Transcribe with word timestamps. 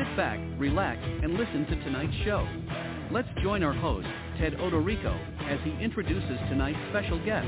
Sit 0.00 0.16
back, 0.16 0.40
relax, 0.56 0.98
and 1.22 1.34
listen 1.34 1.66
to 1.66 1.84
tonight's 1.84 2.14
show. 2.24 2.48
Let's 3.10 3.28
join 3.42 3.62
our 3.62 3.74
host, 3.74 4.06
Ted 4.38 4.54
Odorico, 4.54 5.14
as 5.46 5.60
he 5.62 5.72
introduces 5.72 6.38
tonight's 6.48 6.78
special 6.88 7.22
guest. 7.22 7.46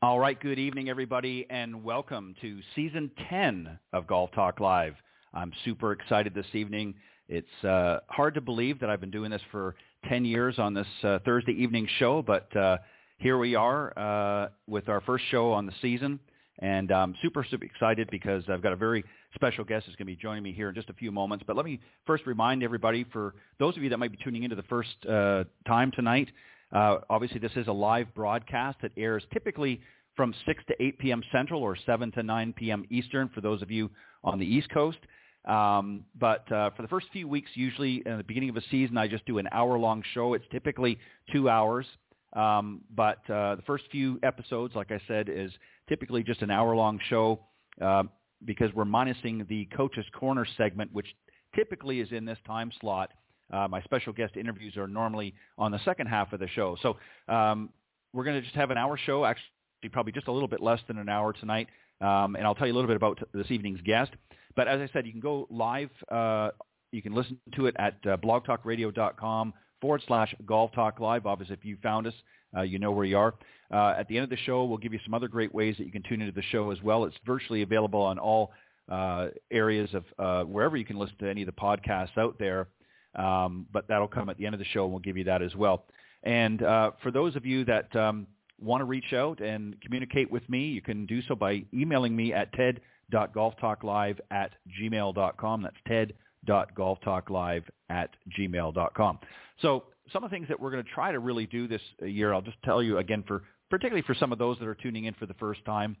All 0.00 0.20
right, 0.20 0.40
good 0.40 0.60
evening, 0.60 0.88
everybody, 0.88 1.44
and 1.50 1.82
welcome 1.82 2.36
to 2.40 2.60
Season 2.76 3.10
10 3.28 3.80
of 3.92 4.06
Golf 4.06 4.30
Talk 4.30 4.60
Live. 4.60 4.94
I'm 5.34 5.52
super 5.64 5.90
excited 5.90 6.32
this 6.32 6.46
evening. 6.52 6.94
It's 7.28 7.64
uh, 7.64 7.98
hard 8.06 8.34
to 8.34 8.40
believe 8.40 8.78
that 8.78 8.90
I've 8.90 9.00
been 9.00 9.10
doing 9.10 9.32
this 9.32 9.42
for 9.50 9.74
10 10.08 10.24
years 10.24 10.60
on 10.60 10.72
this 10.72 10.86
uh, 11.02 11.18
Thursday 11.24 11.56
evening 11.58 11.88
show, 11.98 12.22
but 12.22 12.56
uh, 12.56 12.78
here 13.18 13.38
we 13.38 13.56
are 13.56 13.92
uh, 13.98 14.50
with 14.68 14.88
our 14.88 15.00
first 15.00 15.24
show 15.32 15.50
on 15.50 15.66
the 15.66 15.72
season. 15.82 16.20
And 16.60 16.92
I'm 16.92 17.14
super, 17.22 17.44
super 17.48 17.64
excited 17.64 18.08
because 18.10 18.44
I've 18.48 18.62
got 18.62 18.72
a 18.72 18.76
very 18.76 19.02
special 19.34 19.64
guest 19.64 19.86
who's 19.86 19.96
going 19.96 20.06
to 20.06 20.12
be 20.12 20.16
joining 20.16 20.42
me 20.42 20.52
here 20.52 20.68
in 20.68 20.74
just 20.74 20.90
a 20.90 20.94
few 20.94 21.10
moments. 21.10 21.44
But 21.46 21.56
let 21.56 21.64
me 21.64 21.80
first 22.06 22.26
remind 22.26 22.62
everybody, 22.62 23.04
for 23.12 23.34
those 23.58 23.76
of 23.76 23.82
you 23.82 23.88
that 23.88 23.98
might 23.98 24.12
be 24.12 24.18
tuning 24.22 24.42
in 24.42 24.50
into 24.50 24.56
the 24.60 24.68
first 24.68 24.90
uh, 25.08 25.44
time 25.66 25.90
tonight, 25.90 26.28
uh, 26.72 26.98
obviously 27.08 27.40
this 27.40 27.52
is 27.56 27.66
a 27.66 27.72
live 27.72 28.14
broadcast 28.14 28.78
that 28.82 28.92
airs 28.96 29.24
typically 29.32 29.80
from 30.16 30.34
6 30.46 30.62
to 30.68 30.82
8 30.82 30.98
p.m. 30.98 31.22
Central 31.32 31.62
or 31.62 31.76
7 31.86 32.12
to 32.12 32.22
9 32.22 32.52
p.m. 32.52 32.84
Eastern 32.90 33.30
for 33.30 33.40
those 33.40 33.62
of 33.62 33.70
you 33.70 33.90
on 34.22 34.38
the 34.38 34.44
East 34.44 34.68
Coast. 34.70 34.98
Um, 35.46 36.04
but 36.18 36.50
uh, 36.52 36.70
for 36.76 36.82
the 36.82 36.88
first 36.88 37.06
few 37.12 37.26
weeks, 37.26 37.50
usually 37.54 38.02
in 38.04 38.18
the 38.18 38.24
beginning 38.24 38.50
of 38.50 38.56
a 38.56 38.62
season, 38.70 38.98
I 38.98 39.08
just 39.08 39.24
do 39.24 39.38
an 39.38 39.48
hour-long 39.52 40.02
show. 40.12 40.34
It's 40.34 40.44
typically 40.52 40.98
two 41.32 41.48
hours. 41.48 41.86
Um, 42.32 42.82
but 42.94 43.18
uh, 43.28 43.56
the 43.56 43.62
first 43.66 43.84
few 43.90 44.18
episodes, 44.22 44.74
like 44.74 44.92
I 44.92 45.00
said, 45.08 45.28
is 45.28 45.50
typically 45.88 46.22
just 46.22 46.42
an 46.42 46.50
hour-long 46.50 47.00
show 47.08 47.40
uh, 47.80 48.04
because 48.44 48.72
we're 48.74 48.84
minusing 48.84 49.46
the 49.48 49.66
Coach's 49.76 50.06
Corner 50.12 50.46
segment, 50.56 50.92
which 50.92 51.06
typically 51.54 52.00
is 52.00 52.12
in 52.12 52.24
this 52.24 52.38
time 52.46 52.70
slot. 52.80 53.10
Uh, 53.52 53.66
my 53.68 53.82
special 53.82 54.12
guest 54.12 54.36
interviews 54.36 54.76
are 54.76 54.86
normally 54.86 55.34
on 55.58 55.72
the 55.72 55.80
second 55.84 56.06
half 56.06 56.32
of 56.32 56.38
the 56.38 56.46
show. 56.48 56.76
So 56.82 56.96
um, 57.32 57.70
we're 58.12 58.24
going 58.24 58.36
to 58.36 58.42
just 58.42 58.54
have 58.54 58.70
an 58.70 58.78
hour 58.78 58.96
show, 58.96 59.24
actually 59.24 59.44
probably 59.92 60.12
just 60.12 60.28
a 60.28 60.32
little 60.32 60.48
bit 60.48 60.62
less 60.62 60.80
than 60.86 60.98
an 60.98 61.08
hour 61.08 61.32
tonight. 61.32 61.68
Um, 62.00 62.36
and 62.36 62.46
I'll 62.46 62.54
tell 62.54 62.66
you 62.66 62.72
a 62.72 62.76
little 62.76 62.88
bit 62.88 62.96
about 62.96 63.18
this 63.32 63.50
evening's 63.50 63.80
guest. 63.80 64.12
But 64.54 64.68
as 64.68 64.80
I 64.80 64.92
said, 64.92 65.06
you 65.06 65.12
can 65.12 65.20
go 65.20 65.46
live. 65.50 65.90
Uh, 66.10 66.50
you 66.92 67.02
can 67.02 67.14
listen 67.14 67.38
to 67.54 67.66
it 67.66 67.74
at 67.78 67.94
uh, 68.06 68.16
blogtalkradio.com 68.16 69.54
forward 69.80 70.02
slash 70.06 70.34
golf 70.46 70.72
talk 70.72 71.00
live. 71.00 71.26
Obviously, 71.26 71.54
if 71.54 71.64
you 71.64 71.76
found 71.82 72.06
us, 72.06 72.14
uh, 72.56 72.62
you 72.62 72.78
know 72.78 72.92
where 72.92 73.04
you 73.04 73.18
are. 73.18 73.34
Uh, 73.72 73.94
at 73.98 74.08
the 74.08 74.16
end 74.16 74.24
of 74.24 74.30
the 74.30 74.36
show, 74.36 74.64
we'll 74.64 74.78
give 74.78 74.92
you 74.92 75.00
some 75.04 75.14
other 75.14 75.28
great 75.28 75.54
ways 75.54 75.76
that 75.78 75.84
you 75.84 75.92
can 75.92 76.02
tune 76.02 76.20
into 76.20 76.32
the 76.32 76.42
show 76.50 76.70
as 76.70 76.82
well. 76.82 77.04
It's 77.04 77.16
virtually 77.24 77.62
available 77.62 78.00
on 78.00 78.18
all 78.18 78.52
uh, 78.90 79.28
areas 79.50 79.90
of 79.94 80.04
uh, 80.18 80.44
wherever 80.44 80.76
you 80.76 80.84
can 80.84 80.98
listen 80.98 81.16
to 81.20 81.28
any 81.30 81.42
of 81.42 81.46
the 81.46 81.52
podcasts 81.52 82.18
out 82.18 82.38
there. 82.38 82.68
Um, 83.14 83.66
but 83.72 83.88
that'll 83.88 84.08
come 84.08 84.28
at 84.28 84.38
the 84.38 84.46
end 84.46 84.54
of 84.54 84.58
the 84.58 84.64
show, 84.66 84.84
and 84.84 84.92
we'll 84.92 85.00
give 85.00 85.16
you 85.16 85.24
that 85.24 85.42
as 85.42 85.54
well. 85.54 85.84
And 86.22 86.62
uh, 86.62 86.92
for 87.02 87.10
those 87.10 87.36
of 87.36 87.46
you 87.46 87.64
that 87.64 87.94
um, 87.96 88.26
want 88.60 88.80
to 88.80 88.84
reach 88.84 89.12
out 89.12 89.40
and 89.40 89.80
communicate 89.80 90.30
with 90.30 90.48
me, 90.48 90.66
you 90.66 90.82
can 90.82 91.06
do 91.06 91.22
so 91.22 91.34
by 91.34 91.64
emailing 91.72 92.14
me 92.14 92.32
at 92.32 92.52
ted.golftalklive 92.52 94.18
at 94.30 94.52
gmail.com. 94.80 95.62
That's 95.62 95.76
ted.golftalklive 95.86 96.14
at 96.48 98.10
gmail.com. 98.38 99.18
So 99.60 99.84
some 100.12 100.24
of 100.24 100.30
the 100.30 100.34
things 100.34 100.48
that 100.48 100.58
we're 100.58 100.70
going 100.70 100.84
to 100.84 100.90
try 100.90 101.12
to 101.12 101.18
really 101.18 101.46
do 101.46 101.68
this 101.68 101.82
year, 102.00 102.32
I'll 102.32 102.42
just 102.42 102.62
tell 102.64 102.82
you 102.82 102.98
again, 102.98 103.24
for 103.26 103.42
particularly 103.68 104.02
for 104.02 104.14
some 104.14 104.32
of 104.32 104.38
those 104.38 104.58
that 104.58 104.66
are 104.66 104.74
tuning 104.74 105.04
in 105.04 105.14
for 105.14 105.26
the 105.26 105.34
first 105.34 105.64
time. 105.64 105.96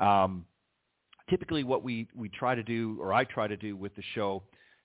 Um, 0.00 0.46
typically 1.30 1.64
what 1.64 1.82
we, 1.82 2.08
we 2.14 2.28
try 2.28 2.54
to 2.54 2.62
do, 2.62 2.98
or 3.00 3.12
I 3.12 3.24
try 3.24 3.46
to 3.46 3.56
do 3.56 3.76
with 3.76 3.94
the 3.94 4.02
show, 4.14 4.42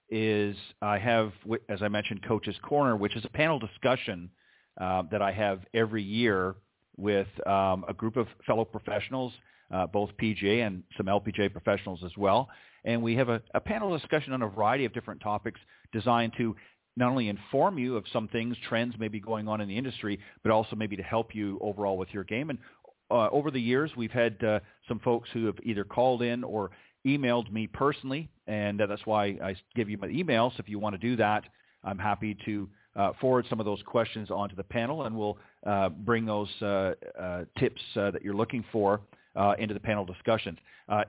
is 0.09 0.56
I 0.82 0.98
have, 1.00 1.32
as 1.68 1.82
I 1.82 1.88
mentioned, 1.88 2.24
Coach's 2.24 2.56
Corner, 2.64 2.96
which 2.96 3.16
is 3.16 3.26
a 3.26 3.30
panel 3.30 3.59
discussion 3.59 4.30
uh, 4.80 5.04
that 5.12 5.22
I 5.22 5.32
have 5.32 5.62
every 5.74 6.04
year 6.04 6.56
with 6.98 7.28
um, 7.48 7.86
a 7.88 7.94
group 7.94 8.18
of 8.18 8.28
fellow 8.46 8.66
professionals, 8.66 9.34
uh, 9.72 9.88
both 9.88 10.09
PGA 10.22 10.66
and 10.66 10.84
some 10.97 11.06
LPGA 11.07 11.52
professionals 11.52 12.02
as 12.06 12.12
well. 12.18 12.50
And 12.85 13.02
we 13.02 13.16
have 13.16 13.30
a, 13.30 13.41
a 13.53 13.59
panel 13.59 13.97
discussion 13.97 14.34
on 14.34 14.41
a 14.41 14.47
variety 14.47 14.85
of 14.85 14.94
different 14.94 15.22
topics 15.22 15.59
designed 15.91 16.34
to 16.38 16.56
not 16.96 17.12
only 17.12 17.30
inform 17.30 17.78
you 17.78 17.96
of 17.96 18.03
some 18.12 18.28
things, 18.28 18.56
trends 18.68 18.96
maybe 19.00 19.19
going 19.19 19.47
on 19.47 19.62
in 19.62 19.68
the 19.68 19.78
industry, 19.78 20.19
but 20.44 20.52
also 20.52 20.75
maybe 20.75 20.96
to 20.96 21.03
help 21.03 21.34
you 21.34 21.58
overall 21.62 21.97
with 21.97 22.09
your 22.13 22.24
game. 22.24 22.50
And 22.50 22.59
uh, 23.12 23.29
over 23.31 23.52
the 23.52 23.62
years, 23.62 23.91
we've 23.96 24.12
had 24.12 24.44
uh, 24.44 24.59
some 24.88 25.00
folks 25.00 25.29
who 25.34 25.46
have 25.46 25.56
either 25.63 25.84
called 25.84 26.22
in 26.22 26.44
or 26.44 26.72
emailed 27.08 27.52
me 27.52 27.68
personally, 27.68 28.29
and 28.47 28.79
that's 28.79 29.06
why 29.06 29.25
I 29.41 29.56
give 29.75 29.90
you 29.90 29.97
my 29.97 30.08
email. 30.08 30.52
So 30.52 30.62
if 30.62 30.69
you 30.69 30.79
want 30.79 31.00
to 31.00 31.00
do 31.00 31.16
that, 31.16 31.46
I'm 31.84 31.97
happy 31.97 32.38
to 32.46 32.69
uh, 32.96 33.13
forward 33.22 33.46
some 33.50 33.59
of 33.59 33.66
those 33.66 33.81
questions 33.85 34.29
onto 34.29 34.56
the 34.56 34.63
panel, 34.63 35.03
and 35.03 35.16
we'll 35.16 35.38
uh, 35.66 35.90
bring 35.90 36.25
those 36.25 36.50
uh, 36.62 36.94
tips 37.58 37.81
that 37.96 38.22
you're 38.22 38.35
looking 38.35 38.66
for 38.72 39.02
uh, 39.40 39.56
into 39.58 39.74
the 39.74 39.80
panel 39.80 40.06
discussions. 40.06 40.60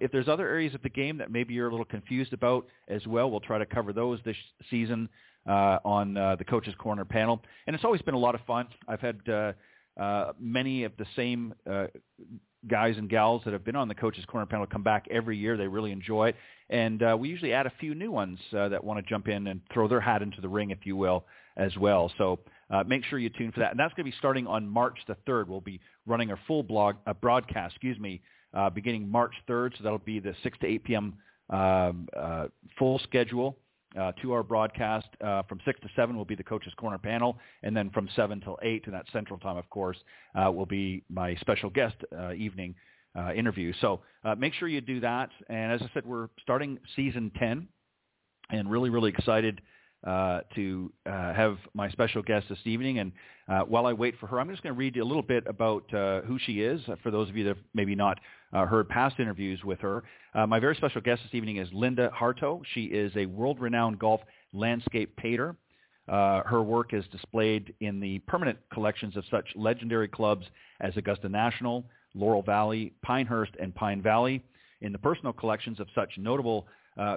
if 0.01 0.11
there's 0.11 0.29
other 0.29 0.49
areas 0.49 0.75
of 0.75 0.83
the 0.83 0.89
game 0.89 1.19
that 1.19 1.31
maybe 1.31 1.53
you're 1.53 1.69
a 1.69 1.71
little 1.71 1.85
confused 1.85 2.33
about 2.33 2.67
as 2.89 3.07
well, 3.07 3.31
we'll 3.31 3.41
try 3.41 3.59
to 3.59 3.67
cover 3.67 3.93
those 3.93 4.19
this 4.25 4.37
season 4.71 5.09
on 5.47 6.15
the 6.15 6.45
Coaches 6.49 6.75
Corner 6.79 7.05
panel. 7.05 7.43
And 7.67 7.75
it's 7.75 7.85
always 7.85 8.03
been 8.03 8.15
a 8.15 8.19
lot 8.19 8.35
of 8.35 8.41
fun. 8.47 8.69
I've 8.89 9.01
had 9.01 9.21
many 10.39 10.85
of 10.85 10.93
the 10.97 11.07
same 11.17 11.55
guys 12.69 12.97
and 12.99 13.09
gals 13.09 13.43
that 13.45 13.53
have 13.53 13.65
been 13.65 13.77
on 13.77 13.89
the 13.89 13.95
Coaches 13.95 14.25
Corner 14.27 14.47
panel 14.47 14.67
come 14.67 14.83
back 14.83 15.07
every 15.11 15.37
year. 15.37 15.57
They 15.57 15.67
really 15.67 15.93
enjoy 15.93 16.29
it. 16.29 16.37
And 16.69 17.03
uh, 17.03 17.17
we 17.19 17.29
usually 17.29 17.53
add 17.53 17.67
a 17.67 17.73
few 17.81 17.95
new 17.95 18.11
ones 18.11 18.39
uh, 18.57 18.69
that 18.69 18.83
want 18.83 19.05
to 19.05 19.09
jump 19.09 19.29
in 19.29 19.47
and 19.47 19.61
throw 19.73 19.89
their 19.89 20.01
hat 20.01 20.23
into 20.23 20.41
the 20.41 20.49
ring, 20.49 20.71
if 20.71 20.85
you 20.85 20.97
will, 20.97 21.25
as 21.57 21.77
well. 21.77 22.12
So 22.19 22.39
uh, 22.70 22.84
make 22.86 23.04
sure 23.04 23.19
you 23.19 23.28
tune 23.28 23.53
for 23.53 23.60
that. 23.60 23.70
And 23.70 23.81
that's 23.81 23.92
going 23.94 24.04
to 24.04 24.10
be 24.10 24.16
starting 24.19 24.47
on 24.47 24.69
March 24.69 24.98
the 25.06 25.16
3rd. 25.26 25.48
We'll 25.48 25.60
be 25.60 25.81
running 26.06 26.31
a 26.31 26.36
full 26.47 26.62
blog, 26.62 26.97
a 27.06 27.14
broadcast, 27.14 27.75
excuse 27.75 27.98
me, 27.98 28.20
uh, 28.54 28.70
beginning 28.70 29.08
March 29.08 29.34
3rd. 29.48 29.76
So 29.78 29.84
that'll 29.84 29.98
be 29.98 30.20
the 30.20 30.34
6 30.42 30.58
to 30.60 30.66
8 30.66 30.84
p.m. 30.84 31.14
Um, 31.50 32.08
uh, 32.16 32.47
full 32.78 32.98
schedule. 33.00 33.56
Uh, 33.98 34.12
to 34.22 34.32
our 34.32 34.44
broadcast. 34.44 35.08
Uh, 35.20 35.42
from 35.48 35.58
6 35.64 35.81
to 35.81 35.88
7 35.96 36.17
will 36.17 36.25
be 36.25 36.37
the 36.37 36.44
Coach's 36.44 36.72
Corner 36.75 36.96
panel, 36.96 37.37
and 37.64 37.76
then 37.76 37.90
from 37.90 38.08
7 38.14 38.40
till 38.40 38.56
8, 38.62 38.84
and 38.84 38.94
that 38.94 39.05
Central 39.12 39.37
Time, 39.40 39.56
of 39.56 39.69
course, 39.69 39.96
uh, 40.37 40.49
will 40.49 40.64
be 40.64 41.02
my 41.08 41.34
special 41.40 41.70
guest 41.70 41.96
evening 42.37 42.76
uh, 43.16 43.32
interview. 43.32 43.73
So 43.81 44.00
uh, 44.25 44.34
make 44.34 44.55
sure 44.55 44.69
you 44.69 44.81
do 44.81 45.00
that. 45.00 45.31
And 45.49 45.73
as 45.73 45.82
I 45.82 45.90
said, 45.93 46.06
we're 46.06 46.28
starting 46.43 46.78
season 46.96 47.31
10, 47.38 47.66
and 48.50 48.70
really, 48.70 48.90
really 48.90 49.11
excited 49.11 49.61
uh, 50.06 50.41
to 50.55 50.91
uh, 51.05 51.35
have 51.35 51.58
my 51.75 51.91
special 51.91 52.23
guest 52.23 52.47
this 52.49 52.58
evening. 52.64 53.00
And 53.00 53.12
uh, 53.49 53.61
while 53.61 53.85
I 53.85 53.93
wait 53.93 54.14
for 54.19 54.26
her, 54.29 54.41
I'm 54.41 54.49
just 54.49 54.62
going 54.62 54.75
to 54.75 54.79
read 54.79 54.97
you 54.97 55.02
a 55.02 55.05
little 55.05 55.23
bit 55.23 55.44
about 55.47 55.93
uh, 55.93 56.23
who 56.23 56.38
she 56.38 56.62
is 56.62 56.81
uh, 56.88 56.97
for 57.02 57.11
those 57.11 57.29
of 57.29 57.37
you 57.37 57.44
that 57.44 57.56
have 57.56 57.64
maybe 57.75 57.94
not 57.94 58.19
heard 58.52 58.88
past 58.88 59.20
interviews 59.20 59.62
with 59.62 59.79
her. 59.81 60.02
my 60.49 60.58
very 60.58 60.75
special 60.75 61.00
guest 61.00 61.20
this 61.23 61.35
evening 61.35 61.58
is 61.58 61.69
Linda 61.73 62.11
Hartough. 62.19 62.62
She 62.75 62.85
is 62.85 63.12
a 63.14 63.26
world-renowned 63.26 63.99
golf 63.99 64.20
landscape 64.52 65.14
painter. 65.17 65.55
her 66.08 66.62
work 66.62 66.93
is 66.93 67.05
displayed 67.12 67.75
in 67.81 68.00
the 68.00 68.19
permanent 68.20 68.58
collections 68.73 69.17
of 69.17 69.25
such 69.31 69.47
legendary 69.55 70.08
clubs 70.08 70.47
as 70.81 70.97
Augusta 70.97 71.29
National, 71.29 71.85
Laurel 72.14 72.43
Valley, 72.43 72.93
Pinehurst, 73.02 73.52
and 73.61 73.73
Pine 73.73 74.02
Valley, 74.02 74.43
in 74.81 74.91
the 74.91 74.99
personal 74.99 75.32
collections 75.32 75.79
of 75.79 75.87
such 75.94 76.11
notable 76.17 76.67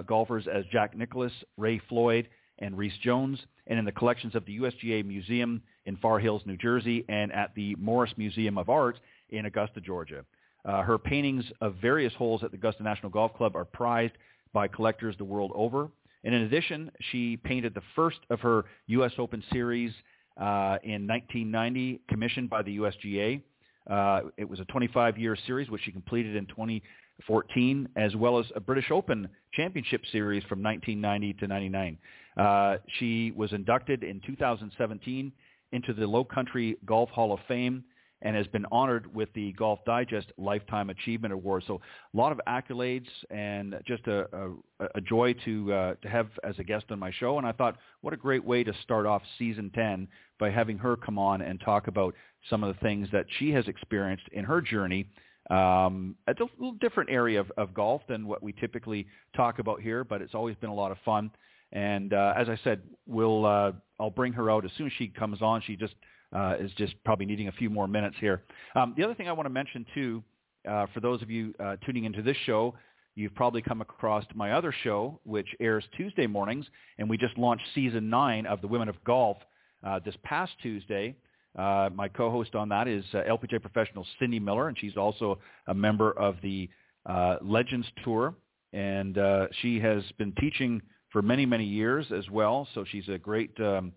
golfers 0.06 0.46
as 0.46 0.64
Jack 0.70 0.96
Nicklaus, 0.96 1.32
Ray 1.56 1.80
Floyd, 1.88 2.28
and 2.58 2.76
Rees 2.76 2.92
Jones, 3.02 3.38
and 3.66 3.78
in 3.78 3.84
the 3.84 3.92
collections 3.92 4.34
of 4.34 4.44
the 4.46 4.58
USGA 4.58 5.04
Museum 5.04 5.62
in 5.86 5.96
Far 5.96 6.18
Hills, 6.18 6.42
New 6.46 6.56
Jersey, 6.56 7.04
and 7.08 7.32
at 7.32 7.54
the 7.54 7.74
Morris 7.76 8.12
Museum 8.16 8.58
of 8.58 8.68
Art 8.68 8.98
in 9.30 9.46
Augusta, 9.46 9.80
Georgia. 9.80 10.24
Uh, 10.64 10.82
her 10.82 10.98
paintings 10.98 11.44
of 11.60 11.74
various 11.76 12.12
holes 12.14 12.42
at 12.42 12.50
the 12.50 12.56
Augusta 12.56 12.82
National 12.82 13.10
Golf 13.10 13.34
Club 13.34 13.54
are 13.54 13.64
prized 13.64 14.14
by 14.52 14.68
collectors 14.68 15.14
the 15.18 15.24
world 15.24 15.52
over. 15.54 15.88
And 16.24 16.34
in 16.34 16.42
addition, 16.42 16.90
she 17.10 17.36
painted 17.36 17.74
the 17.74 17.82
first 17.94 18.18
of 18.30 18.40
her 18.40 18.64
U.S. 18.86 19.12
Open 19.18 19.42
Series 19.52 19.92
uh, 20.38 20.78
in 20.82 21.06
1990, 21.06 22.00
commissioned 22.08 22.48
by 22.48 22.62
the 22.62 22.78
USGA. 22.78 23.42
Uh, 23.88 24.20
it 24.38 24.48
was 24.48 24.60
a 24.60 24.64
25-year 24.64 25.36
series, 25.46 25.68
which 25.68 25.82
she 25.84 25.92
completed 25.92 26.34
in 26.34 26.46
2014, 26.46 27.88
as 27.96 28.16
well 28.16 28.38
as 28.38 28.46
a 28.56 28.60
British 28.60 28.90
Open 28.90 29.28
Championship 29.52 30.00
Series 30.10 30.42
from 30.44 30.62
1990 30.62 31.34
to 31.40 31.46
99. 31.46 31.98
Uh, 32.36 32.76
she 32.98 33.32
was 33.32 33.52
inducted 33.52 34.02
in 34.02 34.20
2017 34.26 35.32
into 35.72 35.92
the 35.92 36.06
Low 36.06 36.24
Country 36.24 36.76
Golf 36.84 37.10
Hall 37.10 37.32
of 37.32 37.40
Fame 37.46 37.84
and 38.22 38.34
has 38.34 38.46
been 38.48 38.64
honored 38.72 39.14
with 39.14 39.28
the 39.34 39.52
Golf 39.52 39.80
Digest 39.84 40.32
Lifetime 40.38 40.88
Achievement 40.88 41.34
Award. 41.34 41.62
So 41.66 41.80
a 42.12 42.16
lot 42.16 42.32
of 42.32 42.40
accolades 42.48 43.08
and 43.30 43.76
just 43.86 44.06
a, 44.06 44.26
a, 44.80 44.86
a 44.94 45.00
joy 45.00 45.34
to 45.44 45.72
uh, 45.72 45.94
to 46.00 46.08
have 46.08 46.28
as 46.42 46.54
a 46.58 46.64
guest 46.64 46.86
on 46.90 46.98
my 46.98 47.12
show. 47.12 47.38
And 47.38 47.46
I 47.46 47.52
thought, 47.52 47.76
what 48.00 48.14
a 48.14 48.16
great 48.16 48.44
way 48.44 48.64
to 48.64 48.72
start 48.82 49.04
off 49.04 49.22
season 49.38 49.70
10 49.74 50.08
by 50.40 50.50
having 50.50 50.78
her 50.78 50.96
come 50.96 51.18
on 51.18 51.42
and 51.42 51.60
talk 51.60 51.86
about 51.86 52.14
some 52.48 52.64
of 52.64 52.74
the 52.74 52.80
things 52.80 53.08
that 53.12 53.26
she 53.38 53.50
has 53.50 53.68
experienced 53.68 54.24
in 54.32 54.44
her 54.44 54.60
journey. 54.60 55.06
Um, 55.50 56.16
it's 56.26 56.40
a 56.40 56.46
little 56.58 56.78
different 56.80 57.10
area 57.10 57.38
of, 57.38 57.52
of 57.58 57.74
golf 57.74 58.00
than 58.08 58.26
what 58.26 58.42
we 58.42 58.52
typically 58.52 59.06
talk 59.36 59.58
about 59.58 59.82
here, 59.82 60.02
but 60.02 60.22
it's 60.22 60.34
always 60.34 60.56
been 60.56 60.70
a 60.70 60.74
lot 60.74 60.90
of 60.90 60.96
fun. 61.04 61.30
And 61.74 62.14
uh, 62.14 62.34
as 62.36 62.48
I 62.48 62.58
said, 62.64 62.82
we'll 63.06 63.44
uh, 63.44 63.72
I'll 64.00 64.10
bring 64.10 64.32
her 64.32 64.50
out 64.50 64.64
as 64.64 64.70
soon 64.78 64.86
as 64.86 64.92
she 64.96 65.08
comes 65.08 65.42
on. 65.42 65.60
She 65.66 65.76
just 65.76 65.94
uh, 66.34 66.54
is 66.58 66.70
just 66.78 66.94
probably 67.04 67.26
needing 67.26 67.48
a 67.48 67.52
few 67.52 67.68
more 67.68 67.86
minutes 67.86 68.16
here. 68.20 68.42
Um, 68.74 68.94
the 68.96 69.04
other 69.04 69.14
thing 69.14 69.28
I 69.28 69.32
want 69.32 69.46
to 69.46 69.50
mention 69.50 69.84
too, 69.94 70.22
uh, 70.68 70.86
for 70.94 71.00
those 71.00 71.20
of 71.20 71.30
you 71.30 71.54
uh, 71.60 71.76
tuning 71.84 72.04
into 72.04 72.22
this 72.22 72.36
show, 72.46 72.74
you've 73.16 73.34
probably 73.34 73.62
come 73.62 73.80
across 73.80 74.24
my 74.34 74.52
other 74.52 74.74
show, 74.82 75.20
which 75.24 75.48
airs 75.60 75.84
Tuesday 75.96 76.26
mornings, 76.26 76.66
and 76.98 77.08
we 77.08 77.16
just 77.16 77.36
launched 77.36 77.64
season 77.74 78.08
nine 78.08 78.46
of 78.46 78.60
the 78.60 78.66
Women 78.66 78.88
of 78.88 79.02
Golf 79.04 79.36
uh, 79.84 80.00
this 80.04 80.16
past 80.24 80.52
Tuesday. 80.62 81.14
Uh, 81.56 81.88
my 81.94 82.08
co-host 82.08 82.54
on 82.56 82.68
that 82.68 82.88
is 82.88 83.04
uh, 83.14 83.18
LPGA 83.28 83.60
professional 83.60 84.04
Cindy 84.18 84.40
Miller, 84.40 84.68
and 84.68 84.76
she's 84.78 84.96
also 84.96 85.38
a 85.68 85.74
member 85.74 86.10
of 86.18 86.36
the 86.42 86.68
uh, 87.06 87.36
Legends 87.42 87.86
Tour, 88.02 88.34
and 88.72 89.18
uh, 89.18 89.46
she 89.62 89.78
has 89.78 90.02
been 90.18 90.32
teaching 90.40 90.82
for 91.14 91.22
many, 91.22 91.46
many 91.46 91.64
years 91.64 92.06
as 92.10 92.28
well. 92.28 92.66
So 92.74 92.84
she's 92.84 93.08
a 93.08 93.16
great 93.16 93.58
um, 93.60 93.92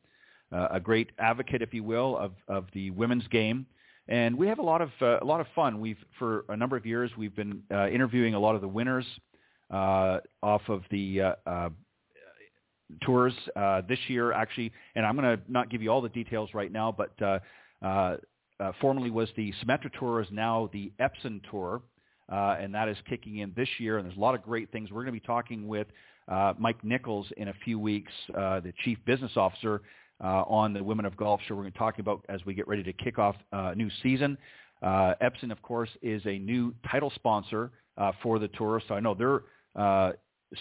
uh, 0.54 0.68
a 0.72 0.80
great 0.80 1.10
advocate, 1.20 1.62
if 1.62 1.74
you 1.74 1.84
will, 1.84 2.16
of, 2.16 2.32
of 2.48 2.68
the 2.74 2.92
women's 2.92 3.28
game. 3.28 3.66
And 4.08 4.38
we 4.38 4.48
have 4.48 4.60
a 4.60 4.62
lot 4.62 4.82
of 4.82 4.92
uh, 5.02 5.18
a 5.22 5.26
lot 5.26 5.42
of 5.42 5.48
fun. 5.56 5.82
We've 5.82 5.98
for 6.20 6.46
a 6.48 6.56
number 6.56 6.78
of 6.78 6.86
years 6.86 7.10
we've 7.18 7.36
been 7.36 7.64
uh, 7.74 7.90
interviewing 7.90 8.36
a 8.36 8.40
lot 8.40 8.56
of 8.56 8.62
the 8.62 8.68
winners 8.68 9.06
uh, 9.70 10.20
off 10.42 10.62
of 10.70 10.84
the 10.92 11.22
uh, 11.22 11.34
uh, 11.46 11.70
tours 13.02 13.34
uh, 13.56 13.82
this 13.90 14.00
year, 14.08 14.32
actually. 14.32 14.72
And 14.96 15.06
I'm 15.06 15.18
going 15.18 15.38
to 15.38 15.44
not 15.52 15.70
give 15.72 15.82
you 15.82 15.90
all 15.90 16.02
the 16.02 16.10
details 16.10 16.52
right 16.54 16.72
now, 16.72 16.96
but 16.96 17.22
uh, 17.22 17.40
uh, 17.84 18.18
uh, 18.60 18.72
formerly 18.80 19.10
was 19.10 19.28
the 19.36 19.54
Symetra 19.64 19.92
Tour, 20.00 20.22
is 20.22 20.28
now 20.32 20.70
the 20.72 20.94
Epson 21.02 21.42
Tour, 21.50 21.82
uh, 22.32 22.56
and 22.60 22.74
that 22.76 22.88
is 22.88 22.98
kicking 23.10 23.40
in 23.40 23.52
this 23.58 23.70
year. 23.80 23.98
And 23.98 24.08
there's 24.08 24.18
a 24.18 24.22
lot 24.22 24.36
of 24.36 24.44
great 24.44 24.72
things. 24.72 24.92
We're 24.92 25.04
going 25.04 25.14
to 25.14 25.20
be 25.20 25.28
talking 25.28 25.68
with 25.68 25.88
uh, 26.28 26.54
Mike 26.58 26.84
Nichols 26.84 27.28
in 27.38 27.48
a 27.50 27.54
few 27.64 27.80
weeks, 27.80 28.12
uh, 28.38 28.60
the 28.60 28.74
Chief 28.84 28.98
Business 29.06 29.32
Officer 29.36 29.82
uh, 30.24 30.44
on 30.48 30.74
the 30.74 30.84
Women 30.84 31.06
of 31.06 31.16
Golf 31.16 31.40
show. 31.48 31.56
We're 31.56 31.64
going 31.64 31.74
to 31.74 31.78
talk 31.80 32.00
about 32.00 32.26
as 32.30 32.46
we 32.46 32.54
get 32.54 32.68
ready 32.68 32.84
to 32.84 32.94
kick 32.94 33.20
off 33.20 33.36
uh, 33.54 33.72
a 33.72 33.76
new 33.76 33.90
season. 34.04 34.38
Uh, 34.82 35.14
Epson, 35.22 35.52
of 35.52 35.62
course, 35.62 35.90
is 36.02 36.22
a 36.26 36.38
new 36.38 36.74
title 36.90 37.12
sponsor 37.16 37.72
uh, 37.98 38.12
for 38.22 38.40
the 38.40 38.48
tour, 38.50 38.82
so 38.88 38.96
I 38.96 39.00
know 39.00 39.14
they're 39.14 39.44
uh, 39.76 40.14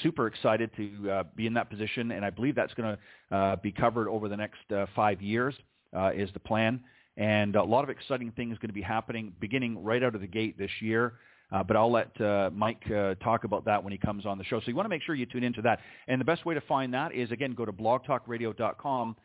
super 0.02 0.26
excited 0.26 0.70
to 0.76 1.10
uh, 1.10 1.22
be 1.34 1.46
in 1.46 1.54
that 1.54 1.70
position, 1.70 2.12
and 2.12 2.24
I 2.24 2.30
believe 2.30 2.54
that's 2.54 2.74
going 2.74 2.96
to 2.96 3.36
uh, 3.36 3.56
be 3.56 3.72
covered 3.72 4.08
over 4.08 4.28
the 4.28 4.36
next 4.36 4.58
five 4.94 5.20
years 5.20 5.54
uh, 5.96 6.10
is 6.14 6.30
the 6.32 6.40
plan. 6.40 6.80
And 7.16 7.56
a 7.56 7.62
lot 7.62 7.82
of 7.82 7.90
exciting 7.90 8.30
things 8.32 8.58
going 8.58 8.68
to 8.68 8.74
be 8.74 8.82
happening 8.82 9.32
beginning 9.40 9.82
right 9.82 10.02
out 10.02 10.14
of 10.14 10.20
the 10.20 10.26
gate 10.26 10.58
this 10.58 10.70
year. 10.80 11.14
Uh, 11.52 11.62
but 11.62 11.76
I'll 11.76 11.92
let 11.92 12.20
uh, 12.20 12.50
Mike 12.52 12.82
uh, 12.90 13.14
talk 13.16 13.44
about 13.44 13.64
that 13.66 13.82
when 13.82 13.92
he 13.92 13.98
comes 13.98 14.26
on 14.26 14.36
the 14.36 14.44
show. 14.44 14.60
So 14.60 14.66
you 14.66 14.74
want 14.74 14.86
to 14.86 14.90
make 14.90 15.02
sure 15.02 15.14
you 15.14 15.26
tune 15.26 15.44
into 15.44 15.62
that. 15.62 15.80
And 16.08 16.20
the 16.20 16.24
best 16.24 16.44
way 16.44 16.54
to 16.54 16.60
find 16.62 16.92
that 16.94 17.14
is, 17.14 17.30
again, 17.30 17.54
go 17.54 17.64
to 17.64 17.72
blogtalkradio.com 17.72 19.16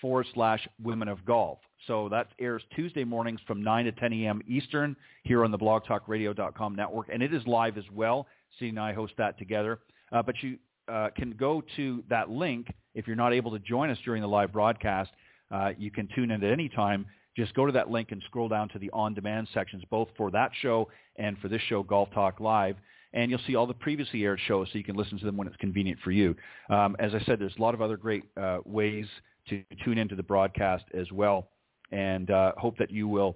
forward 0.00 0.26
slash 0.34 0.66
women 0.82 1.08
of 1.08 1.24
golf. 1.24 1.58
So 1.86 2.08
that 2.10 2.28
airs 2.38 2.62
Tuesday 2.74 3.04
mornings 3.04 3.40
from 3.46 3.62
9 3.62 3.86
to 3.86 3.92
10 3.92 4.12
a.m. 4.12 4.42
Eastern 4.46 4.96
here 5.24 5.44
on 5.44 5.50
the 5.50 5.58
blogtalkradio.com 5.58 6.74
network. 6.74 7.08
And 7.12 7.22
it 7.22 7.34
is 7.34 7.46
live 7.46 7.78
as 7.78 7.84
well. 7.92 8.26
C 8.58 8.68
and 8.68 8.78
I 8.78 8.92
host 8.92 9.14
that 9.18 9.38
together. 9.38 9.80
Uh, 10.12 10.22
but 10.22 10.36
you 10.42 10.58
uh, 10.88 11.08
can 11.16 11.32
go 11.32 11.62
to 11.76 12.04
that 12.08 12.30
link 12.30 12.68
if 12.94 13.06
you're 13.06 13.16
not 13.16 13.32
able 13.32 13.50
to 13.50 13.58
join 13.58 13.90
us 13.90 13.98
during 14.04 14.22
the 14.22 14.28
live 14.28 14.52
broadcast. 14.52 15.10
Uh, 15.50 15.72
you 15.76 15.90
can 15.90 16.08
tune 16.14 16.30
in 16.30 16.42
at 16.42 16.52
any 16.52 16.68
time. 16.68 17.06
Just 17.36 17.54
go 17.54 17.66
to 17.66 17.72
that 17.72 17.90
link 17.90 18.12
and 18.12 18.22
scroll 18.26 18.48
down 18.48 18.68
to 18.70 18.78
the 18.78 18.90
on-demand 18.92 19.48
sections, 19.52 19.82
both 19.90 20.08
for 20.16 20.30
that 20.30 20.50
show 20.62 20.88
and 21.16 21.38
for 21.38 21.48
this 21.48 21.62
show, 21.68 21.82
Golf 21.82 22.10
Talk 22.12 22.40
Live 22.40 22.76
and 23.16 23.30
you'll 23.30 23.40
see 23.46 23.56
all 23.56 23.66
the 23.66 23.74
previously 23.74 24.22
aired 24.24 24.40
shows 24.46 24.68
so 24.70 24.78
you 24.78 24.84
can 24.84 24.94
listen 24.94 25.18
to 25.18 25.24
them 25.24 25.36
when 25.36 25.48
it's 25.48 25.56
convenient 25.56 25.98
for 26.04 26.10
you. 26.10 26.36
Um, 26.68 26.94
as 26.98 27.14
I 27.14 27.20
said, 27.20 27.38
there's 27.38 27.56
a 27.58 27.62
lot 27.62 27.74
of 27.74 27.80
other 27.80 27.96
great 27.96 28.24
uh, 28.36 28.58
ways 28.64 29.06
to 29.48 29.62
tune 29.84 29.98
into 29.98 30.14
the 30.14 30.22
broadcast 30.22 30.84
as 30.94 31.10
well, 31.10 31.48
and 31.90 32.30
uh, 32.30 32.52
hope 32.58 32.76
that 32.78 32.90
you 32.90 33.08
will 33.08 33.34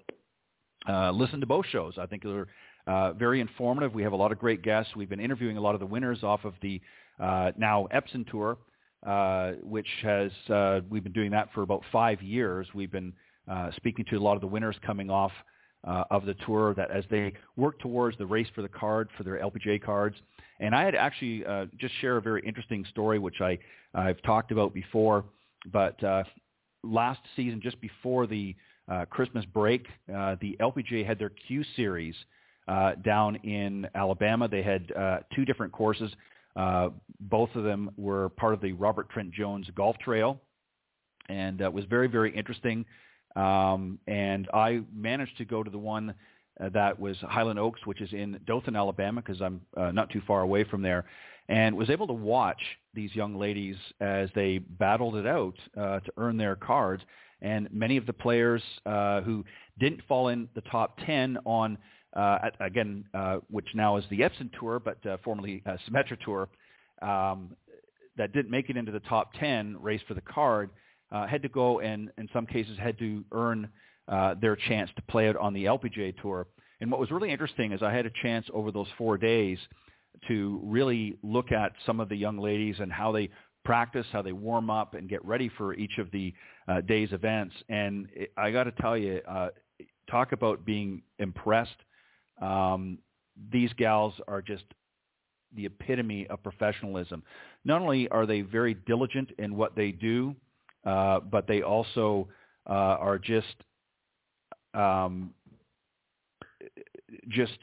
uh, 0.89 1.11
listen 1.11 1.41
to 1.41 1.47
both 1.47 1.67
shows. 1.67 1.95
I 1.99 2.07
think 2.07 2.23
they're 2.23 2.49
uh, 2.87 3.13
very 3.15 3.41
informative. 3.41 3.95
We 3.95 4.03
have 4.03 4.13
a 4.13 4.17
lot 4.17 4.33
of 4.33 4.39
great 4.39 4.63
guests. 4.63 4.95
We've 4.97 5.09
been 5.09 5.21
interviewing 5.21 5.57
a 5.57 5.61
lot 5.61 5.75
of 5.75 5.81
the 5.81 5.87
winners 5.87 6.23
off 6.23 6.45
of 6.45 6.55
the 6.61 6.81
uh, 7.19 7.53
now 7.57 7.87
Epson 7.95 8.29
Tour, 8.31 8.59
uh, 9.07 9.53
which 9.63 9.89
has 10.03 10.31
uh, 10.51 10.81
we've 10.91 11.05
been 11.05 11.13
doing 11.13 11.31
that 11.31 11.53
for 11.55 11.63
about 11.63 11.83
five 11.91 12.21
years. 12.23 12.67
We've 12.75 12.93
been 12.93 13.15
speaking 13.77 14.05
to 14.11 14.17
a 14.17 14.21
lot 14.21 14.35
of 14.35 14.41
the 14.41 14.47
winners 14.47 14.77
coming 14.85 15.11
off 15.11 15.33
uh, 15.87 16.05
of 16.11 16.27
the 16.27 16.35
tour 16.47 16.75
that 16.75 16.91
as 16.91 17.05
they 17.11 17.33
work 17.57 17.79
towards 17.81 18.17
the 18.19 18.27
race 18.27 18.49
for 18.55 18.63
the 18.63 18.69
card 18.69 19.09
for 19.17 19.25
their 19.25 19.39
LPGA 19.39 19.83
cards. 19.83 20.17
And 20.61 20.75
I 20.75 20.85
had 20.85 20.95
actually 20.95 21.45
uh, 21.47 21.67
just 21.79 21.95
share 22.01 22.19
a 22.19 22.23
very 22.23 22.43
interesting 22.47 22.85
story, 22.91 23.19
which 23.19 23.41
I 23.41 23.59
I've 23.95 24.21
talked 24.23 24.53
about 24.53 24.75
before. 24.75 25.25
But 25.73 26.03
uh, 26.05 26.25
last 26.83 27.21
season, 27.37 27.61
just 27.63 27.81
before 27.81 28.27
the 28.27 28.55
uh, 28.91 29.05
Christmas 29.07 29.45
break, 29.47 29.87
uh, 30.15 30.37
the 30.41 30.57
LPGA 30.61 31.07
had 31.07 31.19
their 31.19 31.31
Q 31.31 31.65
Series 31.77 32.15
uh, 32.69 32.93
down 33.05 33.37
in 33.37 33.89
Alabama. 33.95 34.49
They 34.49 34.63
had 34.63 34.93
uh, 34.93 35.19
two 35.35 35.45
different 35.45 35.73
courses. 35.73 36.13
Uh, 36.57 36.91
both 37.21 37.51
of 37.55 37.65
them 37.65 37.91
were 37.97 38.29
part 38.31 38.55
of 38.55 38.61
the 38.61 38.73
Robert 38.73 39.09
Trent 39.11 39.33
Jones 39.33 39.69
Golf 39.75 39.97
Trail, 39.99 40.41
and 41.29 41.63
uh, 41.63 41.71
was 41.71 41.85
very, 41.87 42.09
very 42.09 42.35
interesting. 42.37 42.85
Um, 43.37 43.99
and 44.07 44.49
I 44.53 44.81
managed 44.95 45.39
to 45.39 45.45
go 45.45 45.63
to 45.63 45.71
the 45.71 45.79
one 45.79 46.15
uh, 46.61 46.69
that 46.71 46.99
was 46.99 47.17
Highland 47.23 47.59
Oaks, 47.59 47.81
which 47.85 48.01
is 48.01 48.13
in 48.13 48.39
Dothan, 48.47 48.77
Alabama, 48.77 49.23
because 49.23 49.41
I'm 49.41 49.61
uh, 49.77 49.93
not 49.93 50.11
too 50.11 50.21
far 50.27 50.43
away 50.43 50.65
from 50.65 50.83
there 50.83 51.05
and 51.49 51.77
was 51.77 51.91
able 51.91 52.07
to 52.07 52.13
watch 52.13 52.61
these 52.95 53.15
young 53.15 53.37
ladies 53.37 53.77
as 54.01 54.31
they 54.35 54.59
battled 54.59 55.17
it 55.17 55.27
out 55.27 55.55
uh, 55.77 55.99
to 56.01 56.13
earn 56.17 56.37
their 56.37 56.55
cards. 56.55 57.03
And 57.43 57.69
many 57.73 57.97
of 57.97 58.07
the 58.07 58.13
players 58.13 58.63
uh, 58.87 59.23
who 59.23 59.45
didn't 59.81 60.03
fall 60.07 60.29
in 60.29 60.49
the 60.55 60.61
top 60.63 60.97
10 61.07 61.39
on, 61.45 61.77
uh, 62.15 62.39
at, 62.45 62.55
again, 62.61 63.05
which 63.51 63.67
now 63.75 63.97
is 63.97 64.05
the 64.11 64.21
Epson 64.21 64.51
Tour, 64.59 64.79
but 64.79 64.99
formerly 65.25 65.63
Symetra 65.89 66.19
Tour, 66.25 66.49
um, 67.03 67.57
that 68.17 68.33
didn't 68.33 68.51
make 68.51 68.71
it 68.71 68.77
into 68.77 68.93
the 68.93 69.01
top 69.01 69.33
10 69.41 69.77
race 69.81 70.03
for 70.07 70.15
the 70.15 70.21
card, 70.21 70.71
uh, 71.13 71.27
had 71.27 71.43
to 71.43 71.49
go 71.49 71.81
and 71.81 72.11
in 72.19 72.29
some 72.33 72.47
cases 72.47 72.79
had 72.79 72.99
to 72.99 73.25
earn 73.33 73.69
uh, 74.09 74.35
their 74.41 74.57
chance 74.57 74.91
to 74.97 75.03
play 75.03 75.29
it 75.29 75.37
on 75.37 75.53
the 75.53 75.65
LPGA 75.65 76.21
Tour. 76.21 76.47
And 76.81 76.91
what 76.91 76.99
was 76.99 77.11
really 77.11 77.31
interesting 77.31 77.73
is 77.73 77.83
I 77.83 77.93
had 77.93 78.07
a 78.07 78.13
chance 78.23 78.47
over 78.53 78.73
those 78.73 78.89
four 78.99 79.19
days– 79.19 79.59
to 80.29 80.61
really 80.63 81.17
look 81.23 81.53
at 81.53 81.73
some 81.87 82.01
of 82.01 82.09
the 82.09 82.17
young 82.17 82.39
ladies 82.39 82.77
and 82.79 82.93
how 82.93 83.13
they 83.13 83.31
practice, 83.65 84.07
how 84.13 84.23
they 84.23 84.33
warm 84.33 84.71
up 84.71 84.95
and 84.95 85.09
get 85.09 85.25
ready 85.25 85.51
for 85.57 85.75
each 85.75 85.99
of 85.99 86.11
the 86.11 86.33
uh, 86.69 86.81
day's 86.83 87.13
events. 87.13 87.55
And 87.69 88.09
I 88.37 88.51
got 88.51 88.65
to 88.65 88.73
tell 88.73 88.97
you, 88.97 89.21
uh, 89.29 89.49
talk 90.11 90.33
about 90.33 90.65
being 90.65 91.03
impressed. 91.19 91.77
Um, 92.41 92.99
these 93.53 93.73
gals 93.75 94.15
are 94.29 94.43
just 94.43 94.65
the 95.55 95.67
epitome 95.67 96.27
of 96.29 96.43
professionalism. 96.43 97.23
Not 97.65 97.83
only 97.83 98.09
are 98.09 98.27
they 98.27 98.41
very 98.41 98.75
diligent 98.75 99.31
in 99.39 99.57
what 99.57 99.75
they 99.77 99.93
do, 99.93 100.35
uh, 100.85 101.21
but 101.21 101.47
they 101.47 101.63
also 101.63 102.29
uh, 102.69 102.73
are 102.73 103.19
just 103.19 103.47
um, 104.75 105.35
just 107.29 107.59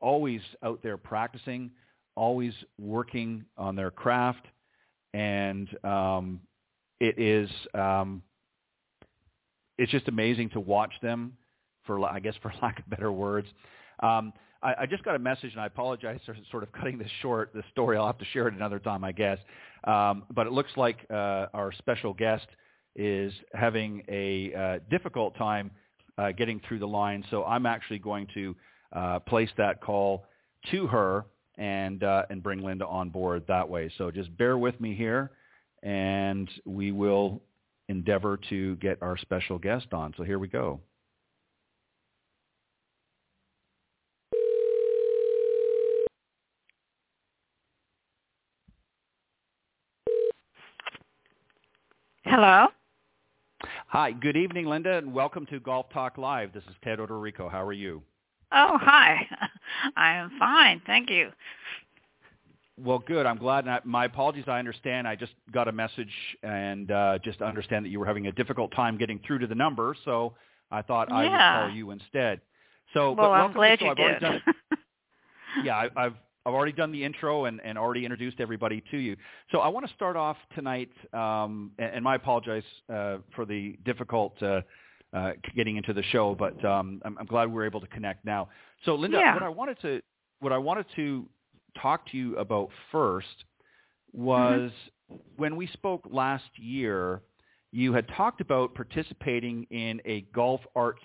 always 0.00 0.40
out 0.62 0.80
there 0.82 0.96
practicing, 0.96 1.70
always 2.16 2.52
working 2.78 3.44
on 3.56 3.76
their 3.76 3.90
craft, 3.90 4.46
and 5.14 5.68
um, 5.84 6.40
it 7.00 7.18
is 7.18 7.50
um, 7.74 8.22
it's 9.78 9.92
just 9.92 10.08
amazing 10.08 10.50
to 10.50 10.60
watch 10.60 10.92
them. 11.02 11.34
For 11.84 12.04
I 12.04 12.20
guess 12.20 12.34
for 12.42 12.52
lack 12.62 12.78
of 12.78 12.88
better 12.88 13.12
words, 13.12 13.48
um, 14.02 14.32
I, 14.62 14.74
I 14.80 14.86
just 14.86 15.02
got 15.04 15.14
a 15.14 15.18
message, 15.18 15.52
and 15.52 15.60
I 15.60 15.66
apologize 15.66 16.20
for 16.26 16.36
sort 16.50 16.62
of 16.62 16.72
cutting 16.72 16.98
this 16.98 17.10
short. 17.22 17.52
The 17.54 17.62
story 17.70 17.96
I'll 17.96 18.06
have 18.06 18.18
to 18.18 18.24
share 18.26 18.48
it 18.48 18.54
another 18.54 18.78
time, 18.78 19.04
I 19.04 19.12
guess. 19.12 19.38
Um, 19.84 20.24
but 20.34 20.46
it 20.46 20.52
looks 20.52 20.70
like 20.76 21.06
uh, 21.10 21.46
our 21.54 21.72
special 21.78 22.12
guest 22.12 22.46
is 22.96 23.32
having 23.54 24.02
a 24.08 24.54
uh, 24.54 24.78
difficult 24.90 25.36
time 25.36 25.70
uh, 26.18 26.32
getting 26.32 26.60
through 26.66 26.80
the 26.80 26.88
line. 26.88 27.24
So 27.30 27.44
I'm 27.44 27.66
actually 27.66 27.98
going 27.98 28.26
to 28.34 28.56
uh, 28.92 29.18
place 29.20 29.50
that 29.56 29.80
call 29.80 30.26
to 30.70 30.86
her 30.88 31.24
and 31.56 32.02
uh, 32.02 32.24
and 32.30 32.42
bring 32.42 32.62
Linda 32.62 32.86
on 32.86 33.10
board 33.10 33.44
that 33.48 33.68
way. 33.68 33.90
So 33.96 34.10
just 34.10 34.36
bear 34.36 34.58
with 34.58 34.78
me 34.80 34.94
here, 34.94 35.30
and 35.82 36.48
we 36.64 36.92
will 36.92 37.42
endeavor 37.88 38.38
to 38.48 38.76
get 38.76 39.02
our 39.02 39.16
special 39.18 39.58
guest 39.58 39.92
on. 39.92 40.14
So 40.16 40.22
here 40.22 40.38
we 40.38 40.48
go. 40.48 40.80
Hello. 52.30 52.68
Hi, 53.88 54.12
good 54.12 54.36
evening, 54.36 54.66
Linda, 54.66 54.98
and 54.98 55.12
welcome 55.12 55.46
to 55.46 55.58
Golf 55.58 55.86
Talk 55.92 56.16
Live. 56.16 56.52
This 56.52 56.62
is 56.70 56.76
Ted 56.84 57.00
Odorico. 57.00 57.50
How 57.50 57.60
are 57.64 57.72
you? 57.72 58.04
Oh, 58.52 58.78
hi. 58.80 59.26
I 59.96 60.12
am 60.12 60.30
fine, 60.38 60.80
thank 60.86 61.10
you. 61.10 61.30
Well, 62.78 63.00
good. 63.00 63.26
I'm 63.26 63.36
glad. 63.36 63.66
I, 63.66 63.80
my 63.82 64.04
apologies. 64.04 64.44
I 64.46 64.60
understand. 64.60 65.08
I 65.08 65.16
just 65.16 65.32
got 65.50 65.66
a 65.66 65.72
message 65.72 66.12
and 66.44 66.92
uh, 66.92 67.18
just 67.24 67.42
understand 67.42 67.84
that 67.84 67.88
you 67.88 67.98
were 67.98 68.06
having 68.06 68.28
a 68.28 68.32
difficult 68.32 68.70
time 68.76 68.96
getting 68.96 69.18
through 69.26 69.40
to 69.40 69.48
the 69.48 69.56
number, 69.56 69.96
so 70.04 70.34
I 70.70 70.82
thought 70.82 71.08
yeah. 71.10 71.16
I 71.16 71.22
would 71.24 71.66
call 71.66 71.76
you 71.76 71.90
instead. 71.90 72.40
So, 72.94 73.10
well, 73.10 73.32
I'm 73.32 73.52
glad 73.52 73.80
so 73.80 73.86
you 73.86 73.90
I've 73.90 73.96
did. 73.96 74.20
Done 74.20 74.40
yeah, 75.64 75.74
I, 75.74 75.88
I've 75.96 76.14
I've 76.46 76.54
already 76.54 76.72
done 76.72 76.90
the 76.90 77.04
intro 77.04 77.44
and, 77.44 77.60
and 77.64 77.76
already 77.76 78.04
introduced 78.04 78.40
everybody 78.40 78.82
to 78.90 78.96
you. 78.96 79.16
So 79.52 79.58
I 79.58 79.68
want 79.68 79.86
to 79.86 79.94
start 79.94 80.16
off 80.16 80.36
tonight, 80.54 80.90
um, 81.12 81.72
and, 81.78 81.96
and 81.96 82.04
my 82.04 82.14
apologize 82.14 82.62
uh, 82.92 83.18
for 83.34 83.44
the 83.44 83.76
difficult 83.84 84.42
uh, 84.42 84.62
uh, 85.12 85.32
getting 85.56 85.76
into 85.76 85.92
the 85.92 86.02
show, 86.04 86.34
but 86.34 86.62
um, 86.64 87.02
I'm, 87.04 87.18
I'm 87.18 87.26
glad 87.26 87.52
we're 87.52 87.66
able 87.66 87.80
to 87.80 87.86
connect 87.88 88.24
now. 88.24 88.48
So 88.84 88.94
Linda, 88.94 89.18
Yeah. 89.18 89.34
what 89.34 89.42
I 89.42 89.48
wanted 89.48 89.80
to 89.82 90.00
what 90.40 90.52
I 90.52 90.58
wanted 90.58 90.86
to 90.96 91.28
talk 91.80 92.08
to 92.10 92.16
you 92.16 92.36
about 92.38 92.70
first 92.90 93.44
was 94.12 94.70
when 95.36 95.56
we 95.56 95.66
spoke 95.68 96.02
last 96.10 96.44
year, 96.56 97.20
you 97.72 97.92
had 97.92 98.06
talked 98.16 98.40
about 98.40 98.74
participating 98.74 99.66
in 99.70 100.00
a 100.04 100.22
golf 100.34 100.60
art 100.74 100.98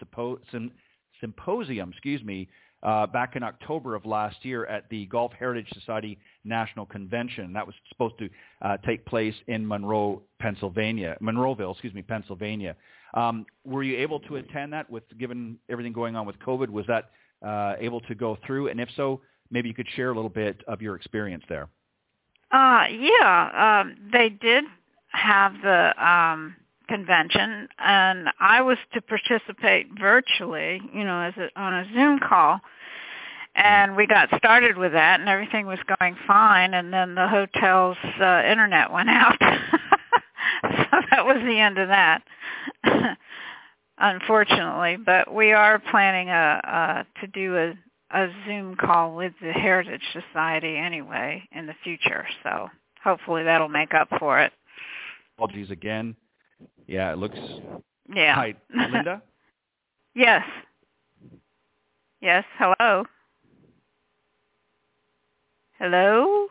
symposium, 1.20 1.92
excuse 1.92 2.24
me, 2.24 2.48
uh, 2.86 3.08
back 3.08 3.36
in 3.36 3.42
October 3.42 3.96
of 3.96 4.06
last 4.06 4.46
year 4.46 4.66
at 4.68 4.88
the 4.90 5.08
Golf 5.08 5.32
Heritage 5.38 5.68
Society 5.74 6.20
National 6.44 6.86
Convention. 6.86 7.52
That 7.52 7.66
was 7.66 7.76
supposed 7.90 8.18
to 8.20 8.30
uh, 8.62 8.78
take 8.86 9.04
place 9.06 9.34
in 9.48 9.68
Monroe, 9.68 10.22
Pennsylvania, 10.40 11.18
Monroeville, 11.20 11.72
excuse 11.72 11.96
me, 11.96 12.04
Pennsylvania. 12.04 12.76
Um, 13.16 13.48
were 13.66 13.82
you 13.82 13.98
able 13.98 14.20
to 14.22 14.36
attend 14.36 14.72
that? 14.74 14.88
With 14.90 15.04
given 15.18 15.58
everything 15.68 15.94
going 15.94 16.16
on 16.16 16.28
with 16.28 16.38
COVID, 16.40 16.70
was 16.70 16.86
that 16.88 17.10
uh, 17.46 17.74
able 17.80 18.02
to 18.02 18.14
go 18.14 18.38
through? 18.46 18.68
And 18.68 18.80
if 18.80 18.90
so, 18.96 19.22
maybe 19.50 19.68
you 19.68 19.74
could 19.74 19.88
share 19.96 20.12
a 20.12 20.16
little 20.16 20.30
bit 20.30 20.62
of 20.68 20.82
your 20.82 20.96
experience 20.96 21.44
there. 21.50 21.68
Uh, 22.52 22.86
yeah, 22.92 23.82
um, 23.82 23.96
they 24.14 24.30
did 24.30 24.64
have 25.10 25.54
the 25.64 26.06
um, 26.06 26.56
convention, 26.88 27.68
and 27.80 28.30
I 28.40 28.62
was 28.62 28.78
to 28.94 29.02
participate 29.02 29.88
virtually, 30.00 30.82
you 30.94 31.04
know, 31.04 31.20
as 31.20 31.34
a, 31.38 31.60
on 31.60 31.74
a 31.74 31.86
Zoom 31.94 32.20
call. 32.20 32.60
And 33.56 33.96
we 33.96 34.06
got 34.06 34.30
started 34.38 34.78
with 34.78 34.92
that, 34.92 35.22
and 35.22 35.30
everything 35.30 35.66
was 35.66 35.80
going 36.00 36.18
fine. 36.28 36.74
And 36.74 36.92
then 36.92 37.16
the 37.16 37.28
hotel's 37.28 37.98
uh, 38.20 38.44
internet 38.46 38.92
went 38.92 39.10
out, 39.10 39.38
so 39.42 40.98
that 41.12 41.26
was 41.26 41.38
the 41.46 41.58
end 41.60 41.78
of 41.78 41.88
that, 41.88 42.22
unfortunately. 43.98 44.98
But 44.98 45.34
we 45.34 45.54
are 45.54 45.80
planning 45.80 46.30
a, 46.30 47.06
a 47.16 47.22
to 47.22 47.28
do 47.28 47.56
a 47.56 47.74
a 48.12 48.28
Zoom 48.46 48.76
call 48.76 49.16
with 49.16 49.34
the 49.42 49.52
Heritage 49.52 50.04
Society 50.14 50.78
anyway 50.78 51.44
in 51.52 51.66
the 51.66 51.74
future. 51.84 52.26
So 52.44 52.70
hopefully 53.04 53.44
that'll 53.44 53.68
make 53.68 53.94
up 53.94 54.08
for 54.20 54.40
it. 54.40 54.54
Apologies 55.38 55.72
again. 55.72 56.16
Yeah, 56.88 57.12
it 57.12 57.18
looks. 57.18 57.38
Yeah. 58.14 58.36
Hi, 58.36 58.54
Linda. 58.76 59.22
yes. 60.14 60.44
Yes. 62.22 62.44
Hello. 62.58 63.06
Hello. 65.80 66.48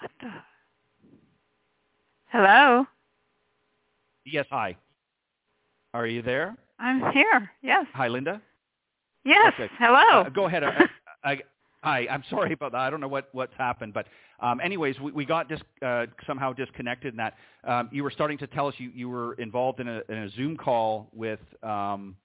What 0.00 0.10
the? 0.20 0.30
Hello. 2.32 2.84
Yes, 4.24 4.46
hi. 4.50 4.76
Are 5.94 6.06
you 6.06 6.20
there? 6.22 6.56
I'm 6.80 7.12
here. 7.12 7.50
Yes. 7.62 7.86
Hi, 7.94 8.08
Linda. 8.08 8.42
Yes. 9.24 9.52
Okay. 9.54 9.70
Hello. 9.78 10.22
Uh, 10.22 10.28
go 10.28 10.46
ahead. 10.46 10.64
I, 10.64 10.84
I, 11.24 11.38
I, 11.82 12.08
I'm 12.08 12.24
sorry 12.28 12.52
about 12.52 12.72
that. 12.72 12.78
I 12.80 12.90
don't 12.90 13.00
know 13.00 13.08
what, 13.08 13.28
what's 13.32 13.54
happened, 13.56 13.94
but 13.94 14.06
um, 14.40 14.60
anyways, 14.60 14.98
we, 15.00 15.12
we 15.12 15.24
got 15.24 15.48
dis, 15.48 15.60
uh, 15.82 16.06
somehow 16.26 16.52
disconnected 16.52 17.14
in 17.14 17.16
that. 17.18 17.34
Um, 17.64 17.88
you 17.92 18.04
were 18.04 18.10
starting 18.10 18.38
to 18.38 18.46
tell 18.46 18.68
us 18.68 18.74
you, 18.78 18.90
you 18.94 19.08
were 19.08 19.34
involved 19.34 19.80
in 19.80 19.88
a, 19.88 20.02
in 20.08 20.18
a 20.18 20.30
Zoom 20.30 20.56
call 20.56 21.08
with 21.12 21.40
um, 21.62 22.16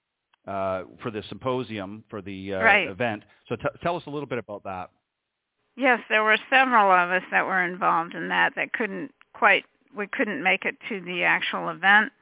uh, 0.46 0.82
for 1.02 1.10
the 1.10 1.22
symposium 1.28 2.04
for 2.10 2.20
the 2.20 2.54
uh, 2.54 2.58
Right. 2.58 2.88
event. 2.88 3.22
So 3.48 3.56
t- 3.56 3.62
tell 3.82 3.96
us 3.96 4.02
a 4.06 4.10
little 4.10 4.26
bit 4.26 4.38
about 4.38 4.64
that. 4.64 4.90
Yes, 5.76 6.00
there 6.10 6.22
were 6.22 6.36
several 6.50 6.90
of 6.90 7.10
us 7.10 7.22
that 7.30 7.46
were 7.46 7.64
involved 7.64 8.14
in 8.14 8.28
that 8.28 8.54
that 8.56 8.72
couldn't 8.72 9.12
quite 9.32 9.64
we 9.96 10.06
couldn't 10.06 10.42
make 10.42 10.64
it 10.64 10.76
to 10.88 11.00
the 11.00 11.24
actual 11.24 11.68
event. 11.68 12.12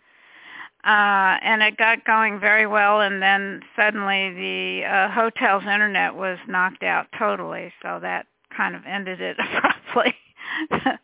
Uh, 0.85 1.37
and 1.43 1.63
it 1.63 1.77
got 1.77 2.05
going 2.07 2.41
very 2.41 2.67
well, 2.67 3.03
and 3.03 3.21
then 3.23 3.61
suddenly 3.77 4.33
the 4.33 4.87
uh, 4.87 5.11
hotel's 5.11 5.63
internet 5.65 6.15
was 6.15 6.39
knocked 6.49 6.83
out 6.83 7.07
totally, 7.19 7.71
so 7.83 7.99
that 8.01 8.27
kind 8.61 8.77
of 8.77 8.83
ended 8.87 9.21
it 9.21 9.37
abruptly. 9.57 10.15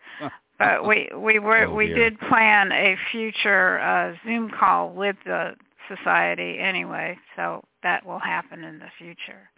but 0.59 0.87
we 0.87 1.09
we 1.17 1.39
were 1.39 1.67
Oh, 1.67 1.75
we 1.75 1.87
did 1.89 2.19
plan 2.21 2.71
a 2.73 2.97
future 3.11 3.79
uh, 3.81 4.15
Zoom 4.25 4.51
call 4.51 4.91
with 4.91 5.17
the 5.25 5.55
society 5.89 6.59
anyway, 6.59 7.17
so 7.37 7.63
that 7.83 8.05
will 8.05 8.19
happen 8.19 8.65
in 8.65 8.79
the 8.79 8.91
future. 8.99 9.49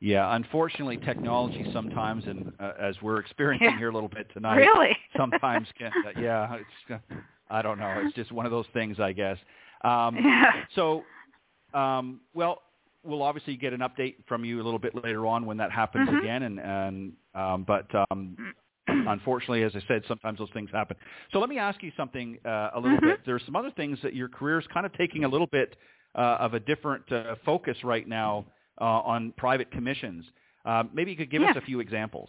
Yeah, 0.00 0.34
unfortunately, 0.34 0.98
technology 0.98 1.64
sometimes, 1.72 2.24
and 2.26 2.52
uh, 2.58 2.72
as 2.80 3.00
we're 3.00 3.18
experiencing 3.18 3.70
Yeah. 3.70 3.78
here 3.78 3.90
a 3.90 3.94
little 3.94 4.08
bit 4.08 4.26
tonight, 4.34 4.56
Really? 4.56 4.96
sometimes 5.16 5.68
can. 5.78 5.92
Uh, 6.04 6.20
yeah, 6.20 6.56
it's. 6.56 7.02
I 7.50 7.62
don't 7.62 7.78
know. 7.78 7.94
It's 8.04 8.14
just 8.16 8.32
one 8.32 8.46
of 8.46 8.52
those 8.52 8.66
things, 8.72 8.98
I 8.98 9.12
guess. 9.12 9.38
Um, 9.82 10.16
yeah. 10.16 10.64
So, 10.74 11.04
um, 11.74 12.20
well, 12.34 12.62
we'll 13.04 13.22
obviously 13.22 13.56
get 13.56 13.72
an 13.72 13.80
update 13.80 14.16
from 14.26 14.44
you 14.44 14.60
a 14.60 14.64
little 14.64 14.78
bit 14.78 14.94
later 15.04 15.26
on 15.26 15.46
when 15.46 15.56
that 15.58 15.70
happens 15.70 16.08
Mhm. 16.08 16.18
again. 16.18 16.42
And, 16.42 16.60
and 16.60 17.12
um, 17.34 17.64
but 17.64 17.86
um, 18.10 18.36
unfortunately, 18.88 19.62
as 19.62 19.72
I 19.76 19.80
said, 19.86 20.02
sometimes 20.08 20.38
those 20.38 20.50
things 20.52 20.70
happen. 20.70 20.96
So 21.32 21.38
let 21.38 21.48
me 21.48 21.58
ask 21.58 21.82
you 21.82 21.92
something 21.96 22.38
uh, 22.44 22.70
a 22.74 22.80
little 22.80 22.98
Mhm. 22.98 23.04
bit. 23.04 23.20
There's 23.24 23.44
some 23.44 23.56
other 23.56 23.70
things 23.70 24.00
that 24.02 24.14
your 24.14 24.28
career 24.28 24.58
is 24.58 24.66
kind 24.68 24.86
of 24.86 24.92
taking 24.94 25.24
a 25.24 25.28
little 25.28 25.46
bit 25.46 25.76
uh, 26.14 26.36
of 26.40 26.54
a 26.54 26.60
different 26.60 27.10
uh, 27.12 27.36
focus 27.44 27.82
right 27.84 28.06
now 28.08 28.44
uh, 28.80 28.84
on 28.84 29.32
private 29.32 29.70
commissions. 29.70 30.24
Um, 30.64 30.90
maybe 30.92 31.10
you 31.10 31.16
could 31.16 31.30
give 31.30 31.42
us 31.42 31.56
a 31.56 31.60
few 31.60 31.80
examples. 31.80 32.28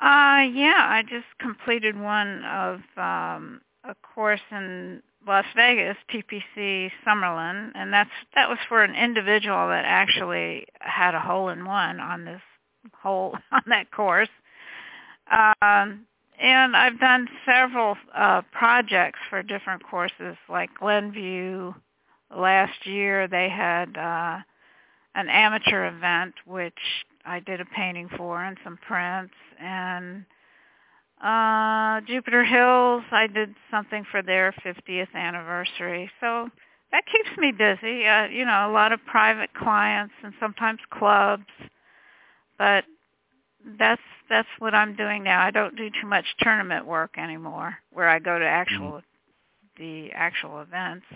Uh, 0.00 0.42
yeah, 0.52 0.86
I 0.88 1.02
just 1.08 1.26
completed 1.38 1.98
one 1.98 2.44
of 2.44 2.80
um, 2.96 3.60
a 3.84 3.94
course 4.14 4.40
in 4.50 5.02
Las 5.26 5.44
Vegas, 5.56 5.96
TPC 6.12 6.90
Summerlin, 7.06 7.72
and 7.74 7.92
that's 7.92 8.10
that 8.34 8.48
was 8.48 8.58
for 8.68 8.82
an 8.82 8.94
individual 8.94 9.68
that 9.68 9.84
actually 9.84 10.66
had 10.80 11.14
a 11.14 11.20
hole 11.20 11.48
in 11.48 11.64
one 11.64 12.00
on 12.00 12.24
this 12.24 12.40
hole 12.94 13.36
on 13.52 13.62
that 13.66 13.90
course. 13.90 14.28
Um, 15.30 16.06
and 16.40 16.76
I've 16.76 17.00
done 17.00 17.28
several 17.44 17.96
uh, 18.14 18.42
projects 18.52 19.18
for 19.30 19.42
different 19.42 19.82
courses, 19.82 20.36
like 20.48 20.70
Glenview. 20.78 21.72
Last 22.34 22.86
year 22.86 23.26
they 23.26 23.48
had 23.48 23.96
uh, 23.96 24.38
an 25.14 25.28
amateur 25.28 25.86
event, 25.86 26.34
which 26.44 26.74
I 27.24 27.40
did 27.40 27.60
a 27.60 27.64
painting 27.64 28.08
for 28.16 28.44
and 28.44 28.58
some 28.62 28.78
prints 28.86 29.34
and 29.58 30.24
uh 31.22 32.00
Jupiter 32.06 32.44
Hills 32.44 33.02
I 33.10 33.26
did 33.26 33.54
something 33.70 34.04
for 34.10 34.22
their 34.22 34.54
50th 34.64 35.14
anniversary. 35.14 36.10
So 36.20 36.50
that 36.92 37.04
keeps 37.06 37.36
me 37.38 37.52
busy. 37.52 38.06
Uh, 38.06 38.26
you 38.26 38.44
know, 38.44 38.68
a 38.68 38.72
lot 38.72 38.92
of 38.92 39.00
private 39.06 39.50
clients 39.54 40.14
and 40.22 40.32
sometimes 40.40 40.78
clubs, 40.90 41.46
but 42.58 42.84
that's 43.78 44.02
that's 44.28 44.48
what 44.58 44.74
I'm 44.74 44.94
doing 44.96 45.24
now. 45.24 45.44
I 45.44 45.50
don't 45.50 45.76
do 45.76 45.90
too 46.00 46.06
much 46.06 46.24
tournament 46.40 46.86
work 46.86 47.18
anymore, 47.18 47.76
where 47.92 48.08
I 48.08 48.18
go 48.18 48.38
to 48.38 48.44
actual 48.44 49.02
mm-hmm. 49.02 49.82
the 49.82 50.12
actual 50.12 50.60
events 50.60 51.06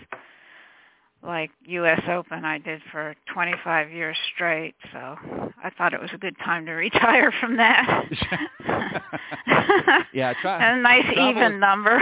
like 1.23 1.51
U.S. 1.65 2.01
Open 2.09 2.45
I 2.45 2.57
did 2.57 2.81
for 2.91 3.15
25 3.33 3.91
years 3.91 4.17
straight, 4.33 4.75
so 4.91 4.97
I 4.97 5.69
thought 5.77 5.93
it 5.93 6.01
was 6.01 6.09
a 6.13 6.17
good 6.17 6.35
time 6.43 6.65
to 6.65 6.71
retire 6.73 7.31
from 7.39 7.57
that. 7.57 8.05
yeah, 10.13 10.33
tra- 10.41 10.59
a 10.61 10.81
nice 10.81 11.03
travel, 11.13 11.29
even 11.29 11.59
number. 11.59 11.99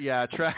yeah, 0.00 0.26
tra- 0.26 0.54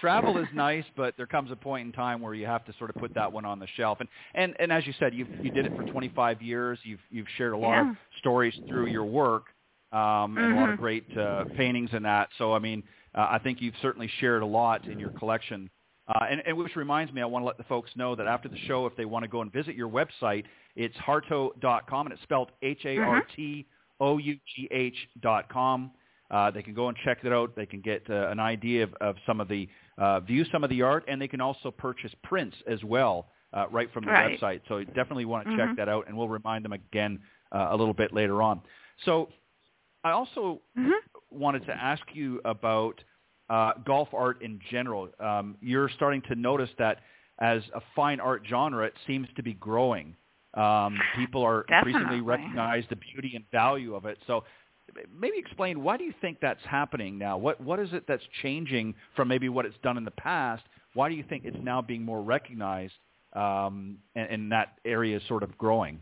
travel 0.00 0.38
is 0.38 0.48
nice, 0.52 0.84
but 0.96 1.16
there 1.16 1.26
comes 1.26 1.50
a 1.50 1.56
point 1.56 1.86
in 1.86 1.92
time 1.92 2.20
where 2.20 2.34
you 2.34 2.46
have 2.46 2.64
to 2.64 2.72
sort 2.78 2.90
of 2.90 2.96
put 2.96 3.14
that 3.14 3.32
one 3.32 3.44
on 3.44 3.58
the 3.58 3.68
shelf. 3.76 3.98
And 4.00 4.08
and 4.34 4.56
and 4.58 4.72
as 4.72 4.86
you 4.86 4.92
said, 4.98 5.14
you 5.14 5.26
you 5.42 5.50
did 5.50 5.66
it 5.66 5.76
for 5.76 5.84
25 5.84 6.42
years. 6.42 6.78
You've 6.82 7.00
you've 7.10 7.28
shared 7.36 7.52
a 7.52 7.58
lot 7.58 7.70
yeah. 7.70 7.90
of 7.90 7.96
stories 8.18 8.54
through 8.68 8.86
your 8.86 9.04
work, 9.04 9.44
um, 9.92 9.98
mm-hmm. 10.00 10.38
and 10.38 10.58
a 10.58 10.60
lot 10.60 10.70
of 10.70 10.78
great 10.78 11.04
uh, 11.16 11.44
paintings 11.56 11.90
and 11.92 12.04
that. 12.04 12.30
So 12.38 12.52
I 12.52 12.58
mean, 12.58 12.82
uh, 13.14 13.28
I 13.30 13.38
think 13.38 13.60
you've 13.60 13.74
certainly 13.80 14.10
shared 14.18 14.42
a 14.42 14.46
lot 14.46 14.86
in 14.86 14.98
your 14.98 15.10
collection. 15.10 15.70
Uh, 16.08 16.24
and, 16.30 16.42
and 16.46 16.56
which 16.56 16.74
reminds 16.74 17.12
me, 17.12 17.20
I 17.20 17.26
want 17.26 17.42
to 17.42 17.46
let 17.46 17.58
the 17.58 17.64
folks 17.64 17.90
know 17.94 18.14
that 18.14 18.26
after 18.26 18.48
the 18.48 18.56
show, 18.66 18.86
if 18.86 18.96
they 18.96 19.04
want 19.04 19.24
to 19.24 19.28
go 19.28 19.42
and 19.42 19.52
visit 19.52 19.76
your 19.76 19.90
website, 19.90 20.44
it's 20.74 20.96
hartough.com, 20.96 22.06
and 22.06 22.12
it's 22.12 22.22
spelled 22.22 22.50
H-A-R-T-O-U-G-H 22.62 23.68
dot 25.20 25.48
com. 25.50 25.90
Uh, 26.30 26.50
they 26.50 26.62
can 26.62 26.74
go 26.74 26.88
and 26.88 26.96
check 27.04 27.18
it 27.24 27.32
out. 27.32 27.54
They 27.56 27.66
can 27.66 27.80
get 27.80 28.02
uh, 28.08 28.28
an 28.28 28.38
idea 28.40 28.84
of, 28.84 28.94
of 29.00 29.16
some 29.26 29.40
of 29.40 29.48
the 29.48 29.68
uh, 29.98 30.20
view 30.20 30.44
some 30.52 30.62
of 30.64 30.70
the 30.70 30.82
art, 30.82 31.04
and 31.08 31.20
they 31.20 31.28
can 31.28 31.40
also 31.40 31.70
purchase 31.70 32.12
prints 32.22 32.56
as 32.66 32.82
well 32.84 33.28
uh, 33.52 33.66
right 33.70 33.92
from 33.92 34.04
the 34.04 34.12
right. 34.12 34.40
website. 34.40 34.60
So 34.68 34.82
definitely 34.84 35.24
want 35.24 35.44
to 35.44 35.50
mm-hmm. 35.50 35.68
check 35.68 35.76
that 35.76 35.88
out, 35.88 36.06
and 36.06 36.16
we'll 36.16 36.28
remind 36.28 36.64
them 36.64 36.72
again 36.72 37.18
uh, 37.52 37.68
a 37.70 37.76
little 37.76 37.94
bit 37.94 38.12
later 38.12 38.42
on. 38.42 38.60
So 39.04 39.28
I 40.04 40.10
also 40.12 40.60
mm-hmm. 40.78 40.90
wanted 41.30 41.66
to 41.66 41.72
ask 41.72 42.02
you 42.12 42.40
about 42.44 43.02
uh, 43.50 43.72
golf 43.86 44.08
art 44.12 44.42
in 44.42 44.60
general. 44.70 45.08
Um, 45.20 45.56
you're 45.60 45.88
starting 45.90 46.22
to 46.28 46.34
notice 46.34 46.70
that 46.78 47.00
as 47.40 47.62
a 47.74 47.80
fine 47.94 48.20
art 48.20 48.42
genre, 48.48 48.84
it 48.86 48.94
seems 49.06 49.28
to 49.36 49.42
be 49.42 49.54
growing. 49.54 50.14
Um, 50.54 50.98
people 51.16 51.42
are 51.44 51.64
Definitely. 51.68 51.92
increasingly 51.92 52.20
recognize 52.20 52.84
the 52.90 52.96
beauty 52.96 53.36
and 53.36 53.44
value 53.52 53.94
of 53.94 54.06
it. 54.06 54.18
So 54.26 54.44
maybe 55.16 55.38
explain 55.38 55.82
why 55.82 55.96
do 55.96 56.04
you 56.04 56.14
think 56.20 56.38
that's 56.40 56.64
happening 56.64 57.18
now? 57.18 57.36
What 57.38 57.60
what 57.60 57.78
is 57.78 57.90
it 57.92 58.04
that's 58.08 58.22
changing 58.42 58.94
from 59.14 59.28
maybe 59.28 59.48
what 59.48 59.66
it's 59.66 59.76
done 59.82 59.96
in 59.96 60.04
the 60.04 60.10
past? 60.12 60.62
Why 60.94 61.08
do 61.08 61.14
you 61.14 61.24
think 61.28 61.44
it's 61.44 61.56
now 61.62 61.82
being 61.82 62.02
more 62.02 62.22
recognized 62.22 62.94
um, 63.34 63.98
and, 64.16 64.30
and 64.30 64.52
that 64.52 64.78
area 64.84 65.16
is 65.18 65.22
sort 65.28 65.42
of 65.42 65.56
growing? 65.58 66.00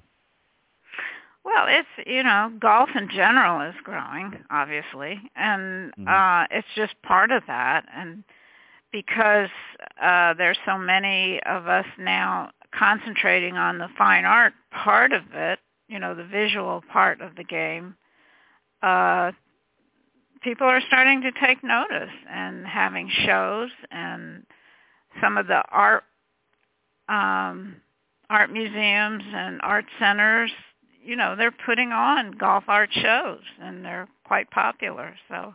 Well, 1.47 1.67
it's 1.69 2.09
you 2.09 2.25
know, 2.25 2.53
golf 2.59 2.91
in 2.97 3.09
general 3.09 3.61
is 3.71 3.77
growing, 3.85 4.45
obviously, 4.51 5.21
and 5.37 5.95
Mhm. 5.95 6.09
uh 6.09 6.47
it's 6.51 6.67
just 6.75 7.01
part 7.03 7.31
of 7.31 7.47
that 7.47 7.87
and 7.95 8.25
because 8.91 9.51
uh 10.01 10.35
there's 10.35 10.59
so 10.67 10.77
many 10.77 11.41
of 11.45 11.69
us 11.69 11.87
now 11.99 12.51
concentrating 12.73 13.57
on 13.57 13.79
the 13.79 13.89
fine 13.97 14.25
art 14.25 14.55
part 14.73 15.13
of 15.13 15.23
it, 15.35 15.61
you 15.89 16.01
know, 16.01 16.15
the 16.17 16.25
visual 16.25 16.83
part 16.93 17.21
of 17.21 17.37
the 17.37 17.45
game, 17.45 17.97
uh 18.83 19.31
people 20.43 20.67
are 20.67 20.81
starting 20.81 21.23
to 21.23 21.31
take 21.33 21.63
notice 21.63 22.11
and 22.29 22.67
having 22.67 23.09
shows 23.09 23.71
and 23.93 24.45
some 25.21 25.39
of 25.39 25.47
the 25.47 25.63
art 25.71 26.03
um 27.09 27.81
art 28.31 28.51
museums 28.51 29.23
and 29.33 29.61
art 29.63 29.87
centers 30.01 30.51
you 31.07 31.17
know 31.17 31.37
they're 31.37 31.55
putting 31.65 31.93
on 31.93 32.33
golf 32.33 32.65
art 32.69 32.91
shows 32.93 33.41
and 33.61 33.85
they're 33.85 34.09
quite 34.25 34.51
popular 34.51 35.15
so 35.29 35.55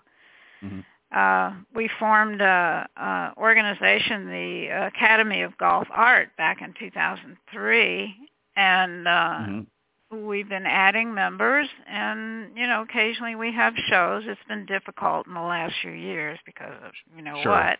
mm-hmm. 0.63 0.79
uh 1.15 1.53
we 1.75 1.89
formed 1.99 2.41
a, 2.41 2.87
a 2.97 3.33
organization 3.37 4.27
the 4.27 4.67
academy 4.87 5.41
of 5.41 5.57
golf 5.57 5.87
art 5.91 6.29
back 6.37 6.61
in 6.61 6.73
2003 6.79 8.15
and 8.55 9.07
uh 9.07 9.11
mm-hmm. 9.11 10.25
we've 10.25 10.49
been 10.49 10.65
adding 10.65 11.13
members 11.13 11.67
and 11.87 12.55
you 12.55 12.65
know 12.65 12.81
occasionally 12.81 13.35
we 13.35 13.51
have 13.51 13.73
shows 13.89 14.23
it's 14.25 14.39
been 14.47 14.65
difficult 14.65 15.27
in 15.27 15.33
the 15.33 15.41
last 15.41 15.73
few 15.81 15.91
years 15.91 16.39
because 16.45 16.73
of 16.85 16.91
you 17.15 17.21
know 17.21 17.39
sure. 17.43 17.51
what 17.51 17.79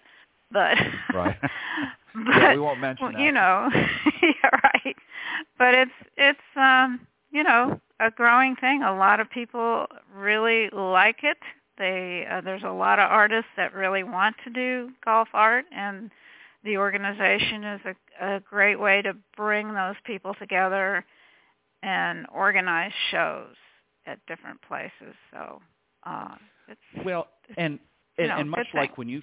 but 0.52 0.78
right 1.14 1.38
but 2.14 2.36
yeah, 2.36 2.54
we 2.54 2.60
won't 2.60 2.80
mention 2.80 3.14
that. 3.14 3.22
you 3.22 3.32
know 3.32 3.70
yeah 4.22 4.50
right 4.64 4.96
but 5.58 5.74
it's 5.74 5.92
it's 6.18 6.40
um 6.58 7.00
you 7.32 7.44
know, 7.44 7.80
a 8.00 8.12
growing 8.12 8.56
thing. 8.56 8.84
A 8.84 8.96
lot 8.96 9.20
of 9.20 9.30
people 9.30 9.88
really 10.16 10.70
like 10.72 11.20
it. 11.24 11.38
They 11.78 12.28
uh, 12.30 12.42
there's 12.42 12.64
a 12.64 12.72
lot 12.72 13.00
of 13.00 13.10
artists 13.10 13.50
that 13.58 13.74
really 13.74 14.04
want 14.04 14.36
to 14.44 14.50
do 14.50 14.90
golf 15.04 15.30
art, 15.34 15.66
and 15.72 16.12
the 16.64 16.78
organization 16.78 17.64
is 17.64 17.82
a, 17.86 18.36
a 18.36 18.40
great 18.42 18.80
way 18.80 19.02
to 19.02 19.14
bring 19.36 19.74
those 19.74 19.96
people 20.06 20.36
together 20.36 21.06
and 21.82 22.28
organize 22.34 22.92
shows 23.10 23.56
at 24.06 24.20
different 24.28 24.62
places. 24.62 25.16
So 25.32 25.62
uh, 26.06 26.36
it's 26.68 27.06
well, 27.06 27.28
and 27.58 27.80
you 28.18 28.26
and, 28.26 28.30
know, 28.30 28.38
and 28.38 28.50
much 28.50 28.68
like 28.74 28.90
thing. 28.92 28.96
when 28.98 29.10
you 29.10 29.22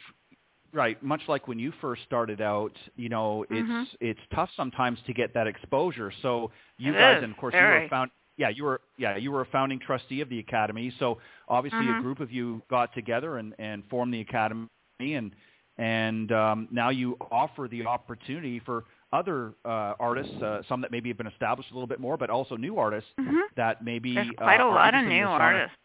right 0.73 1.03
much 1.03 1.23
like 1.29 1.49
when 1.49 1.59
you 1.59 1.73
first 1.81 2.03
started 2.05 2.41
out 2.41 2.77
you 2.97 3.09
know 3.09 3.45
it's 3.51 3.69
Mhm. 3.69 3.87
it's 4.01 4.21
tough 4.35 4.51
sometimes 4.57 5.01
to 5.07 5.13
get 5.15 5.33
that 5.35 5.47
exposure 5.47 6.11
so 6.23 6.51
you 6.79 6.93
It 6.95 6.99
guys 6.99 7.19
is, 7.19 7.23
and 7.25 7.33
of 7.33 7.39
course 7.39 7.53
very. 7.53 7.77
you 7.77 7.83
were 7.85 7.89
found 7.89 8.11
yeah 8.37 8.49
you 8.51 8.65
were 8.65 8.81
yeah 8.99 9.17
you 9.17 9.33
were 9.33 9.41
a 9.41 9.47
founding 9.47 9.79
trustee 9.79 10.21
of 10.21 10.29
the 10.29 10.39
academy 10.39 10.91
so 10.99 11.19
obviously 11.49 11.89
a 11.89 11.95
Mhm. 11.95 12.03
group 12.03 12.21
of 12.21 12.31
you 12.31 12.63
got 12.69 12.93
together 12.95 13.39
and 13.39 13.55
and 13.59 13.85
formed 13.89 14.13
the 14.13 14.21
academy 14.21 14.69
and 15.01 15.35
and 15.79 16.33
um 16.33 16.69
now 16.71 16.91
you 16.91 17.17
offer 17.31 17.67
the 17.69 17.87
opportunity 17.87 18.59
for 18.61 18.85
other 19.13 19.55
uh 19.65 19.95
artists 19.99 20.35
uh, 20.43 20.63
some 20.69 20.83
that 20.83 20.91
maybe 20.91 21.09
have 21.09 21.17
been 21.17 21.27
established 21.29 21.71
a 21.71 21.75
little 21.75 21.87
bit 21.87 21.99
more 22.01 22.17
but 22.19 22.29
also 22.29 22.57
new 22.57 22.79
artists 22.79 23.11
Mhm. 23.19 23.41
that 23.57 23.83
maybe 23.83 24.15
there's 24.15 24.31
quite 24.37 24.61
uh, 24.61 24.67
a 24.67 24.69
lot 24.69 24.95
of 24.95 25.07
new 25.07 25.25
artists. 25.27 25.77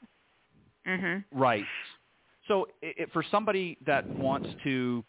Mhm. 0.86 1.24
Right. 1.32 1.66
So 2.48 2.68
i 2.84 2.88
i 3.02 3.06
for 3.14 3.24
somebody 3.32 3.78
that 3.86 4.12
wants 4.14 4.48
to 4.64 5.04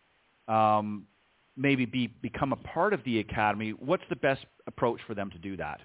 um, 0.49 1.07
maybe 1.57 1.85
be 1.87 2.09
become 2.23 2.53
a 2.53 2.57
part 2.57 2.93
of 2.93 3.03
the 3.05 3.19
academy, 3.21 3.71
what's 3.71 4.05
the 4.11 4.17
best 4.17 4.45
approach 4.67 5.01
for 5.07 5.15
them 5.15 5.31
to 5.31 5.39
do 5.39 5.57
that? 5.57 5.81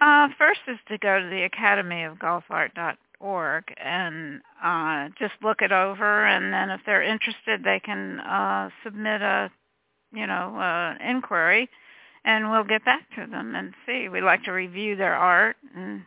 Uh, 0.00 0.28
first 0.38 0.60
is 0.66 0.78
to 0.88 0.98
go 0.98 1.20
to 1.20 1.28
the 1.28 1.44
Academy 1.44 2.02
of 2.04 2.18
Golf 2.18 2.44
Art.org 2.50 3.64
and 3.76 4.40
uh, 4.62 5.08
just 5.18 5.34
look 5.42 5.62
it 5.62 5.72
over, 5.72 6.26
and 6.26 6.52
then 6.52 6.70
if 6.70 6.80
they're 6.84 7.02
interested, 7.02 7.62
they 7.62 7.80
can 7.80 8.18
uh, 8.20 8.70
submit 8.82 9.22
a, 9.22 9.50
you 10.12 10.26
know, 10.26 10.56
uh, 10.58 10.94
inquiry, 11.08 11.68
and 12.24 12.50
we'll 12.50 12.64
get 12.64 12.84
back 12.84 13.02
to 13.16 13.26
them 13.26 13.54
and 13.54 13.72
see. 13.86 14.08
We 14.08 14.20
like 14.20 14.42
to 14.44 14.52
review 14.52 14.96
their 14.96 15.14
art, 15.14 15.56
and 15.76 16.02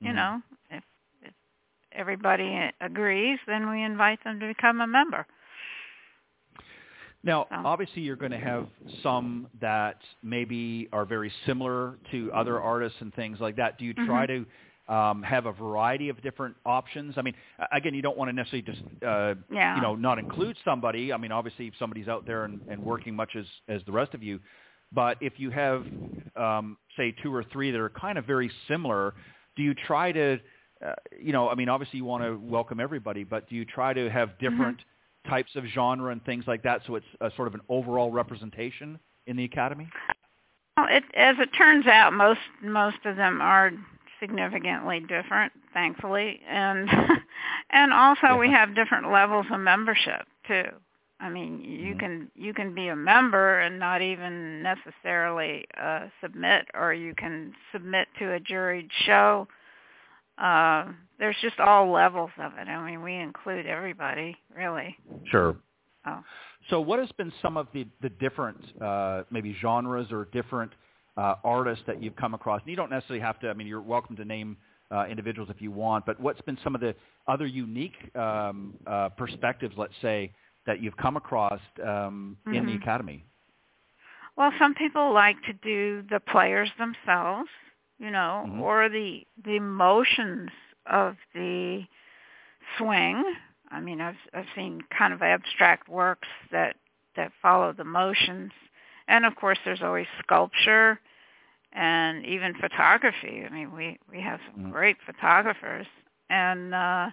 you 0.00 0.12
Mhm. 0.12 0.14
know, 0.14 0.42
everybody 1.96 2.70
agrees, 2.80 3.38
then 3.46 3.70
we 3.70 3.82
invite 3.82 4.22
them 4.24 4.38
to 4.40 4.46
become 4.46 4.80
a 4.80 4.86
member. 4.86 5.26
Now, 7.24 7.46
obviously, 7.50 8.02
you're 8.02 8.14
going 8.14 8.30
to 8.32 8.38
have 8.38 8.68
some 9.02 9.48
that 9.60 9.98
maybe 10.22 10.88
are 10.92 11.04
very 11.04 11.32
similar 11.44 11.98
to 12.12 12.30
other 12.32 12.60
artists 12.60 12.98
and 13.00 13.12
things 13.14 13.40
like 13.40 13.56
that. 13.56 13.78
Do 13.78 13.84
you 13.84 13.94
try 13.94 14.26
to 14.26 14.46
um, 14.88 15.24
have 15.24 15.46
a 15.46 15.52
variety 15.52 16.08
of 16.08 16.22
different 16.22 16.54
options? 16.64 17.14
I 17.16 17.22
mean, 17.22 17.34
again, 17.72 17.94
you 17.94 18.02
don't 18.02 18.16
want 18.16 18.28
to 18.28 18.32
necessarily 18.32 18.62
just 18.62 18.80
uh, 19.04 19.34
Yeah. 19.50 19.74
you 19.74 19.82
know 19.82 19.96
not 19.96 20.20
include 20.20 20.56
somebody. 20.64 21.12
I 21.12 21.16
mean, 21.16 21.32
obviously, 21.32 21.66
if 21.66 21.74
somebody's 21.80 22.06
out 22.06 22.26
there 22.26 22.44
and, 22.44 22.60
and 22.68 22.84
working 22.84 23.16
much 23.16 23.34
as 23.34 23.46
as 23.68 23.80
the 23.86 23.92
rest 23.92 24.14
of 24.14 24.22
you, 24.22 24.38
but 24.92 25.16
if 25.20 25.32
you 25.38 25.50
have 25.50 25.84
um, 26.36 26.76
say 26.96 27.12
two 27.24 27.34
or 27.34 27.42
three 27.42 27.72
that 27.72 27.80
are 27.80 27.90
kind 27.90 28.18
of 28.18 28.24
very 28.24 28.50
similar, 28.68 29.14
do 29.56 29.64
you 29.64 29.74
try 29.74 30.12
to 30.12 30.38
uh, 30.84 30.92
you 31.18 31.32
know, 31.32 31.48
I 31.48 31.54
mean, 31.54 31.68
obviously 31.68 31.98
you 31.98 32.04
want 32.04 32.22
to 32.24 32.36
welcome 32.36 32.80
everybody, 32.80 33.24
but 33.24 33.48
do 33.48 33.54
you 33.54 33.64
try 33.64 33.92
to 33.92 34.10
have 34.10 34.38
different 34.38 34.78
types 35.28 35.50
of 35.56 35.64
genre 35.64 36.12
and 36.12 36.24
things 36.24 36.44
like 36.46 36.62
that, 36.62 36.82
so 36.86 36.96
it's 36.96 37.06
a 37.20 37.30
sort 37.36 37.48
of 37.48 37.54
an 37.54 37.60
overall 37.68 38.10
representation 38.10 38.98
in 39.26 39.36
the 39.36 39.44
academy? 39.44 39.88
Well, 40.76 40.86
it, 40.90 41.04
as 41.14 41.36
it 41.38 41.48
turns 41.56 41.86
out, 41.86 42.12
most 42.12 42.40
most 42.62 42.98
of 43.04 43.16
them 43.16 43.40
are 43.40 43.72
significantly 44.20 45.00
different, 45.00 45.52
thankfully, 45.72 46.40
and 46.48 46.88
and 47.70 47.92
also 47.92 48.36
we 48.36 48.50
have 48.50 48.74
different 48.74 49.10
levels 49.10 49.46
of 49.50 49.60
membership 49.60 50.26
too. 50.46 50.64
I 51.18 51.30
mean, 51.30 51.64
you 51.64 51.94
Mhm. 51.94 51.98
can 51.98 52.30
you 52.34 52.52
can 52.52 52.74
be 52.74 52.88
a 52.88 52.96
member 52.96 53.60
and 53.60 53.78
not 53.78 54.02
even 54.02 54.62
necessarily 54.62 55.64
uh, 55.80 56.08
submit, 56.20 56.66
or 56.74 56.92
you 56.92 57.14
can 57.14 57.54
submit 57.72 58.08
to 58.18 58.34
a 58.34 58.40
juried 58.40 58.90
show. 59.06 59.48
Uh, 60.38 60.92
there's 61.18 61.36
just 61.40 61.58
all 61.60 61.90
levels 61.90 62.30
of 62.38 62.52
it. 62.58 62.68
I 62.68 62.90
mean, 62.90 63.02
we 63.02 63.16
include 63.16 63.66
everybody, 63.66 64.36
really. 64.54 64.96
Sure. 65.30 65.56
Oh. 66.06 66.22
So 66.70 66.80
what 66.80 66.98
has 66.98 67.10
been 67.12 67.32
some 67.40 67.56
of 67.56 67.68
the, 67.72 67.86
the 68.02 68.10
different 68.10 68.58
uh, 68.80 69.22
maybe 69.30 69.56
genres 69.60 70.08
or 70.10 70.28
different 70.32 70.72
uh, 71.16 71.36
artists 71.44 71.84
that 71.86 72.02
you've 72.02 72.16
come 72.16 72.34
across? 72.34 72.60
And 72.60 72.70
you 72.70 72.76
don't 72.76 72.90
necessarily 72.90 73.22
have 73.22 73.40
to, 73.40 73.48
I 73.48 73.54
mean, 73.54 73.66
you're 73.66 73.80
welcome 73.80 74.16
to 74.16 74.24
name 74.24 74.56
uh, 74.90 75.06
individuals 75.06 75.48
if 75.50 75.60
you 75.60 75.70
want, 75.70 76.06
but 76.06 76.20
what's 76.20 76.40
been 76.42 76.58
some 76.62 76.74
of 76.74 76.80
the 76.80 76.94
other 77.26 77.46
unique 77.46 77.94
um, 78.14 78.74
uh, 78.86 79.08
perspectives, 79.10 79.74
let's 79.76 79.94
say, 80.02 80.32
that 80.66 80.82
you've 80.82 80.96
come 80.96 81.16
across 81.16 81.60
um, 81.82 82.36
mm-hmm. 82.46 82.54
in 82.54 82.66
the 82.66 82.72
mm-hmm. 82.72 82.82
academy? 82.82 83.24
Well, 84.36 84.52
some 84.58 84.74
people 84.74 85.14
like 85.14 85.36
to 85.46 85.52
do 85.54 86.04
the 86.10 86.20
players 86.20 86.68
themselves, 86.78 87.48
you 87.98 88.10
know, 88.10 88.44
mm-hmm. 88.46 88.60
or 88.60 88.88
the 88.88 89.26
the 89.44 89.60
motions 89.60 90.50
of 90.86 91.16
the 91.34 91.84
swing. 92.78 93.24
I 93.70 93.80
mean, 93.80 94.00
I've 94.00 94.16
I've 94.34 94.46
seen 94.54 94.82
kind 94.96 95.12
of 95.12 95.22
abstract 95.22 95.88
works 95.88 96.28
that 96.52 96.76
that 97.16 97.32
follow 97.40 97.72
the 97.72 97.84
motions, 97.84 98.52
and 99.08 99.24
of 99.24 99.36
course, 99.36 99.58
there's 99.64 99.82
always 99.82 100.06
sculpture 100.22 101.00
and 101.72 102.24
even 102.24 102.54
photography. 102.54 103.44
I 103.44 103.52
mean, 103.52 103.72
we 103.74 103.98
we 104.10 104.20
have 104.20 104.40
some 104.52 104.64
mm-hmm. 104.64 104.72
great 104.72 104.96
photographers, 105.04 105.86
and 106.30 106.74
uh, 106.74 107.10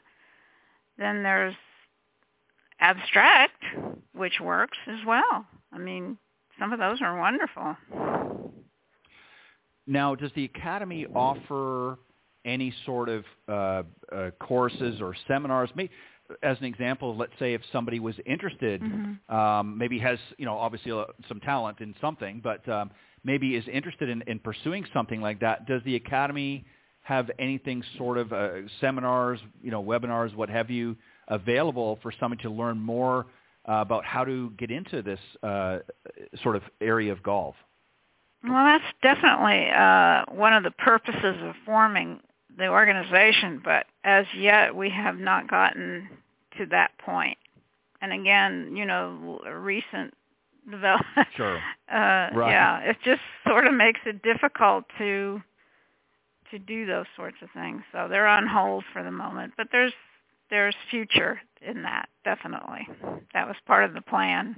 then 0.98 1.24
there's 1.24 1.56
abstract, 2.80 3.64
which 4.14 4.40
works 4.42 4.78
as 4.88 5.00
well. 5.06 5.46
I 5.72 5.78
mean, 5.78 6.18
some 6.60 6.74
of 6.74 6.80
those 6.80 7.02
are 7.02 7.20
wonderful. 7.20 7.78
Now, 9.86 10.16
does 10.16 10.32
the 10.36 10.46
academy 10.46 11.06
offer 11.14 11.98
any 12.46 12.74
sort 12.86 13.10
of 13.10 13.26
uh, 13.48 13.84
uh, 14.16 14.32
courses 14.40 15.02
or 15.02 15.16
seminars? 15.28 15.70
Maybe, 15.76 15.92
as 16.42 16.58
an 16.60 16.66
example, 16.66 17.16
let's 17.18 17.34
say 17.40 17.54
if 17.54 17.62
somebody 17.72 18.00
was 18.00 18.16
interested, 18.26 18.82
mm-hmm. 18.82 19.36
um, 19.36 19.78
maybe 19.78 20.00
has 20.00 20.18
you 20.38 20.46
know 20.46 20.58
obviously 20.58 20.92
uh, 20.92 21.06
some 21.28 21.40
talent 21.42 21.80
in 21.80 21.94
something, 22.00 22.42
but 22.44 22.68
um, 22.70 22.92
maybe 23.24 23.56
is 23.56 23.66
interested 23.72 24.10
in, 24.10 24.22
in 24.28 24.40
pursuing 24.40 24.86
something 24.94 25.22
like 25.22 25.40
that. 25.42 25.68
Does 25.68 25.82
the 25.86 25.96
academy 25.96 26.66
have 27.02 27.30
anything 27.38 27.84
sort 27.98 28.18
of 28.18 28.32
uh, 28.32 28.68
seminars, 28.80 29.40
you 29.62 29.72
know, 29.72 29.84
webinars, 29.84 30.34
what 30.36 30.50
have 30.50 30.70
you, 30.70 30.96
available 31.28 32.00
for 32.02 32.14
somebody 32.20 32.42
to 32.42 32.50
learn 32.50 32.80
more 32.80 33.26
uh, 33.68 33.74
about 33.74 34.06
how 34.06 34.24
to 34.24 34.52
get 34.58 34.72
into 34.72 35.02
this 35.02 35.20
uh, 35.44 35.80
sort 36.42 36.56
of 36.56 36.64
area 36.82 37.12
of 37.12 37.22
golf? 37.22 37.56
Well, 38.44 38.66
that's 38.66 38.84
definitely 39.02 39.70
uh, 39.70 40.26
one 40.30 40.54
of 40.54 40.64
the 40.64 40.72
purposes 40.72 41.36
of 41.42 41.56
forming 41.66 42.20
the 42.58 42.68
organization, 42.68 43.62
but 43.64 43.86
as 44.04 44.26
yet 44.38 44.76
we 44.76 44.90
have 44.90 45.18
not 45.18 45.50
gotten 45.50 46.10
to 46.58 46.66
that 46.68 46.92
point. 47.00 47.38
And 48.02 48.12
again, 48.12 48.76
you 48.76 48.86
know, 48.86 49.40
recent 49.56 50.14
development. 50.70 51.28
Sure. 51.36 51.60
Uh, 51.92 52.30
right. 52.34 52.50
Yeah, 52.50 52.80
it 52.80 52.98
just 53.06 53.22
sort 53.46 53.68
of 53.68 53.74
makes 53.76 54.00
it 54.08 54.24
difficult 54.24 54.86
to 54.98 55.44
to 56.50 56.58
do 56.58 56.88
those 56.88 57.06
sorts 57.16 57.38
of 57.44 57.50
things. 57.54 57.84
So 57.92 58.08
they're 58.10 58.26
on 58.26 58.48
hold 58.48 58.84
for 58.94 59.04
the 59.04 59.12
moment, 59.12 59.54
but 59.58 59.68
there's 59.72 59.94
there's 60.50 60.74
future 60.90 61.40
in 61.62 61.84
that 61.84 62.10
definitely. 62.24 62.88
That 63.36 63.48
was 63.48 63.58
part 63.68 63.84
of 63.84 63.94
the 63.94 64.02
plan. 64.02 64.56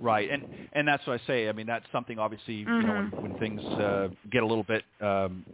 Right, 0.00 0.30
and 0.30 0.44
and 0.72 0.88
that's 0.88 1.06
what 1.06 1.20
I 1.20 1.26
say. 1.26 1.48
I 1.48 1.52
mean, 1.52 1.66
that's 1.66 1.84
something 1.92 2.18
obviously 2.18 2.64
mm-hmm. 2.64 2.80
you 2.80 2.86
know 2.86 2.94
when, 2.94 3.10
mm-hmm. 3.10 3.22
when 3.22 3.38
things 3.38 3.60
uh, 3.60 4.08
get 4.30 4.42
a 4.42 4.46
little 4.46 4.64
bit 4.64 4.82
um, 5.00 5.44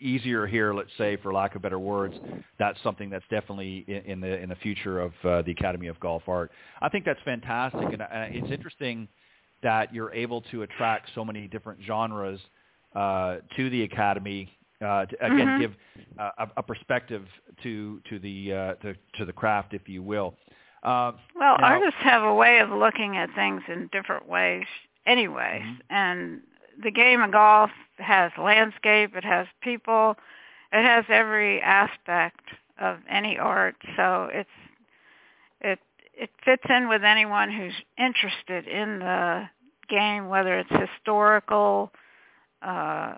easier 0.00 0.46
here, 0.46 0.74
let's 0.74 0.90
say, 0.98 1.16
for 1.16 1.32
lack 1.32 1.54
of 1.54 1.62
better 1.62 1.78
words, 1.78 2.14
that's 2.58 2.78
something 2.82 3.08
that's 3.08 3.24
definitely 3.30 3.84
in, 3.88 4.12
in 4.12 4.20
the 4.20 4.38
in 4.38 4.48
the 4.50 4.56
future 4.56 5.00
of 5.00 5.12
uh, 5.24 5.42
the 5.42 5.52
Academy 5.52 5.86
of 5.86 5.98
Golf 6.00 6.22
Art. 6.28 6.50
I 6.82 6.88
think 6.88 7.04
that's 7.04 7.20
fantastic, 7.24 7.92
and 7.92 8.02
uh, 8.02 8.06
it's 8.10 8.50
interesting 8.52 9.08
that 9.62 9.94
you're 9.94 10.12
able 10.12 10.42
to 10.42 10.62
attract 10.62 11.10
so 11.14 11.24
many 11.24 11.48
different 11.48 11.80
genres 11.86 12.38
uh, 12.94 13.36
to 13.56 13.70
the 13.70 13.82
Academy 13.82 14.50
uh, 14.80 15.06
to, 15.06 15.16
again 15.24 15.46
mm-hmm. 15.46 15.60
give 15.60 15.72
uh, 16.18 16.30
a, 16.38 16.48
a, 16.58 16.62
perspective 16.62 17.24
to 17.62 18.00
to 18.08 18.18
the 18.18 18.52
uh, 18.52 18.74
to, 18.74 18.94
to, 19.16 19.24
the 19.24 19.32
craft, 19.32 19.72
if 19.72 19.88
you 19.88 20.02
will. 20.02 20.34
Uh, 20.36 20.53
well, 21.34 21.56
now, 21.58 21.66
artists 21.66 22.00
have 22.00 22.22
a 22.22 22.34
way 22.34 22.58
of 22.58 22.70
looking 22.70 23.16
at 23.16 23.30
things 23.34 23.62
in 23.68 23.88
different 23.92 24.28
ways, 24.28 24.66
anyways, 25.06 25.62
mm-hmm. 25.62 25.94
and 25.94 26.40
the 26.82 26.90
game 26.90 27.22
of 27.22 27.32
golf 27.32 27.70
has 27.98 28.32
landscape, 28.38 29.16
it 29.16 29.24
has 29.24 29.46
people, 29.62 30.16
it 30.72 30.84
has 30.84 31.04
every 31.08 31.60
aspect 31.62 32.40
of 32.78 32.98
any 33.08 33.38
art. 33.38 33.76
So 33.96 34.28
it's 34.32 34.50
it 35.60 35.78
it 36.12 36.30
fits 36.44 36.64
in 36.68 36.88
with 36.88 37.04
anyone 37.04 37.50
who's 37.50 37.74
interested 37.98 38.66
in 38.66 38.98
the 38.98 39.48
game, 39.88 40.28
whether 40.28 40.58
it's 40.58 40.70
historical. 40.70 41.92
Uh, 42.62 43.14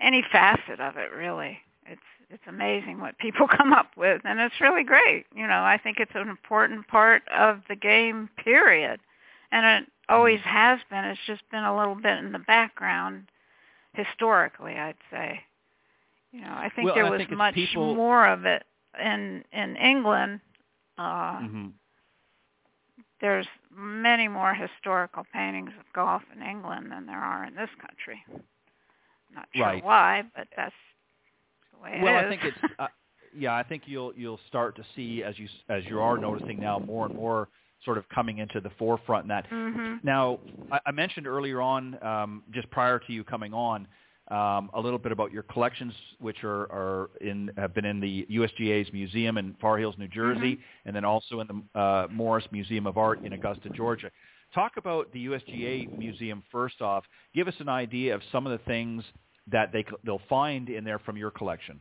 any 0.00 0.24
facet 0.30 0.80
of 0.80 0.96
it 0.96 1.12
really. 1.12 1.58
It's 1.86 2.00
it's 2.30 2.42
amazing 2.48 3.00
what 3.00 3.18
people 3.18 3.46
come 3.56 3.72
up 3.72 3.90
with 3.96 4.22
and 4.24 4.40
it's 4.40 4.60
really 4.60 4.84
great. 4.84 5.26
You 5.34 5.46
know, 5.46 5.62
I 5.62 5.78
think 5.82 5.98
it's 6.00 6.12
an 6.14 6.28
important 6.28 6.88
part 6.88 7.22
of 7.28 7.60
the 7.68 7.76
game 7.76 8.28
period. 8.42 9.00
And 9.52 9.84
it 9.84 9.90
always 10.08 10.40
mm-hmm. 10.40 10.48
has 10.48 10.80
been. 10.90 11.04
It's 11.04 11.20
just 11.26 11.42
been 11.50 11.64
a 11.64 11.76
little 11.76 11.94
bit 11.94 12.18
in 12.18 12.32
the 12.32 12.40
background 12.40 13.28
historically, 13.94 14.74
I'd 14.74 14.96
say. 15.10 15.40
You 16.32 16.40
know, 16.42 16.52
I 16.52 16.70
think 16.74 16.86
well, 16.86 16.94
there 16.94 17.10
was 17.10 17.22
much 17.30 17.54
people... 17.54 17.94
more 17.94 18.26
of 18.26 18.44
it 18.44 18.64
in 19.00 19.44
in 19.52 19.76
England. 19.76 20.40
Uh 20.98 21.38
mm-hmm. 21.38 21.66
There's 23.20 23.46
many 23.74 24.28
more 24.28 24.52
historical 24.52 25.24
paintings 25.32 25.70
of 25.78 25.84
golf 25.94 26.22
in 26.34 26.42
England 26.42 26.90
than 26.90 27.06
there 27.06 27.18
are 27.18 27.44
in 27.44 27.54
this 27.54 27.70
country. 27.80 28.22
Not 29.34 29.48
sure 29.54 29.64
right. 29.64 29.84
why, 29.84 30.22
but 30.34 30.48
that's 30.54 30.74
the 30.74 30.74
way 30.74 30.74
it 30.74 30.95
well. 31.82 32.16
I 32.16 32.28
think 32.28 32.42
it's 32.44 32.56
uh, 32.78 32.86
yeah. 33.36 33.54
I 33.54 33.62
think 33.62 33.84
you'll 33.86 34.12
you'll 34.16 34.40
start 34.48 34.76
to 34.76 34.84
see 34.94 35.22
as 35.22 35.38
you 35.38 35.48
as 35.68 35.84
you 35.86 36.00
are 36.00 36.18
noticing 36.18 36.60
now 36.60 36.78
more 36.78 37.06
and 37.06 37.14
more 37.14 37.48
sort 37.84 37.98
of 37.98 38.08
coming 38.08 38.38
into 38.38 38.60
the 38.60 38.70
forefront 38.78 39.24
in 39.24 39.28
that. 39.28 39.48
Mm-hmm. 39.50 39.96
Now, 40.02 40.38
I, 40.72 40.80
I 40.86 40.90
mentioned 40.92 41.26
earlier 41.26 41.60
on, 41.60 42.02
um, 42.02 42.42
just 42.52 42.70
prior 42.70 42.98
to 42.98 43.12
you 43.12 43.22
coming 43.22 43.52
on, 43.52 43.86
um, 44.28 44.70
a 44.74 44.80
little 44.80 44.98
bit 44.98 45.12
about 45.12 45.32
your 45.32 45.44
collections, 45.44 45.92
which 46.18 46.42
are, 46.42 46.62
are 46.72 47.10
in 47.20 47.50
have 47.56 47.74
been 47.74 47.84
in 47.84 48.00
the 48.00 48.26
USGA's 48.30 48.92
museum 48.92 49.38
in 49.38 49.54
Far 49.60 49.78
Hills, 49.78 49.94
New 49.98 50.08
Jersey, 50.08 50.54
mm-hmm. 50.54 50.86
and 50.86 50.96
then 50.96 51.04
also 51.04 51.40
in 51.40 51.46
the 51.46 51.80
uh, 51.80 52.08
Morris 52.10 52.44
Museum 52.50 52.86
of 52.86 52.98
Art 52.98 53.24
in 53.24 53.34
Augusta, 53.34 53.68
Georgia. 53.70 54.10
Talk 54.52 54.72
about 54.78 55.12
the 55.12 55.26
USGA 55.26 55.96
museum 55.96 56.42
first 56.50 56.80
off. 56.80 57.04
Give 57.34 57.46
us 57.46 57.54
an 57.60 57.68
idea 57.68 58.14
of 58.14 58.22
some 58.32 58.46
of 58.46 58.58
the 58.58 58.64
things 58.64 59.04
that 59.50 59.72
they 59.72 59.84
they'll 60.04 60.20
find 60.28 60.68
in 60.68 60.84
there 60.84 60.98
from 60.98 61.16
your 61.16 61.30
collection. 61.30 61.80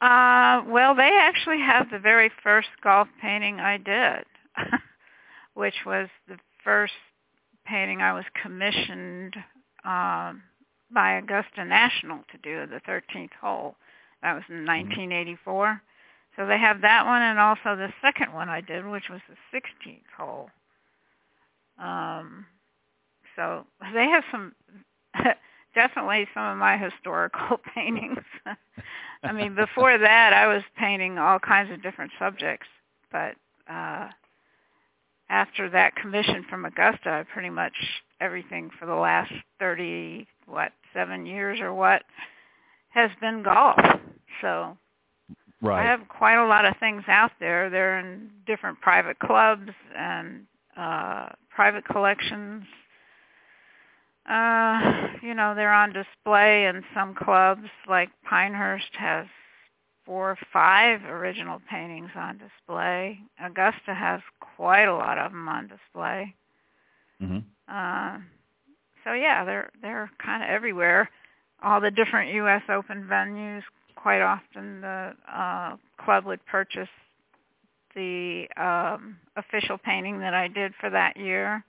Uh, 0.00 0.62
well, 0.68 0.94
they 0.94 1.10
actually 1.18 1.60
have 1.60 1.90
the 1.90 1.98
very 1.98 2.30
first 2.42 2.68
golf 2.82 3.08
painting 3.22 3.60
I 3.60 3.78
did, 3.78 4.24
which 5.54 5.74
was 5.86 6.08
the 6.28 6.36
first 6.62 6.92
painting 7.66 8.02
I 8.02 8.12
was 8.12 8.24
commissioned 8.42 9.34
um, 9.84 10.42
by 10.92 11.14
Augusta 11.14 11.64
National 11.64 12.20
to 12.32 12.38
do 12.38 12.66
the 12.66 12.80
13th 12.88 13.32
hole. 13.40 13.76
That 14.22 14.34
was 14.34 14.44
in 14.48 14.66
1984. 14.66 15.66
Mm-hmm. 15.66 15.76
So 16.36 16.46
they 16.46 16.58
have 16.58 16.80
that 16.80 17.06
one 17.06 17.22
and 17.22 17.38
also 17.38 17.76
the 17.76 17.92
second 18.02 18.32
one 18.32 18.48
I 18.48 18.60
did, 18.60 18.86
which 18.86 19.08
was 19.08 19.20
the 19.28 19.58
16th 19.58 20.00
hole. 20.16 20.50
Um, 21.78 22.46
so 23.36 23.66
they 23.92 24.06
have 24.08 24.24
some, 24.30 24.52
definitely 25.74 26.26
some 26.34 26.44
of 26.44 26.58
my 26.58 26.76
historical 26.90 27.58
paintings. 27.74 28.18
I 29.22 29.32
mean, 29.32 29.54
before 29.56 29.98
that, 29.98 30.32
I 30.32 30.46
was 30.46 30.62
painting 30.76 31.18
all 31.18 31.38
kinds 31.38 31.70
of 31.72 31.82
different 31.82 32.12
subjects, 32.18 32.66
but 33.10 33.34
uh, 33.68 34.08
after 35.28 35.68
that 35.70 35.96
commission 35.96 36.44
from 36.48 36.64
Augusta, 36.64 37.10
I 37.10 37.22
pretty 37.32 37.50
much 37.50 37.74
everything 38.20 38.70
for 38.78 38.86
the 38.86 38.94
last 38.94 39.32
thirty, 39.58 40.26
what, 40.46 40.72
seven 40.92 41.26
years 41.26 41.60
or 41.60 41.74
what, 41.74 42.02
has 42.90 43.10
been 43.20 43.42
golf. 43.42 43.78
So 44.40 44.76
right. 45.62 45.82
I 45.82 45.84
have 45.84 46.08
quite 46.08 46.36
a 46.42 46.46
lot 46.46 46.64
of 46.64 46.76
things 46.78 47.02
out 47.08 47.32
there. 47.40 47.70
They're 47.70 47.98
in 47.98 48.30
different 48.46 48.80
private 48.80 49.18
clubs 49.18 49.70
and 49.96 50.42
uh, 50.76 51.30
private 51.54 51.84
collections. 51.84 52.64
Uh, 54.28 55.03
you 55.24 55.34
know, 55.34 55.54
they're 55.54 55.72
on 55.72 55.94
display 55.94 56.66
in 56.66 56.84
some 56.92 57.14
clubs, 57.14 57.68
like 57.88 58.10
Pinehurst 58.28 58.90
has 58.92 59.26
four 60.04 60.32
or 60.32 60.38
five 60.52 61.02
original 61.04 61.62
paintings 61.70 62.10
on 62.14 62.38
display. 62.38 63.18
Augusta 63.42 63.94
has 63.94 64.20
quite 64.56 64.84
a 64.84 64.94
lot 64.94 65.16
of 65.16 65.32
them 65.32 65.48
on 65.48 65.66
display. 65.66 66.34
Mm-hmm. 67.22 67.38
Uh, 67.74 68.18
so 69.02 69.14
yeah, 69.14 69.46
they're 69.46 69.70
they're 69.80 70.10
kind 70.22 70.42
of 70.42 70.50
everywhere. 70.50 71.08
All 71.62 71.80
the 71.80 71.90
different 71.90 72.34
U.S. 72.34 72.62
Open 72.68 73.06
venues. 73.10 73.62
Quite 73.96 74.20
often, 74.20 74.82
the 74.82 75.12
uh, 75.32 75.76
club 76.04 76.26
would 76.26 76.44
purchase 76.44 76.88
the 77.94 78.46
um, 78.58 79.16
official 79.36 79.78
painting 79.78 80.18
that 80.18 80.34
I 80.34 80.48
did 80.48 80.74
for 80.78 80.90
that 80.90 81.16
year. 81.16 81.64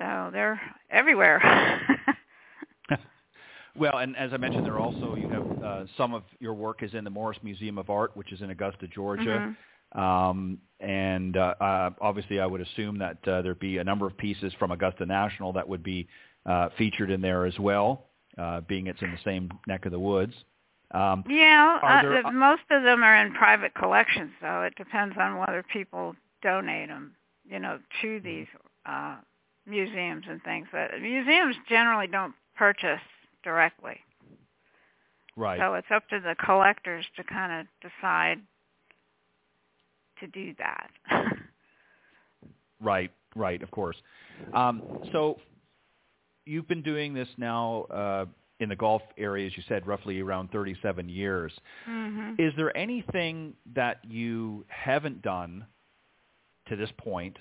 So 0.00 0.30
they're 0.32 0.58
everywhere. 0.90 1.42
well, 3.76 3.98
and 3.98 4.16
as 4.16 4.32
I 4.32 4.38
mentioned, 4.38 4.64
there 4.64 4.78
also 4.78 5.14
you 5.14 5.28
have 5.28 5.62
uh, 5.62 5.84
some 5.98 6.14
of 6.14 6.22
your 6.38 6.54
work 6.54 6.82
is 6.82 6.94
in 6.94 7.04
the 7.04 7.10
Morris 7.10 7.36
Museum 7.42 7.76
of 7.76 7.90
Art, 7.90 8.16
which 8.16 8.32
is 8.32 8.40
in 8.40 8.48
Augusta, 8.48 8.88
Georgia. 8.88 9.54
Mm-hmm. 9.92 10.00
Um, 10.00 10.58
and 10.80 11.36
uh, 11.36 11.54
uh, 11.60 11.90
obviously, 12.00 12.40
I 12.40 12.46
would 12.46 12.62
assume 12.62 12.98
that 12.98 13.18
uh, 13.28 13.42
there'd 13.42 13.58
be 13.58 13.76
a 13.76 13.84
number 13.84 14.06
of 14.06 14.16
pieces 14.16 14.54
from 14.58 14.70
Augusta 14.70 15.04
National 15.04 15.52
that 15.52 15.68
would 15.68 15.82
be 15.82 16.08
uh, 16.46 16.70
featured 16.78 17.10
in 17.10 17.20
there 17.20 17.44
as 17.44 17.58
well, 17.58 18.06
uh, 18.38 18.62
being 18.62 18.86
it's 18.86 19.02
in 19.02 19.10
the 19.10 19.18
same 19.22 19.50
neck 19.66 19.84
of 19.84 19.92
the 19.92 19.98
woods. 19.98 20.32
Um, 20.92 21.24
yeah, 21.28 21.78
uh, 21.82 22.02
there, 22.02 22.22
the, 22.22 22.32
most 22.32 22.62
of 22.70 22.84
them 22.84 23.04
are 23.04 23.16
in 23.16 23.34
private 23.34 23.74
collections, 23.74 24.30
so 24.40 24.62
it 24.62 24.74
depends 24.76 25.14
on 25.20 25.38
whether 25.38 25.62
people 25.62 26.16
donate 26.42 26.88
them, 26.88 27.12
you 27.48 27.58
know, 27.58 27.78
to 28.00 28.06
mm-hmm. 28.06 28.26
these 28.26 28.46
uh, 28.86 29.16
museums 29.70 30.24
and 30.28 30.42
things. 30.42 30.66
But 30.72 31.00
museums 31.00 31.56
generally 31.68 32.06
don't 32.06 32.34
purchase 32.56 33.00
directly. 33.42 33.98
Right. 35.36 35.58
So 35.58 35.74
it's 35.74 35.86
up 35.94 36.08
to 36.10 36.20
the 36.20 36.34
collectors 36.44 37.06
to 37.16 37.24
kind 37.24 37.60
of 37.60 37.90
decide 37.90 38.38
to 40.20 40.26
do 40.26 40.54
that. 40.58 40.90
right, 42.80 43.10
right, 43.34 43.62
of 43.62 43.70
course. 43.70 43.96
Um, 44.52 44.82
so 45.12 45.38
you've 46.44 46.68
been 46.68 46.82
doing 46.82 47.14
this 47.14 47.28
now 47.38 47.84
uh, 47.84 48.26
in 48.60 48.68
the 48.68 48.76
golf 48.76 49.02
area, 49.16 49.46
as 49.46 49.56
you 49.56 49.62
said, 49.68 49.86
roughly 49.86 50.20
around 50.20 50.50
37 50.52 51.08
years. 51.08 51.52
Mm-hmm. 51.88 52.34
Is 52.38 52.52
there 52.56 52.76
anything 52.76 53.54
that 53.74 53.98
you 54.06 54.64
haven't 54.68 55.22
done 55.22 55.64
to 56.68 56.76
this 56.76 56.90
point 56.98 57.38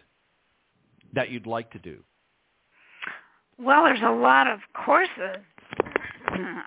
that 1.13 1.29
you'd 1.29 1.47
like 1.47 1.71
to 1.71 1.79
do? 1.79 1.97
Well, 3.59 3.83
there's 3.83 4.01
a 4.01 4.11
lot 4.11 4.47
of 4.47 4.59
courses 4.73 5.43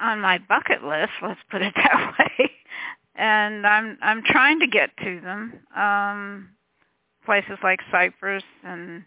on 0.01 0.21
my 0.21 0.39
bucket 0.49 0.85
list. 0.85 1.13
Let's 1.23 1.41
put 1.51 1.63
it 1.63 1.73
that 1.77 2.15
way 2.19 2.51
and 3.15 3.67
I'm 3.67 3.99
I'm 4.03 4.23
trying 4.25 4.61
to 4.61 4.67
get 4.67 4.91
to 4.99 5.21
them. 5.21 5.53
Um, 5.77 6.49
places 7.25 7.59
like 7.63 7.81
Cypress, 7.91 8.43
and 8.65 9.05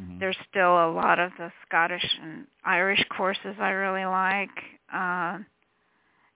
mm-hmm. 0.00 0.18
there's 0.18 0.36
still 0.50 0.72
a 0.72 0.90
lot 0.90 1.18
of 1.18 1.32
the 1.38 1.52
Scottish 1.66 2.06
and 2.22 2.46
Irish 2.64 3.04
courses 3.16 3.56
I 3.60 3.70
really 3.70 4.06
like. 4.06 4.50
Uh, 4.92 5.38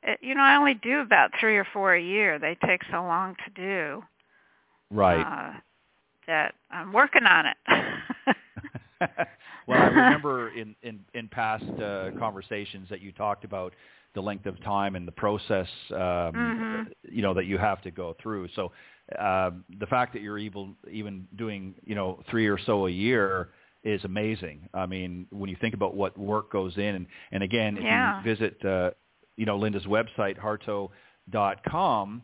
it, 0.03 0.19
you 0.23 0.35
know, 0.35 0.43
I 0.43 0.57
only 0.57 0.75
do 0.75 1.01
about 1.01 1.31
three 1.41 1.57
or 1.57 1.67
four 1.73 1.95
a 1.95 2.03
year. 2.03 2.39
They 2.39 2.57
take 2.67 2.83
so 2.91 3.03
long 3.03 3.35
to 3.45 3.51
do. 3.61 4.03
Right. 4.91 5.21
Uh, 5.21 5.59
that 6.27 6.55
I'm 6.71 6.93
working 6.93 7.25
on 7.25 7.47
it. 7.47 7.57
well, 9.67 9.81
I 9.81 9.87
remember 9.87 10.51
in 10.51 10.75
in 10.83 11.01
in 11.15 11.29
past 11.29 11.65
uh, 11.83 12.11
conversations 12.19 12.89
that 12.91 13.01
you 13.01 13.13
talked 13.13 13.45
about 13.45 13.73
the 14.15 14.21
length 14.23 14.47
of 14.47 14.61
time 14.65 14.97
and 14.97 15.07
the 15.07 15.13
process, 15.13 15.69
um, 15.91 15.99
mm-hmm. 15.99 16.83
you 17.05 17.23
know, 17.23 17.35
that 17.35 17.45
you 17.45 17.59
have 17.59 17.83
to 17.83 17.91
go 17.91 18.17
through. 18.23 18.49
So 18.57 18.73
uh, 19.17 19.51
the 19.79 19.87
fact 19.87 20.15
that 20.15 20.23
you're 20.23 20.39
even 20.39 20.75
even 20.91 21.29
doing, 21.37 21.75
you 21.85 21.95
know, 21.95 22.23
three 22.31 22.49
or 22.49 22.59
so 22.59 22.87
a 22.87 22.91
year 22.91 23.51
is 23.85 24.03
amazing. 24.05 24.69
I 24.75 24.87
mean, 24.87 25.27
when 25.31 25.49
you 25.49 25.57
think 25.61 25.75
about 25.75 25.95
what 25.95 26.19
work 26.19 26.51
goes 26.51 26.77
in, 26.77 26.97
and, 26.97 27.07
and 27.31 27.43
again, 27.43 27.77
if 27.77 27.85
yeah. 27.85 28.19
you 28.19 28.35
visit, 28.35 28.65
uh, 28.65 28.91
you 29.37 29.47
know, 29.47 29.59
Linda's 29.59 29.85
website, 29.85 30.37
hartough.com, 30.39 32.23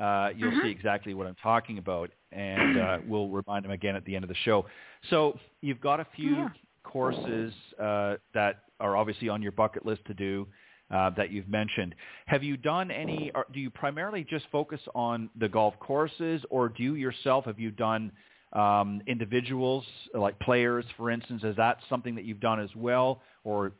uh, 0.00 0.30
you'll 0.34 0.50
mm-hmm. 0.50 0.62
see 0.62 0.70
exactly 0.70 1.12
what 1.12 1.26
I'm 1.26 1.36
talking 1.42 1.78
about, 1.78 2.10
and 2.32 2.78
uh, 2.78 2.98
we'll 3.06 3.28
remind 3.28 3.64
them 3.64 3.72
again 3.72 3.96
at 3.96 4.04
the 4.04 4.14
end 4.14 4.24
of 4.24 4.28
the 4.28 4.36
show. 4.44 4.64
So 5.10 5.38
you've 5.60 5.80
got 5.80 6.00
a 6.00 6.06
few 6.16 6.32
yeah. 6.36 6.48
courses 6.82 7.52
uh, 7.78 8.16
that 8.32 8.62
are 8.80 8.96
obviously 8.96 9.28
on 9.28 9.42
your 9.42 9.52
bucket 9.52 9.84
list 9.84 10.04
to 10.06 10.14
do 10.14 10.46
uh, 10.90 11.10
that 11.10 11.30
you've 11.30 11.48
mentioned. 11.48 11.94
Have 12.26 12.42
you 12.42 12.56
done 12.56 12.90
any? 12.90 13.30
Or 13.34 13.44
do 13.52 13.60
you 13.60 13.68
primarily 13.68 14.24
just 14.24 14.46
focus 14.50 14.80
on 14.94 15.28
the 15.38 15.48
golf 15.48 15.74
courses, 15.80 16.42
or 16.48 16.70
do 16.70 16.82
you 16.82 16.94
yourself 16.94 17.44
have 17.44 17.60
you 17.60 17.70
done 17.70 18.10
um, 18.54 19.02
individuals 19.06 19.84
like 20.14 20.38
players, 20.40 20.86
for 20.96 21.10
instance? 21.10 21.42
Is 21.44 21.56
that 21.56 21.78
something 21.90 22.14
that 22.14 22.24
you've 22.24 22.40
done 22.40 22.58
as 22.58 22.70
well, 22.74 23.20
or 23.44 23.72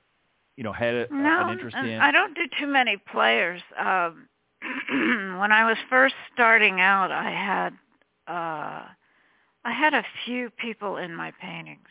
you 0.57 0.65
know 0.65 0.73
had 0.73 0.95
a, 0.95 1.07
no, 1.11 1.47
an 1.47 1.53
interest 1.53 1.77
in? 1.79 1.99
I 1.99 2.11
don't 2.11 2.35
do 2.35 2.43
too 2.61 2.67
many 2.67 2.99
players. 3.11 3.63
Um, 3.79 4.29
when 4.91 5.53
I 5.53 5.65
was 5.65 5.77
first 5.89 6.15
starting 6.33 6.81
out, 6.81 7.11
I 7.11 7.31
had 7.31 7.73
uh, 8.33 8.87
I 9.65 9.73
had 9.73 9.95
a 9.95 10.05
few 10.25 10.51
people 10.51 10.97
in 10.97 11.15
my 11.15 11.33
paintings, 11.41 11.89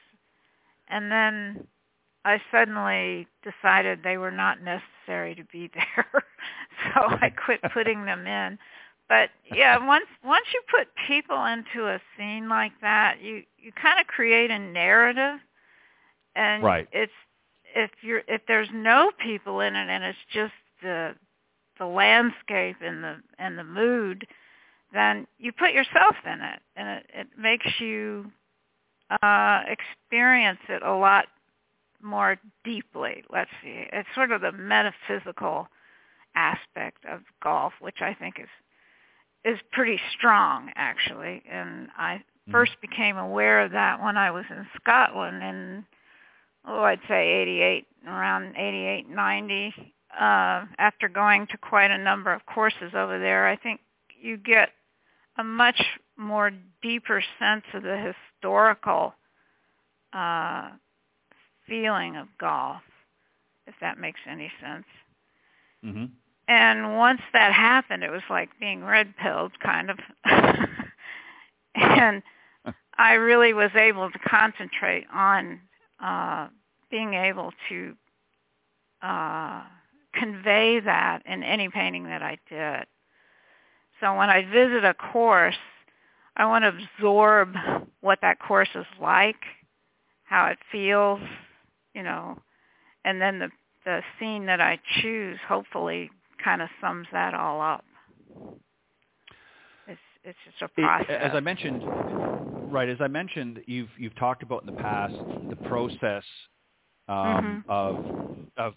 and 0.88 1.12
then 1.12 1.68
I 2.26 2.42
suddenly 2.52 3.28
decided 3.44 4.00
they 4.04 4.18
were 4.18 4.32
not 4.32 4.60
necessary 4.62 5.36
to 5.36 5.44
be 5.46 5.70
there, 5.74 6.24
so 6.94 7.02
I 7.22 7.32
quit 7.32 7.62
putting 7.74 8.06
them 8.06 8.28
in. 8.28 8.58
But 9.08 9.30
yeah, 9.52 9.84
once 9.84 10.06
once 10.24 10.46
you 10.54 10.62
put 10.70 10.88
people 11.08 11.44
into 11.46 11.88
a 11.88 12.00
scene 12.16 12.48
like 12.48 12.74
that, 12.82 13.18
you 13.22 13.44
you 13.58 13.72
kind 13.72 14.00
of 14.00 14.06
create 14.06 14.52
a 14.52 14.60
narrative, 14.60 15.40
and 16.36 16.64
right. 16.64 16.88
it's 16.92 17.12
if 17.76 17.92
you're 18.02 18.22
if 18.28 18.42
there's 18.48 18.70
no 18.74 19.12
people 19.18 19.62
in 19.62 19.76
it 19.76 19.90
and 19.90 20.04
it's 20.04 20.18
just 20.32 20.54
the 20.82 21.16
the 21.80 21.86
landscape 21.86 22.78
and 22.82 23.04
the 23.04 23.16
and 23.40 23.58
the 23.58 23.64
mood, 23.64 24.28
then 24.94 25.26
you 25.38 25.52
put 25.52 25.72
yourself 25.72 26.16
in 26.26 26.42
it, 26.42 26.60
and 26.76 26.90
it, 26.90 27.06
it 27.14 27.28
makes 27.38 27.80
you 27.80 28.32
uh, 29.22 29.62
experience 29.68 30.60
it 30.68 30.84
a 30.84 30.94
lot 30.94 31.26
more 32.02 32.38
deeply. 32.64 33.24
Let's 33.32 33.50
see. 33.62 33.86
It's 33.92 34.08
sort 34.16 34.32
of 34.32 34.42
the 34.42 34.52
metaphysical 34.52 35.68
aspect 36.36 37.06
of 37.06 37.22
golf, 37.42 37.74
which 37.80 38.02
I 38.02 38.14
think 38.14 38.40
is 38.40 38.50
is 39.46 39.60
pretty 39.72 40.00
strong 40.18 40.72
actually. 40.76 41.42
And 41.50 41.88
I 41.98 42.16
mm-hmm. 42.16 42.52
first 42.52 42.74
became 42.82 43.18
aware 43.18 43.64
of 43.64 43.72
that 43.72 44.02
when 44.02 44.18
I 44.18 44.32
was 44.32 44.46
in 44.50 44.68
Scotland 44.76 45.42
in 45.44 45.86
oh 46.66 46.84
I'd 46.84 47.00
say 47.08 47.30
88 47.30 47.88
around 48.08 48.56
88 48.56 49.10
90 49.10 49.94
uh 50.14 50.66
after 50.78 51.08
going 51.08 51.48
to 51.48 51.58
quite 51.58 51.92
a 51.92 51.98
number 51.98 52.34
of 52.34 52.46
courses 52.46 52.92
over 52.94 53.20
there 53.20 53.48
I 53.48 53.56
think 53.56 53.82
you 54.22 54.38
get 54.38 54.70
a 55.38 55.44
much 55.44 55.82
more 56.18 56.52
deeper 56.82 57.24
sense 57.40 57.64
of 57.74 57.84
the 57.84 58.14
historical 58.42 59.14
uh 60.14 60.70
feeling 61.70 62.18
of 62.18 62.28
golf, 62.40 62.82
if 63.68 63.76
that 63.80 64.00
makes 64.00 64.20
any 64.28 64.52
sense. 64.62 64.86
Mm-hmm. 65.86 66.06
And 66.48 66.98
once 66.98 67.22
that 67.32 67.54
happened, 67.54 68.04
it 68.04 68.10
was 68.10 68.24
like 68.30 68.50
being 68.60 68.84
red 68.84 69.14
pilled, 69.18 69.58
kind 69.60 69.92
of. 69.92 70.00
and 71.76 72.24
I 72.98 73.14
really 73.14 73.54
was 73.54 73.70
able 73.76 74.10
to 74.10 74.20
concentrate 74.20 75.06
on 75.14 75.62
uh, 76.04 76.48
being 76.90 77.14
able 77.14 77.54
to 77.70 77.96
uh, 79.04 79.62
convey 80.14 80.80
that 80.80 81.22
in 81.26 81.44
any 81.44 81.70
painting 81.70 82.06
that 82.06 82.22
I 82.22 82.38
did. 82.50 82.86
So 84.00 84.16
when 84.16 84.30
I 84.30 84.44
visit 84.46 84.86
a 84.86 84.94
course, 84.94 85.56
I 86.36 86.46
want 86.46 86.64
to 86.64 86.74
absorb 86.98 87.54
what 88.02 88.20
that 88.22 88.40
course 88.40 88.70
is 88.76 88.86
like, 89.02 89.36
how 90.24 90.48
it 90.48 90.58
feels, 90.72 91.20
you 91.94 92.04
know, 92.04 92.38
and 93.04 93.22
then 93.22 93.40
the 93.40 93.50
the 93.86 94.02
scene 94.20 94.46
that 94.46 94.62
I 94.62 94.80
choose 95.02 95.38
hopefully 95.48 96.12
kind 96.44 96.62
of 96.62 96.70
sums 96.82 97.08
that 97.12 97.34
all 97.34 97.62
up. 97.62 97.84
It's 99.88 100.00
it's 100.24 100.38
just 100.46 100.62
a 100.62 100.82
process. 100.82 101.20
As 101.22 101.32
I 101.34 101.40
mentioned, 101.40 101.82
right? 102.72 102.90
As 102.90 102.98
I 103.02 103.08
mentioned, 103.08 103.62
you've 103.66 103.90
you've 103.98 104.16
talked 104.16 104.44
about 104.44 104.64
in 104.64 104.68
the 104.68 104.82
past 104.82 105.16
the 105.50 105.56
process 105.68 106.24
um, 107.08 107.64
mm-hmm. 107.68 107.70
of 107.70 108.06
of 108.58 108.74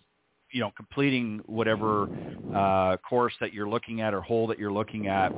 you 0.52 0.60
know 0.60 0.70
completing 0.76 1.40
whatever 1.46 2.08
uh, 2.54 2.96
course 2.98 3.32
that 3.40 3.52
you're 3.52 3.68
looking 3.68 4.00
at 4.00 4.14
or 4.14 4.20
hole 4.20 4.46
that 4.48 4.58
you're 4.58 4.72
looking 4.72 5.08
at. 5.08 5.32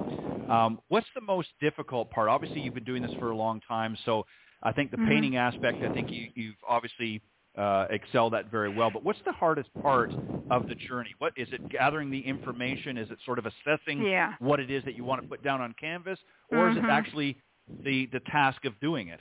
Um, 0.50 0.81
what's 0.88 1.07
the 1.14 1.20
most 1.20 1.48
difficult 1.61 2.11
part? 2.11 2.29
Obviously, 2.29 2.61
you've 2.61 2.74
been 2.74 2.85
doing 2.85 3.03
this 3.03 3.12
for 3.18 3.31
a 3.31 3.37
long 3.37 3.61
time, 3.66 3.96
so 4.05 4.27
I 4.62 4.72
think 4.72 4.90
the 4.90 4.96
mm-hmm. 4.96 5.09
painting 5.09 5.37
aspect. 5.37 5.83
I 5.83 5.92
think 5.92 6.11
you, 6.11 6.29
you've 6.35 6.57
obviously 6.68 7.22
uh, 7.57 7.87
excel 7.90 8.31
that 8.31 8.50
very 8.50 8.74
well. 8.74 8.90
But 8.90 9.05
what's 9.05 9.20
the 9.24 9.33
hardest 9.33 9.70
part 9.81 10.11
of 10.50 10.68
the 10.68 10.74
journey? 10.74 11.14
What 11.18 11.33
is 11.37 11.48
it? 11.53 11.68
Gathering 11.70 12.11
the 12.11 12.20
information? 12.20 12.98
Is 12.98 13.11
it 13.11 13.18
sort 13.24 13.38
of 13.38 13.46
assessing 13.46 14.03
yeah. 14.03 14.35
what 14.40 14.61
it 14.61 14.70
is 14.70 14.85
that 14.85 14.96
you 14.96 15.05
want 15.05 15.22
to 15.22 15.29
put 15.29 15.42
down 15.42 15.61
on 15.61 15.74
canvas, 15.81 16.18
or 16.50 16.59
mm-hmm. 16.59 16.79
is 16.79 16.85
it 16.85 16.90
actually 16.90 17.37
the 17.85 18.09
the 18.12 18.20
task 18.20 18.64
of 18.64 18.79
doing 18.81 19.09
it? 19.09 19.20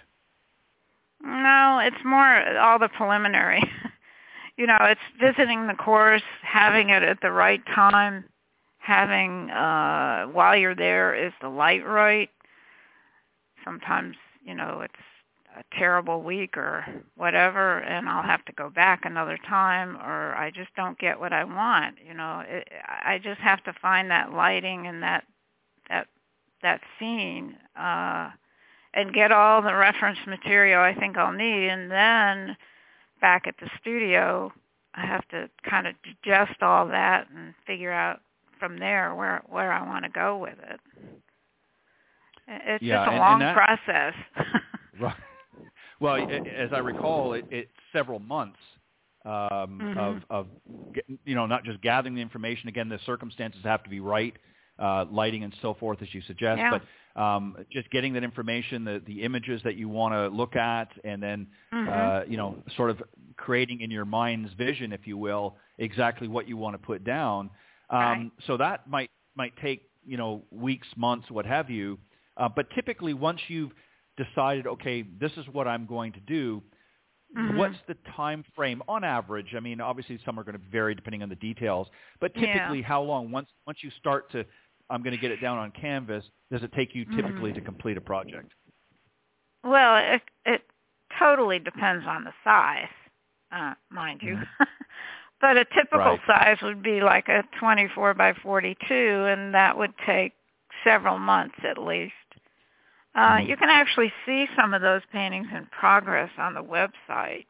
No, 1.24 1.80
it's 1.84 2.04
more 2.04 2.58
all 2.58 2.80
the 2.80 2.90
preliminary. 2.90 3.62
you 4.58 4.68
know, 4.68 4.78
it's 4.82 5.02
visiting 5.20 5.68
the 5.68 5.74
course, 5.74 6.22
having 6.42 6.90
it 6.90 7.04
at 7.04 7.22
the 7.22 7.32
right 7.32 7.66
time, 7.66 8.26
having 8.84 9.50
uh 9.50 10.26
while 10.28 10.56
you're 10.58 10.76
there 10.76 11.16
is 11.16 11.32
the 11.42 11.48
light 11.50 11.86
right. 11.88 12.30
sometimes 13.64 14.16
you 14.44 14.54
know 14.54 14.82
it's 14.82 14.94
a 15.58 15.64
terrible 15.78 16.22
week 16.22 16.58
or 16.58 16.86
whatever 17.16 17.78
and 17.80 18.10
I'll 18.10 18.24
have 18.24 18.44
to 18.46 18.52
go 18.54 18.70
back 18.70 19.06
another 19.06 19.38
time 19.48 19.96
or 19.98 20.36
I 20.36 20.52
just 20.52 20.76
don't 20.76 21.00
get 21.00 21.20
what 21.20 21.32
I 21.32 21.44
want 21.46 21.96
you 22.06 22.14
know 22.14 22.44
it, 22.46 22.68
I 22.88 23.20
just 23.24 23.40
have 23.40 23.64
to 23.64 23.74
find 23.82 24.12
that 24.12 24.34
lighting 24.34 24.88
and 24.88 25.02
that 25.02 25.24
that 25.90 26.08
that 26.62 26.82
scene 27.00 27.56
uh 27.80 28.32
and 28.94 29.14
get 29.14 29.32
all 29.32 29.62
the 29.62 29.74
reference 29.76 30.20
material 30.28 30.82
I 30.82 30.94
think 30.94 31.18
I'll 31.18 31.32
need 31.32 31.70
and 31.70 31.90
then 31.90 32.58
back 33.24 33.48
at 33.48 33.56
the 33.60 33.70
studio 33.80 34.52
I 34.96 35.06
have 35.06 35.28
to 35.30 35.50
kind 35.68 35.88
of 35.88 35.96
digest 36.04 36.62
all 36.62 36.88
that 36.88 37.28
and 37.36 37.54
figure 37.66 37.92
out 37.92 38.20
from 38.60 38.78
there 38.78 39.16
where 39.16 39.42
where 39.50 39.72
I 39.72 39.86
want 39.86 40.06
to 40.06 40.12
go 40.12 40.38
with 40.38 40.58
it. 40.70 40.80
It's 42.48 42.84
yeah, 42.84 42.98
just 42.98 43.08
a 43.08 43.12
and, 43.12 43.20
long 43.20 43.42
and 43.42 43.42
that, 43.42 43.56
process. 43.56 44.14
right. 45.02 45.16
Well, 46.00 46.16
as 46.16 46.70
I 46.74 46.80
recall, 46.80 47.34
it, 47.34 47.46
it's 47.50 47.72
several 47.94 48.20
months 48.20 48.60
um, 49.26 49.32
mm-hmm. 49.82 49.98
of, 49.98 50.22
of, 50.30 50.48
you 51.24 51.34
know, 51.34 51.46
not 51.46 51.64
just 51.64 51.82
gathering 51.82 52.14
the 52.14 52.22
information. 52.22 52.68
Again, 52.68 52.90
the 52.90 53.00
circumstances 53.06 53.62
have 53.64 53.84
to 53.84 53.90
be 53.90 54.02
right, 54.02 54.36
uh, 54.80 55.06
lighting 55.12 55.44
and 55.44 55.54
so 55.62 55.74
forth, 55.74 56.02
as 56.02 56.14
you 56.14 56.22
suggest. 56.22 56.60
Yeah. 56.60 56.80
But 57.16 57.22
um, 57.22 57.58
just 57.72 57.90
getting 57.92 58.14
that 58.14 58.24
information, 58.24 58.84
the, 58.86 59.02
the 59.06 59.22
images 59.22 59.62
that 59.64 59.76
you 59.76 59.88
want 59.88 60.14
to 60.14 60.28
look 60.36 60.56
at, 60.56 60.90
and 61.04 61.22
then, 61.22 61.48
mm-hmm. 61.74 61.90
uh, 61.90 62.24
you 62.30 62.38
know, 62.38 62.56
sort 62.76 62.90
of 62.90 63.02
creating 63.38 63.82
in 63.82 63.92
your 63.92 64.06
mind's 64.06 64.52
vision, 64.54 64.92
if 64.92 65.06
you 65.06 65.18
will, 65.18 65.56
exactly 65.78 66.28
what 66.28 66.48
you 66.48 66.58
want 66.58 66.74
to 66.74 66.80
put 66.80 67.04
down. 67.04 67.50
Um, 67.90 68.00
right. 68.00 68.32
So 68.48 68.58
that 68.58 68.90
might 68.90 69.12
might 69.36 69.54
take 69.62 69.90
you 70.06 70.18
know 70.18 70.44
weeks, 70.52 70.88
months, 70.96 71.30
what 71.30 71.46
have 71.46 71.70
you. 71.70 72.00
Uh, 72.38 72.50
but 72.50 72.68
typically, 72.74 73.14
once 73.14 73.40
you've 73.48 73.72
decided, 74.18 74.68
okay, 74.68 75.04
this 75.20 75.32
is 75.38 75.46
what 75.52 75.68
I'm 75.68 75.86
going 75.86 76.14
to 76.14 76.20
do, 76.22 76.62
mm-hmm. 77.38 77.58
what's 77.58 77.78
the 77.88 77.96
time 78.16 78.44
frame 78.56 78.82
on 78.88 79.04
average? 79.04 79.54
I 79.56 79.60
mean, 79.60 79.82
obviously 79.82 80.20
some 80.26 80.40
are 80.40 80.44
going 80.44 80.58
to 80.58 80.66
vary 80.72 80.96
depending 80.96 81.24
on 81.24 81.30
the 81.30 81.36
details, 81.36 81.88
but 82.20 82.34
typically, 82.34 82.80
yeah. 82.80 82.86
how 82.86 83.02
long 83.02 83.32
once 83.32 83.50
once 83.68 83.80
you 83.82 83.92
start 84.00 84.32
to, 84.32 84.46
I'm 84.90 85.02
going 85.02 85.16
to 85.16 85.22
get 85.22 85.32
it 85.32 85.42
down 85.42 85.58
on 85.58 85.72
canvas, 85.72 86.24
does 86.52 86.64
it 86.64 86.72
take 86.74 86.94
you 86.94 87.06
typically 87.06 87.52
mm-hmm. 87.52 87.60
to 87.60 87.62
complete 87.62 87.98
a 87.98 88.02
project? 88.02 88.52
Well, 89.64 89.98
it 89.98 90.22
it 90.46 90.62
totally 91.18 91.60
depends 91.60 92.06
on 92.08 92.24
the 92.24 92.34
size, 92.44 92.88
uh, 93.52 93.74
mind 93.90 94.22
you. 94.22 94.36
Mm-hmm. 94.36 94.64
but 95.42 95.58
a 95.58 95.66
typical 95.66 96.00
right. 96.00 96.20
size 96.28 96.58
would 96.62 96.84
be 96.84 97.02
like 97.02 97.28
a 97.28 97.44
24 97.60 98.14
by 98.14 98.34
42, 98.34 98.76
and 98.94 99.54
that 99.54 99.78
would 99.78 99.94
take 100.06 100.34
several 100.84 101.18
months 101.18 101.56
at 101.64 101.78
least. 101.78 102.14
Uh, 103.16 103.38
Mm-hmm. 103.38 103.50
you 103.50 103.58
can 103.58 103.70
actually 103.70 104.12
see 104.26 104.48
some 104.56 104.74
of 104.74 104.82
those 104.82 105.02
paintings 105.12 105.48
in 105.56 105.68
progress 105.68 106.32
on 106.38 106.56
the 106.56 106.64
website. 106.64 107.46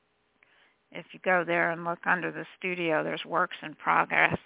If 0.92 1.06
you 1.14 1.20
go 1.24 1.44
there 1.46 1.72
and 1.72 1.86
look 1.86 2.00
under 2.06 2.32
the 2.32 2.46
studio, 2.60 3.04
there's 3.04 3.26
works 3.26 3.56
in 3.64 3.74
progress. 3.76 4.38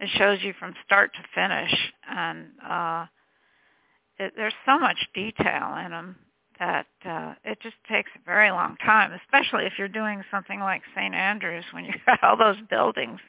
It 0.00 0.08
shows 0.16 0.38
you 0.42 0.54
from 0.58 0.74
start 0.84 1.12
to 1.14 1.20
finish, 1.34 1.92
and 2.08 2.46
uh, 2.66 3.06
it, 4.18 4.32
there's 4.36 4.54
so 4.66 4.78
much 4.78 4.96
detail 5.14 5.76
in 5.84 5.90
them 5.90 6.16
that 6.58 6.86
uh, 7.06 7.34
it 7.44 7.58
just 7.62 7.76
takes 7.90 8.10
a 8.16 8.24
very 8.24 8.50
long 8.50 8.76
time, 8.84 9.12
especially 9.24 9.64
if 9.64 9.74
you're 9.78 9.88
doing 9.88 10.22
something 10.30 10.60
like 10.60 10.82
St. 10.94 11.14
Andrews 11.14 11.64
when 11.72 11.84
you 11.84 11.92
got 12.06 12.22
all 12.22 12.36
those 12.36 12.56
buildings. 12.68 13.20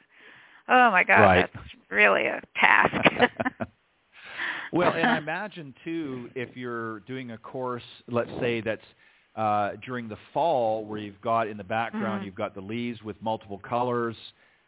Oh 0.68 0.90
my 0.90 1.04
God, 1.04 1.22
Right. 1.22 1.50
that's 1.52 1.66
really 1.90 2.26
a 2.26 2.40
task. 2.56 2.94
well, 4.72 4.92
and 4.92 5.10
I 5.10 5.18
imagine 5.18 5.74
too, 5.84 6.30
if 6.34 6.56
you're 6.56 7.00
doing 7.00 7.32
a 7.32 7.38
course, 7.38 7.82
let's 8.08 8.30
say 8.40 8.60
that's 8.60 8.80
uh, 9.34 9.72
during 9.84 10.08
the 10.08 10.18
fall, 10.34 10.84
where 10.84 10.98
you've 10.98 11.20
got 11.20 11.48
in 11.48 11.56
the 11.56 11.64
background, 11.64 12.22
Mhm. 12.22 12.26
you've 12.26 12.34
got 12.34 12.54
the 12.54 12.60
leaves 12.60 13.02
with 13.02 13.20
multiple 13.22 13.58
colors. 13.58 14.16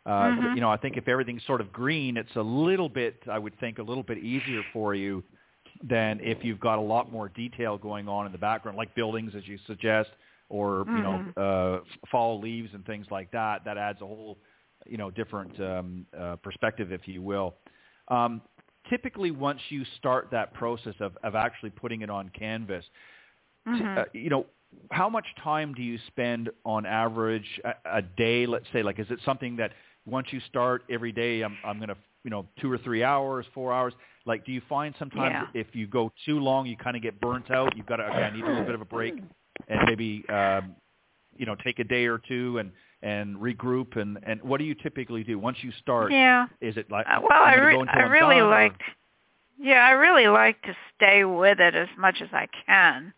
Uh, 0.07 0.33
Mhm. 0.37 0.53
You 0.53 0.61
know, 0.61 0.71
I 0.71 0.77
think 0.77 0.97
if 0.97 1.09
everything's 1.09 1.45
sort 1.47 1.61
of 1.61 1.73
green, 1.73 2.17
it's 2.17 2.35
a 2.37 2.43
little 2.43 2.89
bit, 2.89 3.23
I 3.31 3.39
would 3.39 3.59
think, 3.59 3.79
a 3.79 3.83
little 3.83 4.03
bit 4.03 4.19
easier 4.19 4.65
for 4.73 4.95
you 4.95 5.25
than 5.83 6.21
if 6.21 6.45
you've 6.45 6.61
got 6.61 6.79
a 6.79 6.83
lot 6.83 7.11
more 7.11 7.29
detail 7.29 7.79
going 7.79 8.09
on 8.09 8.27
in 8.27 8.33
the 8.33 8.39
background, 8.39 8.77
like 8.77 8.95
buildings, 8.95 9.33
as 9.37 9.47
you 9.49 9.59
suggest, 9.67 10.11
or 10.49 10.89
you 10.93 11.03
know, 11.03 11.25
Mhm. 11.25 11.35
uh, 11.37 11.81
fall 12.11 12.41
leaves 12.41 12.71
and 12.75 12.85
things 12.87 13.07
like 13.11 13.31
that. 13.33 13.65
That 13.65 13.79
adds 13.79 14.01
a 14.03 14.07
whole, 14.07 14.39
you 14.87 14.97
know, 14.99 15.11
different 15.11 15.59
um, 15.61 16.07
uh, 16.19 16.37
perspective, 16.37 16.93
if 16.93 17.09
you 17.09 17.23
will. 17.23 17.55
Um, 18.09 18.43
typically, 18.91 19.31
once 19.31 19.61
you 19.71 19.85
start 19.99 20.29
that 20.33 20.53
process 20.55 20.95
of, 21.01 21.17
of 21.23 21.35
actually 21.35 21.71
putting 21.71 22.03
it 22.03 22.11
on 22.11 22.29
canvas, 22.31 22.85
t- 23.77 23.85
Mhm. 23.85 23.97
uh, 23.97 24.05
you 24.13 24.31
know, 24.31 24.47
how 24.91 25.09
much 25.09 25.27
time 25.43 25.75
do 25.75 25.83
you 25.83 25.99
spend 26.09 26.51
on 26.65 26.87
average 26.87 27.61
a, 27.65 27.99
a 27.99 28.03
day? 28.03 28.47
Let's 28.47 28.67
say, 28.73 28.83
like, 28.83 28.99
is 28.99 29.07
it 29.11 29.21
something 29.25 29.57
that 29.57 29.73
once 30.07 30.29
you 30.31 30.41
start 30.49 30.83
every 30.91 31.13
day, 31.13 31.43
I'm, 31.43 31.57
I'm 31.65 31.79
going 31.79 31.89
to, 31.89 31.97
you 32.25 32.31
know, 32.31 32.47
two 32.61 32.71
or 32.71 32.79
three 32.79 33.03
hours, 33.03 33.47
four 33.55 33.73
hours. 33.73 33.93
Like, 34.27 34.45
do 34.47 34.53
you 34.53 34.63
find 34.69 34.95
sometimes 34.99 35.35
Yeah. 35.55 35.61
if 35.61 35.75
you 35.75 35.87
go 35.87 36.13
too 36.25 36.39
long, 36.39 36.67
you 36.67 36.77
kind 36.77 36.97
of 36.97 37.03
get 37.03 37.21
burnt 37.21 37.51
out? 37.51 37.77
You've 37.77 37.87
got 37.87 37.97
to, 37.97 38.05
okay, 38.05 38.23
I 38.25 38.31
need 38.31 38.45
a 38.45 38.49
little 38.49 38.65
bit 38.65 38.75
of 38.75 38.81
a 38.81 38.87
break, 38.87 39.15
and 39.69 39.81
maybe, 39.87 40.25
um, 40.29 40.75
you 41.37 41.47
know, 41.47 41.55
take 41.65 41.79
a 41.79 41.85
day 41.85 42.07
or 42.07 42.19
two 42.19 42.59
and 42.59 42.71
and 43.03 43.37
regroup. 43.37 44.01
And 44.01 44.19
and 44.23 44.41
what 44.43 44.59
do 44.59 44.65
you 44.65 44.75
typically 44.75 45.25
do 45.25 45.39
once 45.39 45.59
you 45.63 45.73
start? 45.83 46.11
yeah. 46.13 46.47
Is 46.61 46.77
it 46.77 46.91
like 46.91 47.07
Uh, 47.07 47.21
well, 47.29 47.43
I, 47.43 47.55
re- 47.57 47.85
I 47.89 48.03
really 48.03 48.41
like. 48.41 48.81
Yeah, 49.61 49.87
I 49.87 49.91
really 49.91 50.27
like 50.27 50.61
to 50.63 50.75
stay 50.97 51.25
with 51.25 51.61
it 51.61 51.75
as 51.75 51.89
much 51.99 52.17
as 52.23 52.29
I 52.33 52.49
can, 52.67 53.13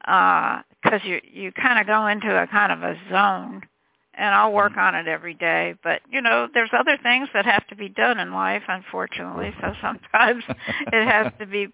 because 0.00 1.00
you 1.04 1.20
you 1.30 1.52
kind 1.52 1.78
of 1.78 1.86
go 1.86 2.06
into 2.06 2.34
a 2.42 2.46
kind 2.46 2.72
of 2.72 2.82
a 2.82 2.96
zone, 3.10 3.62
and 4.20 4.34
I'll 4.34 4.52
work 4.52 4.72
Mm-hmm. 4.72 4.80
on 4.80 4.94
it 4.94 5.08
every 5.08 5.34
day. 5.34 5.74
But 5.82 6.02
you 6.10 6.22
know, 6.22 6.48
there's 6.54 6.70
other 6.78 6.98
things 7.02 7.28
that 7.34 7.46
have 7.46 7.66
to 7.68 7.76
be 7.76 7.88
done 7.88 8.20
in 8.20 8.32
life, 8.34 8.62
unfortunately. 8.68 9.52
So 9.62 9.74
sometimes 9.82 10.44
it 10.92 11.08
has 11.08 11.32
to 11.40 11.46
be 11.46 11.68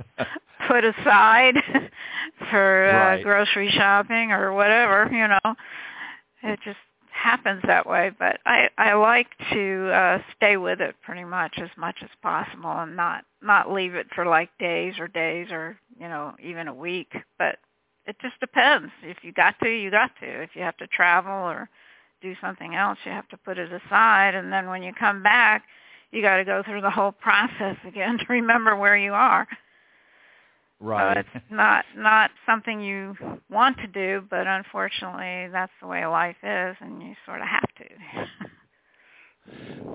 put 0.69 0.85
aside 0.85 1.57
for 2.51 2.89
uh, 2.89 2.93
Right. 2.93 3.23
grocery 3.23 3.71
shopping 3.71 4.33
or 4.33 4.55
whatever. 4.55 5.09
You 5.13 5.29
know, 5.29 5.57
it 6.43 6.61
just 6.65 6.79
happens 7.13 7.63
that 7.67 7.87
way. 7.87 8.13
But 8.19 8.39
I 8.47 8.71
I 8.79 8.95
like 8.95 9.29
to 9.53 9.91
uh, 9.93 10.19
stay 10.37 10.57
with 10.57 10.81
it 10.81 10.97
pretty 11.03 11.25
much 11.25 11.59
as 11.59 11.71
much 11.77 11.97
as 12.03 12.11
possible 12.23 12.71
and 12.73 12.97
not 12.97 13.25
not 13.43 13.73
leave 13.73 13.95
it 13.95 14.07
for 14.15 14.25
like 14.27 14.51
days 14.59 14.95
or 15.01 15.09
days 15.09 15.49
or 15.51 15.79
you 15.99 16.09
know 16.09 16.35
even 16.43 16.69
a 16.69 16.75
week. 16.75 17.13
But 17.39 17.59
it 18.07 18.17
just 18.23 18.39
depends. 18.41 18.93
If 19.03 19.19
you 19.23 19.33
got 19.33 19.57
to, 19.65 19.69
you 19.71 19.91
got 19.91 20.13
to. 20.21 20.43
If 20.43 20.51
you 20.55 20.63
have 20.63 20.77
to 20.79 20.87
travel 20.89 21.33
or 21.33 21.69
do 22.35 22.35
something 22.41 22.75
else, 22.75 22.99
you 23.05 23.13
have 23.13 23.29
to 23.29 23.37
put 23.37 23.59
it 23.59 23.71
aside. 23.73 24.35
And 24.35 24.53
then 24.53 24.69
when 24.69 24.83
you 24.83 24.93
come 24.99 25.23
back, 25.23 25.65
you 26.11 26.23
got 26.23 26.37
to 26.37 26.45
go 26.45 26.63
through 26.65 26.81
the 26.81 26.91
whole 26.91 27.13
process 27.21 27.77
again 27.87 28.19
to 28.19 28.25
remember 28.29 28.77
where 28.77 28.97
you 28.97 29.13
are. 29.13 29.47
right? 30.81 31.15
So 31.15 31.21
it's 31.21 31.45
not 31.51 31.85
not 31.97 32.31
something 32.47 32.81
you 32.81 33.17
want 33.51 33.77
to 33.79 33.87
do, 33.87 34.23
but 34.29 34.47
unfortunately, 34.47 35.49
that's 35.53 35.73
the 35.81 35.89
way 35.89 36.07
life 36.07 36.37
is, 36.43 36.77
and 36.81 37.03
you 37.03 37.15
sort 37.25 37.41
of 37.41 37.47
have 37.49 37.69
to. 37.79 37.85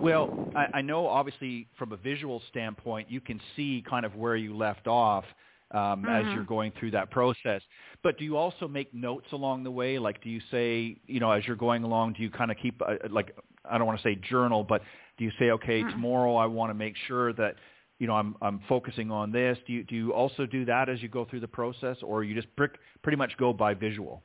Well, 0.02 0.50
I, 0.56 0.68
I 0.76 0.82
know 0.82 1.08
obviously 1.08 1.68
from 1.78 1.92
a 1.92 1.98
visual 1.98 2.42
standpoint, 2.50 3.12
you 3.12 3.22
can 3.22 3.40
see 3.56 3.84
kind 3.88 4.06
of 4.06 4.16
where 4.16 4.36
you 4.36 4.56
left 4.56 4.88
off 4.88 5.26
um, 5.74 6.08
as 6.08 6.26
Mhm. 6.26 6.34
you're 6.34 6.44
going 6.44 6.72
through 6.80 6.92
that 6.92 7.12
process. 7.12 7.62
But 8.04 8.18
do 8.18 8.24
you 8.24 8.38
also 8.38 8.68
make 8.68 8.94
notes 8.94 9.32
along 9.32 9.64
the 9.64 9.72
way? 9.72 10.00
Like, 10.00 10.22
do 10.24 10.30
you 10.30 10.42
say, 10.52 10.98
you 11.08 11.20
know, 11.20 11.32
as 11.32 11.46
you're 11.48 11.56
going 11.56 11.84
along, 11.84 12.14
do 12.14 12.24
you 12.24 12.30
kind 12.30 12.52
of 12.52 12.58
keep 12.58 12.82
a, 12.82 13.08
like, 13.10 13.36
I 13.70 13.78
don't 13.78 13.88
want 13.88 14.00
to 14.00 14.04
say 14.04 14.16
journal, 14.16 14.64
but 14.64 14.82
do 15.18 15.24
you 15.24 15.32
say, 15.40 15.52
okay, 15.52 15.84
Mhm. 15.84 15.92
tomorrow 15.92 16.36
I 16.36 16.46
want 16.46 16.70
to 16.70 16.74
make 16.74 16.96
sure 17.08 17.34
that, 17.34 17.56
you 18.00 18.08
know, 18.08 18.16
I'm 18.16 18.36
I'm 18.42 18.60
focusing 18.68 19.12
on 19.12 19.32
this. 19.32 19.58
Do 19.68 19.74
you 19.74 19.84
do 19.84 19.96
you 19.96 20.14
also 20.14 20.46
do 20.46 20.66
that 20.66 20.90
as 20.90 21.02
you 21.02 21.08
go 21.10 21.26
through 21.26 21.42
the 21.42 21.48
process, 21.48 21.98
or 22.02 22.24
you 22.24 22.34
just 22.34 22.54
prick, 22.56 22.80
pretty 23.04 23.18
much 23.18 23.38
go 23.38 23.54
by 23.54 23.74
visual? 23.76 24.24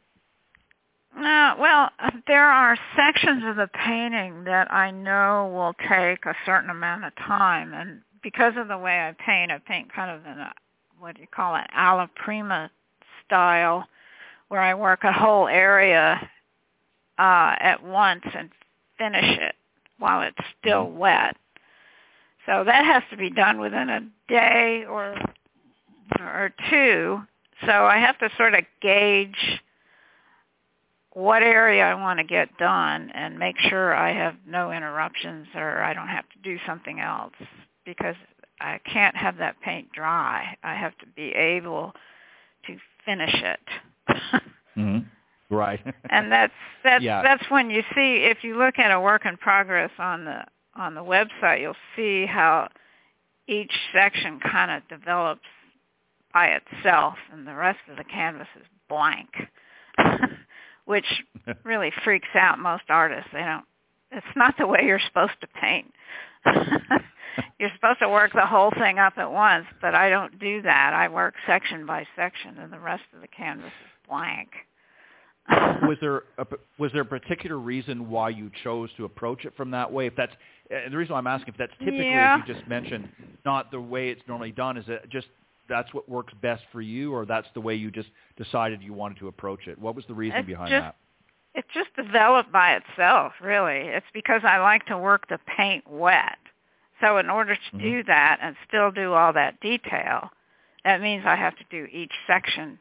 Uh, 1.16 1.54
well, 1.58 1.90
uh, 1.98 2.10
there 2.26 2.44
are 2.44 2.76
sections 2.94 3.42
of 3.46 3.56
the 3.56 3.68
painting 3.68 4.44
that 4.44 4.72
I 4.72 4.90
know 4.90 5.50
will 5.54 5.74
take 5.88 6.26
a 6.26 6.34
certain 6.44 6.70
amount 6.70 7.04
of 7.04 7.14
time, 7.16 7.72
and 7.72 8.02
because 8.22 8.54
of 8.56 8.68
the 8.68 8.76
way 8.76 9.00
I 9.00 9.12
paint, 9.12 9.50
I 9.50 9.58
paint 9.58 9.92
kind 9.92 10.10
of 10.10 10.26
in 10.26 10.38
a 10.38 10.52
what 11.06 11.14
do 11.14 11.20
you 11.20 11.28
call 11.28 11.54
it, 11.54 11.66
alla 11.72 12.10
prima 12.16 12.68
style, 13.24 13.86
where 14.48 14.60
I 14.60 14.74
work 14.74 15.04
a 15.04 15.12
whole 15.12 15.46
area 15.46 16.18
uh, 17.16 17.54
at 17.60 17.80
once 17.80 18.24
and 18.36 18.50
finish 18.98 19.38
it 19.38 19.54
while 20.00 20.22
it's 20.22 20.36
still 20.58 20.90
wet. 20.90 21.36
So 22.44 22.64
that 22.64 22.84
has 22.84 23.04
to 23.10 23.16
be 23.16 23.30
done 23.30 23.60
within 23.60 23.88
a 23.88 24.00
day 24.26 24.84
or 24.90 25.16
or 26.18 26.52
two. 26.70 27.20
So 27.64 27.70
I 27.70 27.98
have 27.98 28.18
to 28.18 28.28
sort 28.36 28.54
of 28.54 28.64
gauge 28.82 29.60
what 31.12 31.44
area 31.44 31.84
I 31.84 31.94
want 31.94 32.18
to 32.18 32.24
get 32.24 32.58
done 32.58 33.12
and 33.14 33.38
make 33.38 33.60
sure 33.60 33.94
I 33.94 34.12
have 34.12 34.34
no 34.44 34.72
interruptions 34.72 35.46
or 35.54 35.84
I 35.84 35.94
don't 35.94 36.08
have 36.08 36.28
to 36.30 36.38
do 36.42 36.58
something 36.66 36.98
else 36.98 37.34
because 37.84 38.16
I 38.60 38.78
can't 38.90 39.16
have 39.16 39.38
that 39.38 39.60
paint 39.60 39.92
dry. 39.92 40.56
I 40.62 40.74
have 40.74 40.96
to 40.98 41.06
be 41.06 41.30
able 41.32 41.92
to 42.66 42.76
finish 43.04 43.34
it. 43.34 43.60
mm-hmm. 44.76 44.98
Right. 45.54 45.80
and 46.10 46.32
that's 46.32 46.52
that's 46.82 47.04
yeah. 47.04 47.22
that's 47.22 47.44
when 47.50 47.70
you 47.70 47.82
see 47.94 48.24
if 48.24 48.38
you 48.42 48.58
look 48.58 48.78
at 48.78 48.90
a 48.90 49.00
work 49.00 49.26
in 49.26 49.36
progress 49.36 49.90
on 49.98 50.24
the 50.24 50.44
on 50.74 50.94
the 50.94 51.02
website, 51.02 51.60
you'll 51.60 51.74
see 51.94 52.26
how 52.26 52.68
each 53.46 53.72
section 53.94 54.40
kind 54.40 54.70
of 54.70 54.86
develops 54.88 55.46
by 56.34 56.48
itself 56.48 57.14
and 57.32 57.46
the 57.46 57.54
rest 57.54 57.78
of 57.90 57.96
the 57.96 58.04
canvas 58.04 58.48
is 58.58 58.66
blank. 58.88 59.28
Which 60.84 61.06
really 61.64 61.92
freaks 62.04 62.28
out 62.34 62.58
most 62.60 62.84
artists. 62.88 63.30
They 63.32 63.40
don't 63.40 63.64
it's 64.12 64.26
not 64.36 64.54
the 64.58 64.66
way 64.66 64.80
you're 64.84 65.00
supposed 65.00 65.40
to 65.40 65.46
paint. 65.60 65.92
You're 67.58 67.70
supposed 67.74 67.98
to 68.00 68.08
work 68.08 68.32
the 68.34 68.46
whole 68.46 68.70
thing 68.78 68.98
up 68.98 69.14
at 69.18 69.30
once, 69.30 69.66
but 69.80 69.94
I 69.94 70.08
don't 70.08 70.38
do 70.38 70.62
that. 70.62 70.92
I 70.94 71.08
work 71.08 71.34
section 71.46 71.86
by 71.86 72.06
section 72.16 72.58
and 72.58 72.72
the 72.72 72.78
rest 72.78 73.04
of 73.14 73.20
the 73.20 73.28
canvas 73.28 73.66
is 73.66 74.08
blank 74.08 74.50
was 75.82 75.96
there 76.00 76.22
a, 76.38 76.46
was 76.78 76.90
there 76.92 77.02
a 77.02 77.06
particular 77.06 77.58
reason 77.58 78.10
why 78.10 78.28
you 78.28 78.50
chose 78.64 78.90
to 78.96 79.04
approach 79.04 79.44
it 79.44 79.52
from 79.56 79.70
that 79.70 79.92
way? 79.92 80.06
If 80.06 80.16
that's 80.16 80.32
uh, 80.72 80.90
the 80.90 80.96
reason 80.96 81.12
why 81.12 81.18
I'm 81.18 81.26
asking, 81.26 81.54
if 81.54 81.58
that's 81.58 81.72
typically, 81.78 82.08
yeah. 82.08 82.40
as 82.42 82.48
you 82.48 82.54
just 82.54 82.66
mentioned, 82.66 83.08
not 83.44 83.70
the 83.70 83.80
way 83.80 84.08
it's 84.08 84.22
normally 84.26 84.50
done, 84.50 84.76
is 84.76 84.84
it 84.88 85.08
just 85.08 85.28
that's 85.68 85.92
what 85.94 86.08
works 86.08 86.32
best 86.42 86.62
for 86.72 86.80
you, 86.80 87.12
or 87.12 87.26
that's 87.26 87.46
the 87.54 87.60
way 87.60 87.74
you 87.74 87.90
just 87.90 88.08
decided 88.36 88.82
you 88.82 88.92
wanted 88.92 89.18
to 89.18 89.28
approach 89.28 89.68
it? 89.68 89.78
What 89.78 89.94
was 89.94 90.04
the 90.08 90.14
reason 90.14 90.38
it's 90.38 90.46
behind 90.46 90.70
just, 90.70 90.82
that? 90.82 90.96
It 91.54 91.64
just 91.72 91.94
developed 91.94 92.52
by 92.52 92.76
itself, 92.76 93.32
really. 93.40 93.88
It's 93.88 94.06
because 94.12 94.42
I 94.44 94.58
like 94.58 94.84
to 94.86 94.98
work 94.98 95.28
the 95.28 95.38
paint 95.56 95.84
wet. 95.88 96.38
So 97.00 97.18
in 97.18 97.28
order 97.28 97.54
to 97.54 97.76
mm-hmm. 97.76 97.78
do 97.78 98.04
that 98.04 98.38
and 98.42 98.56
still 98.66 98.90
do 98.90 99.12
all 99.12 99.32
that 99.32 99.60
detail, 99.60 100.30
that 100.84 101.00
means 101.00 101.24
I 101.26 101.36
have 101.36 101.56
to 101.56 101.64
do 101.70 101.86
each 101.92 102.12
section 102.26 102.78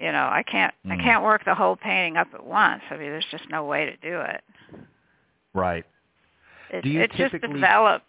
you 0.00 0.12
know, 0.12 0.28
I 0.32 0.42
can't 0.42 0.72
mm. 0.86 0.92
I 0.92 0.96
can't 0.96 1.22
work 1.22 1.44
the 1.44 1.54
whole 1.54 1.76
painting 1.76 2.16
up 2.16 2.28
at 2.32 2.44
once. 2.44 2.82
I 2.90 2.94
mean, 2.94 3.10
there's 3.10 3.26
just 3.30 3.44
no 3.50 3.64
way 3.64 3.84
to 3.84 3.96
do 3.96 4.20
it. 4.20 4.42
Right. 5.52 5.84
It, 6.70 6.82
do 6.82 6.88
you 6.88 7.02
it 7.02 7.10
typically... 7.16 7.40
just 7.40 7.54
developed 7.54 8.06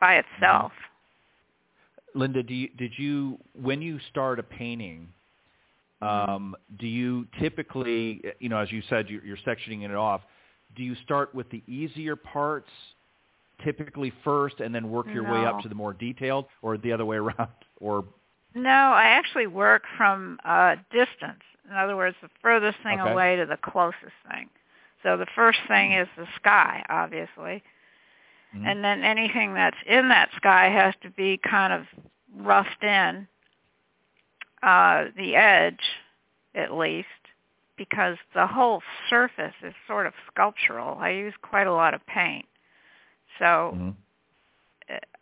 by 0.00 0.14
itself. 0.14 0.72
Mm-hmm. 0.72 2.20
Linda, 2.20 2.42
do 2.42 2.54
you, 2.54 2.68
did 2.78 2.92
you 2.96 3.38
when 3.60 3.82
you 3.82 3.98
start 4.10 4.38
a 4.38 4.42
painting? 4.42 5.08
Um, 6.00 6.54
do 6.78 6.86
you 6.86 7.26
typically, 7.40 8.22
you 8.38 8.48
know, 8.48 8.58
as 8.58 8.70
you 8.70 8.82
said, 8.88 9.08
you're, 9.08 9.24
you're 9.24 9.38
sectioning 9.38 9.84
it 9.84 9.94
off. 9.94 10.20
Do 10.76 10.82
you 10.82 10.94
start 11.02 11.34
with 11.34 11.48
the 11.50 11.62
easier 11.66 12.14
parts 12.14 12.68
typically 13.62 14.12
first, 14.24 14.60
and 14.60 14.74
then 14.74 14.90
work 14.90 15.06
your 15.12 15.24
no. 15.24 15.32
way 15.32 15.44
up 15.46 15.60
to 15.60 15.68
the 15.68 15.74
more 15.74 15.92
detailed, 15.92 16.46
or 16.62 16.78
the 16.78 16.92
other 16.92 17.04
way 17.04 17.16
around, 17.18 17.48
or 17.80 18.04
no, 18.54 18.70
I 18.70 19.04
actually 19.04 19.48
work 19.48 19.82
from 19.96 20.38
uh, 20.44 20.76
distance. 20.92 21.42
In 21.68 21.76
other 21.76 21.96
words, 21.96 22.16
the 22.22 22.28
furthest 22.40 22.78
thing 22.82 23.00
okay. 23.00 23.10
away 23.10 23.36
to 23.36 23.46
the 23.46 23.56
closest 23.56 24.14
thing. 24.30 24.48
So 25.02 25.16
the 25.16 25.26
first 25.34 25.58
thing 25.68 25.92
is 25.92 26.08
the 26.16 26.26
sky, 26.36 26.84
obviously. 26.88 27.62
Mm-hmm. 28.54 28.66
And 28.66 28.84
then 28.84 29.02
anything 29.02 29.54
that's 29.54 29.76
in 29.86 30.08
that 30.08 30.30
sky 30.36 30.68
has 30.70 30.94
to 31.02 31.10
be 31.10 31.38
kind 31.38 31.72
of 31.72 31.86
roughed 32.36 32.82
in, 32.82 33.26
uh, 34.62 35.06
the 35.16 35.34
edge 35.34 35.80
at 36.54 36.72
least, 36.72 37.08
because 37.76 38.16
the 38.34 38.46
whole 38.46 38.80
surface 39.10 39.54
is 39.64 39.74
sort 39.88 40.06
of 40.06 40.12
sculptural. 40.32 40.96
I 40.98 41.10
use 41.10 41.34
quite 41.42 41.66
a 41.66 41.72
lot 41.72 41.94
of 41.94 42.06
paint. 42.06 42.46
So 43.38 43.44
mm-hmm. 43.44 43.90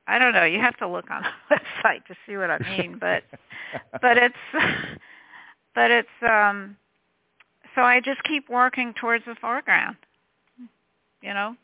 I 0.07 0.19
don't 0.19 0.35
know. 0.35 0.45
You 0.45 0.61
have 0.61 0.77
to 0.79 0.89
look 0.89 1.11
on 1.11 1.23
the 1.49 1.57
website 1.57 2.05
to 2.07 2.15
see 2.27 2.37
what 2.37 2.51
I 2.51 2.59
mean, 2.59 2.99
but 2.99 3.25
but 4.03 4.19
it's 4.19 4.35
but 5.75 5.91
it's 5.91 6.09
um 6.23 6.77
so 7.75 7.83
I 7.83 8.01
just 8.01 8.23
keep 8.25 8.49
working 8.49 8.95
towards 8.95 9.25
the 9.25 9.35
foreground. 9.41 9.97
You 11.23 11.35
know? 11.35 11.57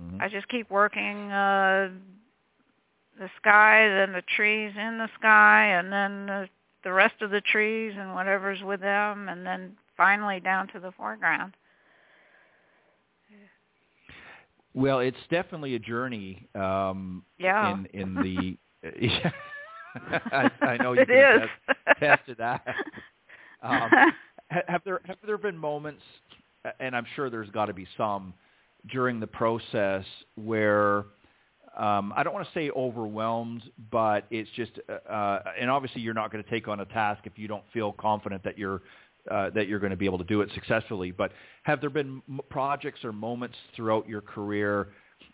Mm-hmm. 0.00 0.20
I 0.20 0.28
just 0.28 0.48
keep 0.48 0.70
working 0.70 1.30
uh 1.30 1.90
the 3.18 3.30
sky, 3.40 3.88
then 3.88 4.12
the 4.12 4.22
trees 4.22 4.72
in 4.76 4.98
the 4.98 5.08
sky, 5.18 5.66
and 5.66 5.92
then 5.92 6.26
the, 6.26 6.48
the 6.84 6.92
rest 6.92 7.20
of 7.20 7.30
the 7.30 7.40
trees 7.40 7.94
and 7.98 8.14
whatever's 8.14 8.62
with 8.62 8.80
them, 8.80 9.28
and 9.28 9.44
then 9.44 9.72
finally 9.96 10.38
down 10.38 10.68
to 10.68 10.78
the 10.78 10.92
foreground. 10.92 11.54
Well, 14.74 15.00
it's 15.00 15.16
definitely 15.30 15.74
a 15.74 15.78
journey. 15.78 16.46
Um, 16.54 17.24
yeah. 17.38 17.72
In 17.72 17.86
in 17.86 18.14
the, 18.14 18.58
yeah, 19.00 19.30
I, 20.10 20.50
I 20.60 20.76
know 20.76 20.92
you 20.92 21.00
it 21.00 21.08
can 21.08 21.42
is. 21.42 21.48
test, 21.66 21.98
tested 22.00 22.36
that. 22.38 22.64
Um, 23.60 23.90
have 24.50 24.82
there 24.84 25.00
have 25.04 25.16
there 25.26 25.36
been 25.36 25.58
moments, 25.58 26.04
and 26.78 26.94
I'm 26.94 27.06
sure 27.16 27.28
there's 27.28 27.50
got 27.50 27.66
to 27.66 27.72
be 27.72 27.88
some 27.96 28.32
during 28.88 29.18
the 29.18 29.26
process 29.26 30.04
where 30.36 31.06
um, 31.76 32.12
I 32.16 32.22
don't 32.22 32.32
want 32.32 32.46
to 32.46 32.52
say 32.54 32.70
overwhelmed, 32.70 33.62
but 33.90 34.26
it's 34.30 34.50
just, 34.56 34.72
uh, 34.88 35.10
uh 35.10 35.42
and 35.60 35.70
obviously 35.70 36.02
you're 36.02 36.14
not 36.14 36.32
going 36.32 36.42
to 36.42 36.50
take 36.50 36.66
on 36.66 36.80
a 36.80 36.84
task 36.86 37.22
if 37.24 37.32
you 37.36 37.46
don't 37.46 37.64
feel 37.72 37.92
confident 37.92 38.42
that 38.44 38.58
you're 38.58 38.82
uh, 39.30 39.50
that 39.50 39.68
you're 39.68 39.78
going 39.78 39.90
to 39.90 39.96
be 39.96 40.06
able 40.06 40.18
to 40.18 40.24
do 40.24 40.40
it 40.40 40.50
successfully. 40.54 41.10
But 41.10 41.32
have 41.62 41.80
there 41.80 41.90
been 41.90 42.22
m- 42.28 42.40
projects 42.48 43.04
or 43.04 43.12
moments 43.12 43.56
throughout 43.74 44.08
your 44.08 44.20
career 44.20 44.88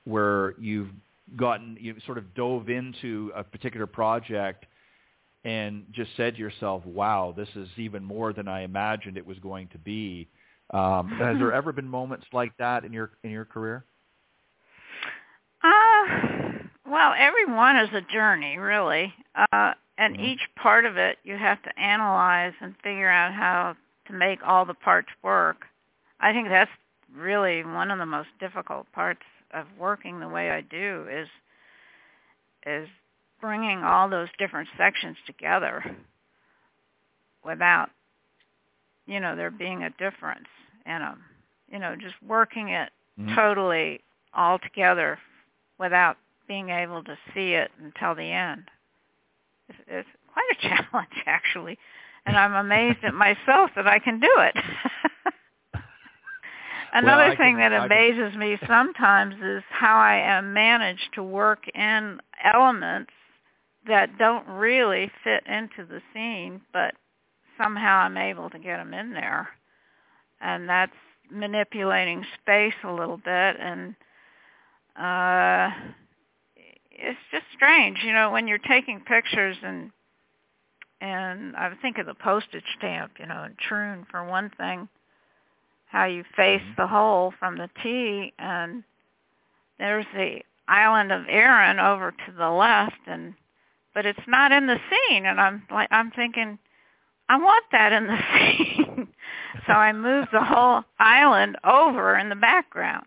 where 0.05 0.55
you've 0.59 0.89
gotten 1.37 1.77
you 1.81 1.95
sort 2.05 2.19
of 2.19 2.35
dove 2.35 2.69
into 2.69 3.33
a 3.35 3.43
particular 3.43 3.87
project 3.87 4.67
and 5.45 5.85
just 5.93 6.11
said 6.17 6.35
to 6.35 6.41
yourself, 6.41 6.85
"Wow, 6.87 7.35
this 7.37 7.49
is 7.55 7.69
even 7.77 8.05
more 8.05 8.33
than 8.33 8.49
I 8.49 8.63
imagined 8.63 9.17
it 9.17 9.27
was 9.27 9.39
going 9.39 9.69
to 9.69 9.79
be." 9.79 10.29
Um, 10.71 11.09
has 11.19 11.39
there 11.39 11.53
ever 11.53 11.73
been 11.73 11.89
moments 11.89 12.27
like 12.33 12.57
that 12.59 12.85
in 12.85 12.93
your 12.93 13.13
in 13.23 13.31
your 13.31 13.45
career? 13.45 13.85
Uh, 15.63 16.35
well, 16.87 17.15
every 17.17 17.47
one 17.47 17.77
is 17.77 17.89
a 17.95 18.03
journey, 18.13 18.59
really. 18.59 19.13
Uh, 19.35 19.73
and 19.97 20.15
mm-hmm. 20.15 20.25
each 20.25 20.41
part 20.57 20.85
of 20.85 20.97
it 20.97 21.19
you 21.25 21.37
have 21.37 21.63
to 21.63 21.79
analyze 21.79 22.53
and 22.61 22.75
figure 22.83 23.09
out 23.09 23.33
how 23.33 23.77
to 24.07 24.13
make 24.13 24.39
all 24.45 24.65
the 24.65 24.75
parts 24.75 25.09
work. 25.23 25.65
I 26.21 26.33
think 26.33 26.49
that's 26.49 26.71
really 27.15 27.65
one 27.65 27.91
of 27.91 27.99
the 27.99 28.07
most 28.07 28.29
difficult 28.41 28.91
parts 28.93 29.23
of 29.53 29.67
working 29.79 30.21
the 30.21 30.29
way 30.29 30.51
I 30.51 30.61
do 30.61 31.07
is 31.11 31.29
is 32.67 32.89
bringing 33.41 33.83
all 33.83 34.09
those 34.09 34.29
different 34.39 34.69
sections 34.79 35.17
together 35.27 35.85
without 37.45 37.91
you 39.07 39.21
know 39.21 39.37
there 39.37 39.51
being 39.51 39.83
a 39.83 39.91
difference 39.91 40.49
in 40.87 40.99
them. 40.99 41.21
You 41.71 41.79
know, 41.79 41.95
just 41.97 42.15
working 42.27 42.69
it 42.71 42.91
mm-hmm. 43.19 43.35
totally 43.35 44.01
all 44.35 44.59
together 44.59 45.19
without 45.79 46.17
being 46.47 46.71
able 46.71 47.03
to 47.05 47.17
see 47.35 47.55
it 47.55 47.71
until 47.83 48.15
the 48.15 48.31
end. 48.31 48.65
It's, 49.69 49.79
it's 49.89 50.09
quite 50.33 50.51
a 50.53 50.69
challenge, 50.69 51.23
actually, 51.27 51.79
and 52.27 52.37
I'm 52.37 52.55
amazed 52.55 53.05
at 53.05 53.15
myself 53.15 53.71
that 53.77 53.87
I 53.87 53.99
can 53.99 54.21
do 54.21 54.33
it. 54.39 54.57
Another 56.93 57.29
well, 57.29 57.37
thing 57.37 57.57
can, 57.57 57.71
that 57.71 57.85
amazes 57.85 58.31
can... 58.33 58.39
me 58.39 58.59
sometimes 58.67 59.35
is 59.43 59.63
how 59.69 59.97
I 59.97 60.17
am 60.17 60.53
managed 60.53 61.11
to 61.15 61.23
work 61.23 61.69
in 61.75 62.21
elements 62.43 63.13
that 63.87 64.17
don't 64.19 64.47
really 64.49 65.11
fit 65.23 65.45
into 65.47 65.85
the 65.87 66.01
scene, 66.13 66.61
but 66.73 66.95
somehow 67.61 67.99
I'm 67.99 68.17
able 68.17 68.49
to 68.51 68.59
get 68.59 68.79
them 68.79 68.95
in 68.95 69.13
there. 69.13 69.49
And 70.41 70.69
that's 70.69 70.93
manipulating 71.31 72.25
space 72.41 72.75
a 72.85 72.93
little 72.93 73.17
bit 73.17 73.57
and 73.59 73.95
uh 74.95 75.71
it's 76.97 77.19
just 77.33 77.45
strange, 77.55 77.99
you 78.05 78.13
know, 78.13 78.31
when 78.31 78.47
you're 78.47 78.59
taking 78.59 79.01
pictures 79.01 79.57
and 79.63 79.91
and 81.05 81.55
I 81.55 81.71
think 81.83 81.99
of 81.99 82.07
the 82.07 82.15
postage 82.15 82.65
stamp, 82.79 83.13
you 83.19 83.27
know, 83.27 83.43
and 83.45 83.59
Troon 83.59 84.07
for 84.11 84.25
one 84.25 84.51
thing, 84.57 84.89
how 85.87 86.07
you 86.07 86.25
face 86.35 86.63
mm-hmm. 86.63 86.81
the 86.81 86.87
hole 86.87 87.35
from 87.39 87.59
the 87.59 87.69
tee 87.83 88.33
and 88.39 88.83
there's 89.79 90.07
the 90.15 90.39
island 90.67 91.13
of 91.13 91.27
Arran 91.29 91.79
over 91.79 92.11
to 92.11 92.33
the 92.39 92.49
left 92.49 92.97
and 93.07 93.35
but 93.93 94.07
it's 94.07 94.27
not 94.27 94.51
in 94.51 94.67
the 94.67 94.79
scene 94.89 95.27
and 95.27 95.39
I'm 95.39 95.65
like 95.71 95.89
I'm 95.91 96.11
thinking 96.11 96.59
I 97.29 97.37
want 97.37 97.65
that 97.73 97.93
in 97.93 98.07
the 98.07 98.19
scene. 98.33 99.09
so 99.67 99.73
I 99.75 99.93
moved 99.93 100.29
the 100.33 100.43
whole 100.43 100.85
island 100.99 101.59
over 101.65 102.17
in 102.17 102.31
the 102.31 102.37
background. 102.37 103.07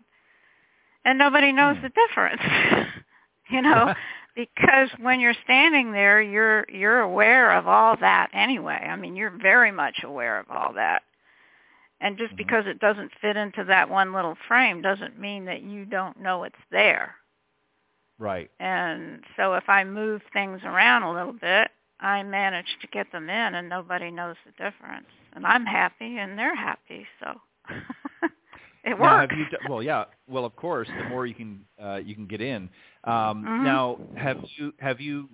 And 1.04 1.18
nobody 1.18 1.52
knows 1.52 1.76
hmm. 1.76 1.82
the 1.82 1.90
difference. 1.90 2.42
you 3.50 3.62
know, 3.62 3.94
because 4.38 4.88
when 5.00 5.18
you're 5.18 5.34
standing 5.42 5.90
there, 5.90 6.22
you're 6.22 6.64
you're 6.70 7.00
aware 7.00 7.58
of 7.58 7.66
all 7.66 7.96
that 8.00 8.30
anyway. 8.32 8.86
I 8.88 8.94
mean, 8.94 9.16
you're 9.16 9.36
very 9.36 9.72
much 9.72 9.96
aware 10.04 10.38
of 10.38 10.46
all 10.48 10.72
that. 10.74 11.02
And 12.00 12.16
just 12.16 12.28
mm-hmm. 12.28 12.36
because 12.36 12.64
it 12.66 12.78
doesn't 12.78 13.10
fit 13.20 13.36
into 13.36 13.64
that 13.64 13.90
one 13.90 14.14
little 14.14 14.36
frame 14.46 14.80
doesn't 14.80 15.18
mean 15.18 15.46
that 15.46 15.62
you 15.62 15.84
don't 15.84 16.20
know 16.20 16.44
it's 16.44 16.54
there. 16.70 17.16
Right. 18.20 18.48
And 18.60 19.24
so 19.36 19.54
if 19.54 19.68
I 19.68 19.82
move 19.82 20.22
things 20.32 20.60
around 20.64 21.02
a 21.02 21.12
little 21.12 21.32
bit, 21.32 21.72
I 21.98 22.22
manage 22.22 22.78
to 22.80 22.86
get 22.88 23.10
them 23.10 23.28
in, 23.28 23.54
and 23.56 23.68
nobody 23.68 24.12
knows 24.12 24.36
the 24.46 24.52
difference. 24.52 25.06
And 25.34 25.44
I'm 25.44 25.66
happy, 25.66 26.18
and 26.18 26.38
they're 26.38 26.54
happy, 26.54 27.06
so 27.20 27.40
it 28.84 28.98
Now, 28.98 29.02
works. 29.02 29.26
d- 29.26 29.56
well, 29.64 29.82
yeah. 29.82 30.04
Well, 30.28 30.44
of 30.44 30.54
course, 30.56 30.88
the 30.98 31.04
more 31.04 31.26
you 31.26 31.34
can 31.34 31.64
uh, 31.82 31.96
you 31.96 32.14
can 32.14 32.26
get 32.26 32.40
in. 32.40 32.68
Um, 33.04 33.46
Mhm. 33.48 33.62
Now, 33.64 33.98
have 34.16 34.38
you 34.58 34.72
have 34.80 35.00
you 35.00 35.28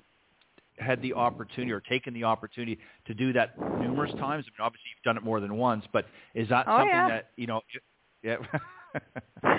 had 0.78 1.00
the 1.02 1.14
opportunity 1.14 1.72
or 1.72 1.80
taken 1.80 2.14
the 2.14 2.24
opportunity 2.24 2.78
to 3.06 3.14
do 3.14 3.32
that 3.34 3.58
numerous 3.74 4.12
times? 4.18 4.44
I 4.46 4.50
mean, 4.62 4.66
obviously 4.66 4.88
you've 4.94 5.02
done 5.04 5.16
it 5.16 5.22
more 5.24 5.40
than 5.40 5.56
once, 5.56 5.84
but 5.92 6.06
is 6.34 6.48
that 6.48 6.66
Oh, 6.68 6.78
something 6.78 6.88
yeah. 6.88 7.08
that 7.08 7.30
you 7.36 7.46
know? 7.46 7.60
Yeah. 8.22 8.36
oh 9.44 9.56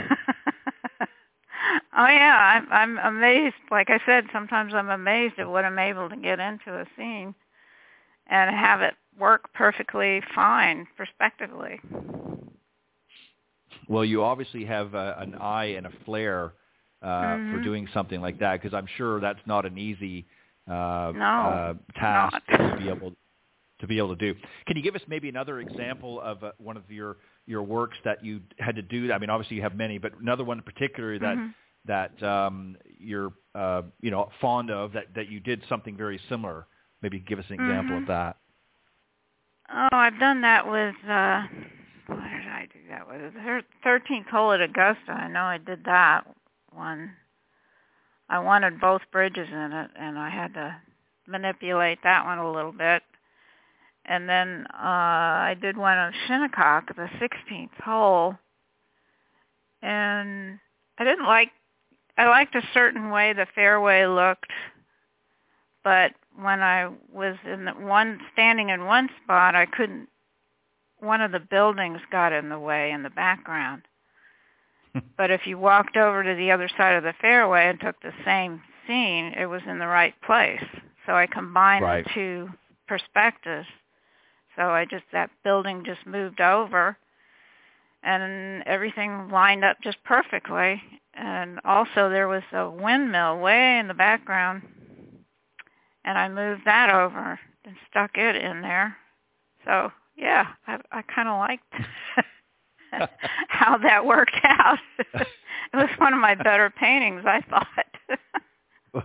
yeah, 2.07 2.61
I'm 2.67 2.71
I'm 2.71 2.97
amazed. 3.15 3.55
Like 3.71 3.89
I 3.89 3.99
said, 4.05 4.25
sometimes 4.33 4.73
I'm 4.73 4.89
amazed 4.89 5.39
at 5.39 5.49
what 5.49 5.65
I'm 5.65 5.79
able 5.79 6.09
to 6.09 6.15
get 6.17 6.39
into 6.39 6.73
a 6.79 6.85
scene 6.97 7.33
and 8.27 8.55
have 8.55 8.81
it 8.81 8.95
work 9.19 9.51
perfectly 9.53 10.21
fine 10.33 10.87
prospectively. 10.97 11.79
Well, 13.87 14.05
you 14.05 14.23
obviously 14.23 14.65
have 14.65 14.93
a, 14.93 15.15
an 15.19 15.35
eye 15.39 15.75
and 15.77 15.85
a 15.87 15.91
flair 16.05 16.53
uh, 17.01 17.37
for 17.49 17.59
Mhm. 17.59 17.59
doing 17.59 17.87
something 17.93 18.21
like 18.21 18.39
that 18.39 18.61
because 18.61 18.73
I'm 18.75 18.87
sure 18.97 19.19
that's 19.19 19.39
not 19.45 19.65
an 19.65 19.77
easy 19.77 20.25
uh, 20.69 21.13
No, 21.13 21.21
uh, 21.41 21.73
task 21.95 22.33
not. 22.33 22.43
to 22.65 22.71
be 22.71 22.89
able 22.89 23.13
to 23.79 23.87
be 23.87 23.97
able 23.97 24.15
to 24.15 24.33
do. 24.33 24.39
Can 24.67 24.77
you 24.77 24.83
give 24.83 24.95
us 24.95 25.01
maybe 25.07 25.29
another 25.29 25.59
example 25.59 26.21
of 26.21 26.43
uh, 26.43 26.51
one 26.57 26.77
of 26.77 26.89
your 26.89 27.17
your 27.45 27.63
works 27.63 27.97
that 28.05 28.23
you 28.23 28.41
had 28.59 28.75
to 28.75 28.81
do? 28.81 29.11
I 29.11 29.17
mean, 29.19 29.29
obviously 29.29 29.57
you 29.57 29.63
have 29.63 29.75
many, 29.75 29.97
but 29.97 30.13
another 30.19 30.43
one 30.43 30.57
in 30.57 30.63
particular 30.63 31.19
that 31.19 31.37
Mhm. 31.37 31.53
that 31.85 32.21
um, 32.23 32.77
you're 32.99 33.33
uh, 33.55 33.83
you 34.01 34.11
know 34.11 34.29
fond 34.41 34.71
of 34.71 34.93
that 34.93 35.13
that 35.15 35.29
you 35.29 35.39
did 35.39 35.61
something 35.69 35.95
very 35.97 36.19
similar. 36.29 36.67
Maybe 37.01 37.19
give 37.19 37.39
us 37.39 37.45
an 37.49 37.55
example 37.55 37.97
Mhm. 37.97 37.97
of 37.97 38.05
that. 38.07 38.37
Oh, 39.69 39.87
I've 39.91 40.19
done 40.19 40.41
that 40.41 40.69
with 40.69 40.95
uh 41.07 41.47
what 42.07 42.17
did 42.17 42.47
I 42.47 42.67
do 42.71 42.79
that 42.89 43.07
with? 43.07 43.33
The 43.33 43.61
thirteenth 43.83 44.27
hole 44.27 44.51
at 44.51 44.61
Augusta. 44.61 45.11
I 45.11 45.27
know 45.27 45.41
I 45.41 45.57
did 45.57 45.85
that 45.85 46.23
one. 46.71 47.11
I 48.29 48.39
wanted 48.39 48.81
both 48.81 49.01
bridges 49.11 49.47
in 49.51 49.71
it 49.71 49.91
and 49.99 50.17
I 50.17 50.29
had 50.29 50.53
to 50.55 50.75
manipulate 51.27 51.99
that 52.03 52.25
one 52.25 52.39
a 52.39 52.51
little 52.51 52.71
bit. 52.71 53.03
And 54.05 54.29
then 54.29 54.65
uh 54.73 55.51
I 55.51 55.55
did 55.59 55.77
one 55.77 55.97
of 55.97 56.13
Shinnecock, 56.27 56.95
the 56.95 57.09
sixteenth 57.19 57.77
hole. 57.83 58.35
And 59.81 60.59
I 60.97 61.03
didn't 61.03 61.25
like 61.25 61.51
I 62.17 62.27
liked 62.27 62.55
a 62.55 62.67
certain 62.73 63.09
way 63.09 63.33
the 63.33 63.47
fairway 63.55 64.05
looked 64.05 64.51
but 65.85 66.13
when 66.35 66.61
I 66.61 66.89
was 67.13 67.37
in 67.45 67.65
the 67.65 67.71
one 67.71 68.19
standing 68.33 68.69
in 68.69 68.85
one 68.85 69.07
spot, 69.23 69.55
I 69.55 69.67
couldn't. 69.67 70.09
One 70.99 71.21
of 71.21 71.31
the 71.31 71.39
buildings 71.39 71.99
got 72.11 72.31
in 72.33 72.49
the 72.49 72.59
way 72.59 72.91
in 72.91 73.03
the 73.03 73.09
background. 73.09 73.83
but 75.17 75.31
if 75.31 75.45
you 75.45 75.57
walked 75.57 75.97
over 75.97 76.23
to 76.23 76.35
the 76.35 76.51
other 76.51 76.69
side 76.77 76.95
of 76.95 77.03
the 77.03 77.13
fairway 77.19 77.67
and 77.67 77.79
took 77.79 77.99
the 78.01 78.13
same 78.23 78.61
scene, 78.87 79.33
it 79.37 79.45
was 79.47 79.61
in 79.67 79.79
the 79.79 79.87
right 79.87 80.13
place. 80.21 80.63
So 81.05 81.13
I 81.13 81.27
combined 81.27 81.83
Right. 81.83 82.05
the 82.05 82.11
two 82.13 82.49
perspectives. 82.87 83.67
So 84.55 84.69
I 84.69 84.85
just 84.85 85.03
that 85.11 85.29
building 85.43 85.83
just 85.83 86.05
moved 86.05 86.39
over, 86.39 86.97
and 88.03 88.63
everything 88.65 89.29
lined 89.29 89.65
up 89.65 89.81
just 89.81 90.01
perfectly. 90.03 90.81
And 91.13 91.59
also 91.65 92.09
there 92.09 92.27
was 92.27 92.43
a 92.53 92.69
windmill 92.69 93.39
way 93.39 93.79
in 93.79 93.87
the 93.87 93.93
background 93.93 94.61
and 96.05 96.17
I 96.17 96.29
moved 96.29 96.61
that 96.65 96.89
over 96.89 97.39
and 97.65 97.75
stuck 97.89 98.11
it 98.15 98.35
in 98.35 98.61
there. 98.61 98.95
So 99.65 99.91
yeah, 100.15 100.47
I, 100.67 100.79
I 100.91 101.01
kind 101.03 101.27
of 101.27 101.37
liked 101.39 101.63
how 103.47 103.77
that 103.79 104.05
worked 104.05 104.35
out. 104.43 104.79
it 105.13 105.27
was 105.75 105.89
one 105.97 106.13
of 106.13 106.19
my 106.19 106.35
better 106.35 106.69
paintings, 106.69 107.23
I 107.25 107.41
thought. 107.49 109.03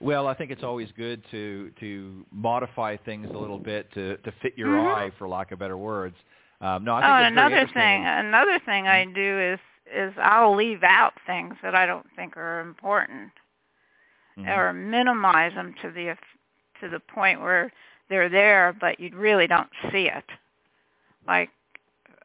Well, 0.00 0.26
I 0.28 0.34
think 0.34 0.50
it's 0.50 0.62
always 0.62 0.88
good 0.96 1.22
to 1.30 1.70
to 1.78 2.24
modify 2.32 2.96
things 2.96 3.28
a 3.34 3.38
little 3.38 3.58
bit 3.58 3.92
to 3.92 4.16
to 4.18 4.32
fit 4.40 4.56
your 4.56 4.68
Mhm. 4.68 4.94
eye, 4.94 5.10
for 5.18 5.28
lack 5.28 5.52
of 5.52 5.58
better 5.58 5.76
words. 5.76 6.16
Um, 6.62 6.84
no, 6.84 6.94
I 6.94 7.02
think 7.02 7.10
oh, 7.10 7.16
that's 7.18 7.26
and 7.26 7.38
another 7.38 7.66
thing, 7.66 8.06
another 8.06 8.58
thing 8.60 8.88
I 8.88 9.04
do 9.04 9.38
is 9.40 9.60
is 9.92 10.14
I'll 10.18 10.54
leave 10.54 10.82
out 10.84 11.12
things 11.26 11.54
that 11.62 11.74
I 11.74 11.84
don't 11.84 12.06
think 12.16 12.36
are 12.36 12.60
important 12.60 13.32
Mhm. 14.38 14.48
or 14.56 14.72
minimize 14.72 15.52
them 15.54 15.74
to 15.82 15.90
the 15.90 16.16
to 16.80 16.88
the 16.88 17.00
point 17.00 17.40
where 17.42 17.70
they're 18.10 18.28
there, 18.28 18.76
but 18.78 19.00
you 19.00 19.10
really 19.14 19.46
don't 19.46 19.70
see 19.90 20.08
it. 20.08 20.24
Like, 21.26 21.48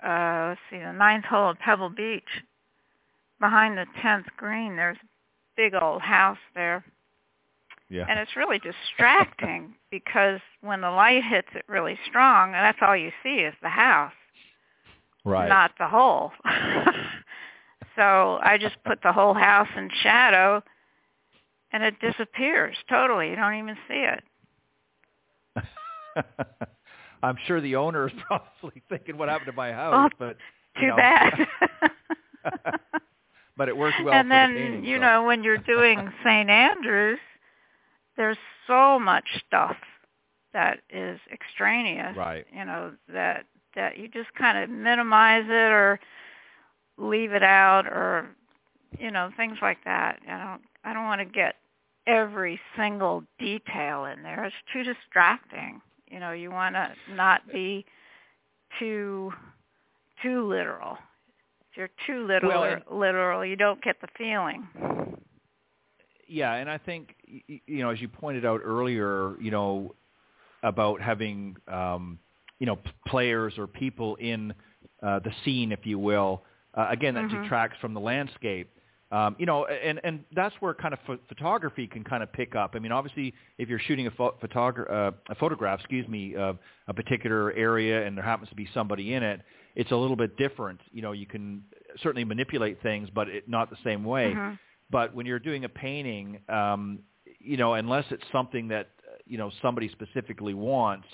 uh, 0.05 0.47
let's 0.49 0.61
see, 0.69 0.79
the 0.79 0.91
ninth 0.91 1.25
hole 1.25 1.51
at 1.51 1.59
Pebble 1.59 1.89
Beach, 1.89 2.43
behind 3.39 3.77
the 3.77 3.85
tenth 4.01 4.27
green, 4.35 4.75
there's 4.75 4.97
a 4.97 5.07
big 5.55 5.73
old 5.73 6.01
house 6.01 6.37
there, 6.53 6.83
yeah. 7.89 8.05
and 8.09 8.19
it's 8.19 8.35
really 8.35 8.59
distracting 8.59 9.75
because 9.91 10.41
when 10.61 10.81
the 10.81 10.91
light 10.91 11.23
hits 11.23 11.49
it 11.55 11.63
really 11.69 11.97
strong, 12.05 12.53
and 12.53 12.65
that's 12.65 12.79
all 12.81 12.97
you 12.97 13.11
see 13.23 13.37
is 13.37 13.53
the 13.61 13.69
house 13.69 14.11
right. 15.25 15.49
not 15.49 15.71
the 15.77 15.87
hole. 15.87 16.31
so 17.95 18.39
I 18.41 18.57
just 18.59 18.75
put 18.85 19.01
the 19.03 19.11
whole 19.11 19.33
house 19.33 19.67
in 19.75 19.89
shadow 20.01 20.63
and 21.73 21.83
it 21.83 21.99
disappears 21.99 22.77
totally. 22.87 23.31
You 23.31 23.35
don't 23.35 23.55
even 23.55 23.75
see 23.87 24.05
it. 24.05 24.23
I'm 27.23 27.37
sure 27.47 27.61
the 27.61 27.75
owner 27.75 28.07
is 28.07 28.13
probably 28.27 28.81
thinking, 28.89 29.17
"What 29.17 29.29
happened 29.29 29.47
to 29.47 29.53
my 29.53 29.71
house?" 29.71 30.11
Well, 30.19 30.29
but 30.29 30.37
you 30.75 30.81
Too 30.81 30.87
know, 30.87 30.95
bad. 30.97 31.47
but 33.57 33.69
it 33.69 33.77
worked 33.77 33.97
well 34.03 34.13
and 34.13 34.27
for 34.27 34.29
then, 34.29 34.53
the 34.53 34.59
painting. 34.59 34.85
you 34.85 34.97
so. 34.97 35.01
know, 35.01 35.23
when 35.25 35.43
you're 35.43 35.57
doing 35.57 36.11
St. 36.23 36.49
Andrews, 36.49 37.19
there's 38.17 38.37
so 38.67 38.99
much 38.99 39.25
stuff 39.47 39.77
that 40.53 40.79
is 40.89 41.19
extraneous. 41.31 42.15
Right. 42.15 42.45
You 42.53 42.65
know, 42.65 42.93
that 43.11 43.45
that 43.75 43.97
you 43.97 44.07
just 44.07 44.33
kind 44.37 44.57
of 44.57 44.69
minimize 44.69 45.45
it 45.45 45.71
or 45.71 45.99
leave 46.97 47.31
it 47.33 47.43
out 47.43 47.87
or 47.87 48.29
you 48.99 49.11
know, 49.11 49.29
things 49.35 49.57
like 49.61 49.83
that. 49.85 50.19
I 50.29 50.37
don't 50.43 50.61
I 50.83 50.93
don't 50.93 51.05
want 51.05 51.19
to 51.21 51.25
get 51.25 51.55
every 52.07 52.59
single 52.77 53.23
detail 53.39 54.05
in 54.05 54.21
there. 54.23 54.45
It's 54.45 54.55
too 54.71 54.83
distracting. 54.83 55.81
You 56.15 56.21
know, 56.21 56.31
you 56.31 56.49
want 56.49 56.75
to 56.75 56.93
not 57.13 57.41
be 57.51 57.85
too 58.79 59.33
too 60.23 60.47
literal. 60.47 60.93
If 61.69 61.75
you're 61.77 61.89
too 62.07 62.25
literal, 62.25 62.61
Well, 62.61 62.63
and- 62.63 62.83
literal, 62.89 63.43
you 63.45 63.57
don't 63.57 63.83
get 63.83 63.99
the 63.99 64.07
feeling. 64.17 64.65
Yeah, 66.25 66.53
and 66.53 66.69
I 66.69 66.77
think 66.77 67.15
you 67.67 67.83
know, 67.83 67.89
as 67.89 67.99
you 67.99 68.07
pointed 68.07 68.45
out 68.45 68.61
earlier, 68.63 69.35
you 69.41 69.51
know, 69.51 69.93
about 70.63 71.01
having 71.01 71.57
um, 71.67 72.17
you 72.59 72.65
know 72.65 72.77
p- 72.77 72.91
players 73.07 73.57
or 73.57 73.67
people 73.67 74.15
in 74.15 74.53
uh, 75.03 75.19
the 75.19 75.31
scene, 75.43 75.73
if 75.73 75.85
you 75.85 75.99
will. 75.99 76.43
Uh, 76.75 76.87
again, 76.89 77.13
that 77.15 77.25
Mhm. 77.25 77.41
detracts 77.41 77.77
from 77.81 77.93
the 77.93 77.99
landscape. 77.99 78.71
Um, 79.11 79.35
you 79.37 79.45
know, 79.45 79.65
and 79.65 80.01
and 80.03 80.23
that's 80.35 80.55
where 80.61 80.73
kind 80.73 80.93
of 80.93 80.99
ph- 81.05 81.19
photography 81.29 81.85
can 81.87 82.03
kind 82.03 82.23
of 82.23 82.33
pick 82.33 82.55
up. 82.55 82.71
I 82.75 82.79
mean, 82.79 82.91
obviously, 82.91 83.33
if 83.59 83.69
you're 83.69 83.79
shooting 83.79 84.07
a, 84.07 84.11
pho- 84.11 84.35
photogra- 84.43 84.91
uh, 84.91 85.11
a 85.29 85.35
photograph, 85.35 85.79
excuse 85.79 86.07
me, 86.07 86.35
of 86.35 86.57
a 86.87 86.93
particular 86.93 87.51
area, 87.53 88.05
and 88.05 88.17
there 88.17 88.23
happens 88.25 88.49
to 88.49 88.55
be 88.55 88.67
somebody 88.73 89.13
in 89.13 89.21
it, 89.21 89.41
it's 89.75 89.91
a 89.91 89.95
little 89.95 90.15
bit 90.15 90.35
different. 90.37 90.79
You 90.91 91.03
know, 91.03 91.11
you 91.11 91.27
can 91.27 91.63
certainly 92.01 92.23
manipulate 92.25 92.81
things, 92.81 93.07
but 93.13 93.29
it, 93.29 93.47
not 93.47 93.69
the 93.69 93.77
same 93.83 94.03
way. 94.03 94.33
Mhm. 94.33 94.57
But 94.89 95.13
when 95.13 95.25
you're 95.27 95.39
doing 95.39 95.65
a 95.65 95.69
painting, 95.69 96.39
um, 96.49 96.99
you 97.39 97.57
know, 97.57 97.75
unless 97.75 98.05
it's 98.11 98.23
something 98.31 98.67
that 98.69 98.89
uh, 99.07 99.17
you 99.27 99.37
know 99.37 99.51
somebody 99.61 99.87
specifically 99.89 100.55
wants 100.55 101.07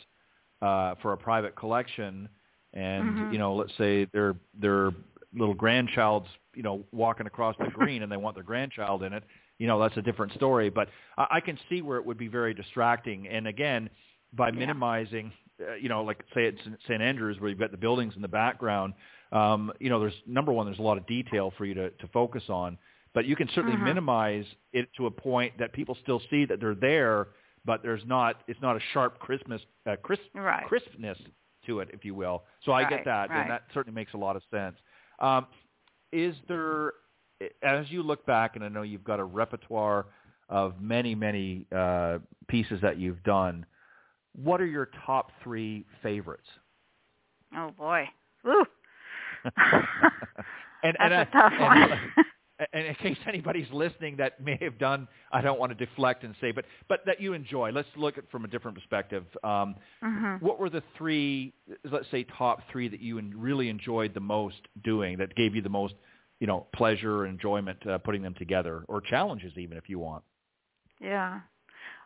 uh, 0.61 0.95
for 1.01 1.11
a 1.11 1.17
private 1.17 1.55
collection, 1.57 2.29
and 2.73 3.17
Mhm. 3.17 3.31
you 3.33 3.37
know, 3.37 3.53
let's 3.53 3.75
say 3.77 4.05
their 4.13 4.35
their 4.53 4.91
little 5.33 5.53
grandchild's 5.55 6.27
you 6.53 6.63
know 6.63 6.83
walking 6.91 7.27
across 7.27 7.55
the 7.59 7.69
green 7.69 8.03
and 8.03 8.11
they 8.11 8.17
want 8.17 8.35
their 8.35 8.43
grandchild 8.43 9.03
in 9.03 9.13
it, 9.13 9.23
you 9.59 9.67
know, 9.67 9.79
that's 9.79 9.97
a 9.97 10.01
different 10.01 10.33
story. 10.33 10.69
But 10.69 10.89
I, 11.17 11.27
I 11.31 11.39
can 11.41 11.57
see 11.69 11.81
where 11.81 11.97
it 11.97 12.05
would 12.05 12.17
be 12.17 12.27
very 12.27 12.53
distracting. 12.53 13.27
And 13.27 13.47
again, 13.47 13.89
by 14.33 14.51
Yeah. 14.51 14.59
minimizing, 14.59 15.31
uh, 15.61 15.75
you 15.75 15.89
know, 15.89 16.03
like 16.03 16.23
say 16.33 16.45
it's 16.45 16.61
St. 16.87 17.01
Andrews 17.01 17.39
where 17.39 17.49
you've 17.49 17.59
got 17.59 17.71
the 17.71 17.77
buildings 17.77 18.13
in 18.15 18.21
the 18.21 18.27
background. 18.27 18.93
Um, 19.31 19.71
you 19.79 19.89
know, 19.89 19.99
there's 19.99 20.13
number 20.27 20.51
one, 20.51 20.65
there's 20.65 20.79
a 20.79 20.83
lot 20.83 20.97
of 20.97 21.05
detail 21.07 21.53
for 21.57 21.65
you 21.65 21.73
to, 21.75 21.89
to 21.91 22.07
focus 22.07 22.43
on 22.49 22.77
but 23.13 23.25
you 23.25 23.35
can 23.35 23.49
certainly 23.49 23.75
Mhm. 23.77 23.83
minimize 23.83 24.45
it 24.71 24.87
to 24.95 25.05
a 25.05 25.11
point 25.11 25.57
that 25.57 25.73
people 25.73 25.95
still 26.01 26.21
see 26.29 26.45
that 26.45 26.61
they're 26.61 26.73
there, 26.75 27.27
but 27.65 27.83
there's 27.83 28.05
not 28.05 28.41
it's 28.47 28.61
not 28.61 28.77
a 28.77 28.79
sharp 28.93 29.19
Christmas 29.19 29.61
uh, 29.85 29.97
crisp, 29.97 30.23
Right. 30.33 30.65
crispness 30.65 31.17
to 31.65 31.81
it, 31.81 31.89
if 31.91 32.05
you 32.05 32.15
will. 32.15 32.45
So 32.63 32.71
I 32.71 32.83
Right, 32.83 32.89
get 32.89 33.05
that, 33.05 33.29
right. 33.29 33.41
and 33.41 33.49
that 33.51 33.63
certainly 33.73 33.93
makes 33.95 34.13
a 34.13 34.17
lot 34.17 34.37
of 34.37 34.43
sense. 34.49 34.77
Um, 35.21 35.47
is 36.11 36.35
there, 36.49 36.93
as 37.63 37.85
you 37.89 38.03
look 38.03 38.25
back, 38.25 38.55
and 38.55 38.65
I 38.65 38.67
know 38.67 38.81
you've 38.81 39.03
got 39.05 39.19
a 39.19 39.23
repertoire 39.23 40.07
of 40.49 40.81
many 40.81 41.15
many 41.15 41.65
uh, 41.73 42.17
pieces 42.49 42.79
that 42.81 42.97
you've 42.99 43.23
done. 43.23 43.65
What 44.35 44.59
are 44.61 44.65
your 44.65 44.89
top 45.05 45.31
three 45.43 45.85
favorites? 46.03 46.47
Oh 47.55 47.71
boy, 47.77 48.05
Woo. 48.43 48.63
and, 49.45 49.53
That's 50.83 50.97
and, 50.99 51.13
a 51.13 51.19
I- 51.19 51.23
tough 51.31 51.53
and- 51.53 51.61
one. 51.61 51.99
and 52.73 52.85
in 52.85 52.95
case 53.01 53.17
anybody's 53.27 53.67
listening 53.71 54.17
that 54.17 54.43
may 54.43 54.57
have 54.61 54.77
done, 54.77 55.07
I 55.31 55.41
don't 55.41 55.59
want 55.59 55.77
to 55.77 55.85
deflect 55.85 56.23
and 56.23 56.35
say, 56.41 56.51
but 56.51 56.65
but 56.87 57.01
that 57.05 57.21
you 57.21 57.33
enjoy. 57.33 57.71
Let's 57.71 57.87
look 57.95 58.17
at 58.17 58.25
it 58.25 58.31
from 58.31 58.45
a 58.45 58.47
different 58.47 58.77
perspective. 58.77 59.25
Um, 59.43 59.75
hmm 60.01 60.35
What 60.39 60.59
were 60.59 60.69
the 60.69 60.83
three, 60.97 61.53
let's 61.89 62.09
say, 62.11 62.25
top 62.37 62.61
three 62.71 62.87
that 62.87 62.99
you 63.01 63.19
really 63.35 63.69
enjoyed 63.69 64.13
the 64.13 64.19
most 64.19 64.61
doing? 64.83 65.17
That 65.17 65.35
gave 65.35 65.55
you 65.55 65.61
the 65.61 65.69
most, 65.69 65.95
you 66.39 66.47
know, 66.47 66.67
pleasure 66.73 67.25
and 67.25 67.33
enjoyment 67.33 67.85
uh, 67.87 67.97
putting 67.99 68.21
them 68.21 68.35
together, 68.35 68.83
or 68.87 69.01
challenges 69.01 69.53
even, 69.57 69.77
if 69.77 69.89
you 69.89 69.99
want. 69.99 70.23
Yeah. 70.99 71.41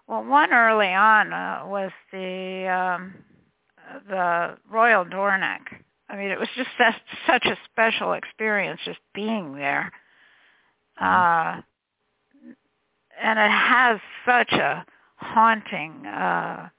Well, 0.08 0.24
one 0.24 0.53
early 0.53 0.93
on 0.93 1.34
uh, 1.34 1.64
was 1.66 1.91
the 2.12 2.68
um, 2.68 3.14
the 4.08 4.58
Royal 4.70 5.03
Dornoch. 5.06 5.68
I 6.10 6.16
mean, 6.16 6.30
it 6.30 6.39
was 6.39 6.49
just 6.56 6.70
such, 6.78 6.95
such 7.26 7.45
a 7.45 7.58
special 7.72 8.14
experience 8.14 8.80
just 8.86 8.99
being 9.14 9.56
there. 9.56 9.91
Uh, 10.99 11.61
and 13.21 13.39
it 13.39 13.51
has 13.51 13.99
such 14.25 14.51
a 14.53 14.85
haunting 15.17 16.05
uh, 16.05 16.69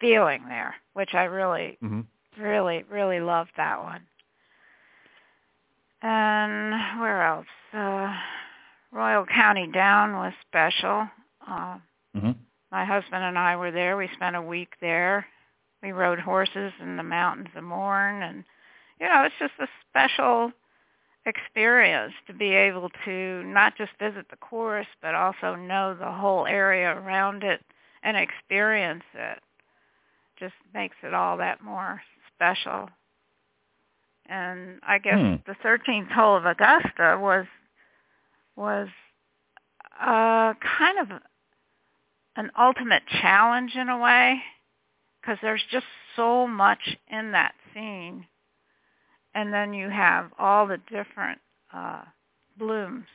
feeling 0.00 0.44
there, 0.48 0.74
which 0.94 1.14
I 1.14 1.24
really, 1.24 1.78
Mm-hmm. 1.82 2.42
really, 2.42 2.84
really 2.90 3.20
loved 3.20 3.50
that 3.56 3.82
one. 3.82 4.02
And 6.02 7.00
where 7.00 7.22
else? 7.22 7.46
Uh, 7.72 8.14
Royal 8.92 9.24
County 9.26 9.66
Down 9.72 10.12
was 10.14 10.32
special. 10.48 11.08
Uh, 11.46 11.78
Mm-hmm. 12.16 12.30
my 12.70 12.84
husband 12.84 13.24
and 13.24 13.36
I 13.36 13.56
were 13.56 13.72
there. 13.72 13.96
We 13.96 14.08
spent 14.14 14.36
a 14.36 14.42
week 14.42 14.74
there. 14.80 15.26
We 15.82 15.90
rode 15.92 16.20
horses 16.20 16.72
in 16.80 16.96
the 16.96 17.02
mountains 17.02 17.48
of 17.56 17.64
Mourne, 17.64 18.22
and 18.22 18.44
you 19.00 19.08
know, 19.08 19.24
it's 19.24 19.34
just 19.40 19.52
a 19.60 19.66
special 19.90 20.52
experience 21.26 22.12
to 22.26 22.34
be 22.34 22.52
able 22.52 22.90
to 23.04 23.42
not 23.44 23.76
just 23.76 23.92
visit 23.98 24.26
the 24.30 24.36
course, 24.36 24.86
but 25.02 25.14
also 25.14 25.54
know 25.54 25.94
the 25.98 26.10
whole 26.10 26.46
area 26.46 26.96
around 26.98 27.42
it 27.42 27.60
and 28.02 28.16
experience 28.16 29.04
it. 29.14 29.38
Just 30.38 30.54
makes 30.74 30.96
it 31.02 31.14
all 31.14 31.36
that 31.38 31.62
more 31.62 32.02
special. 32.34 32.90
And 34.26 34.80
I 34.86 34.98
guess 34.98 35.18
Hmm. 35.20 35.36
the 35.46 35.54
13th 35.64 36.10
hole 36.10 36.36
of 36.36 36.44
Augusta 36.46 37.18
was 37.20 37.46
was 38.56 38.88
uh, 40.00 40.54
kind 40.78 40.98
of 41.00 41.20
an 42.36 42.50
ultimate 42.58 43.02
challenge 43.20 43.74
in 43.74 43.88
a 43.88 43.98
way 43.98 44.42
because 45.20 45.38
there's 45.42 45.62
just 45.70 45.86
so 46.16 46.46
much 46.46 46.96
in 47.08 47.32
that 47.32 47.54
scene 47.72 48.26
and 49.34 49.52
then 49.52 49.72
you 49.74 49.88
have 49.90 50.30
all 50.38 50.66
the 50.66 50.78
different 50.90 51.38
uh 51.72 52.02
blooms 52.58 53.06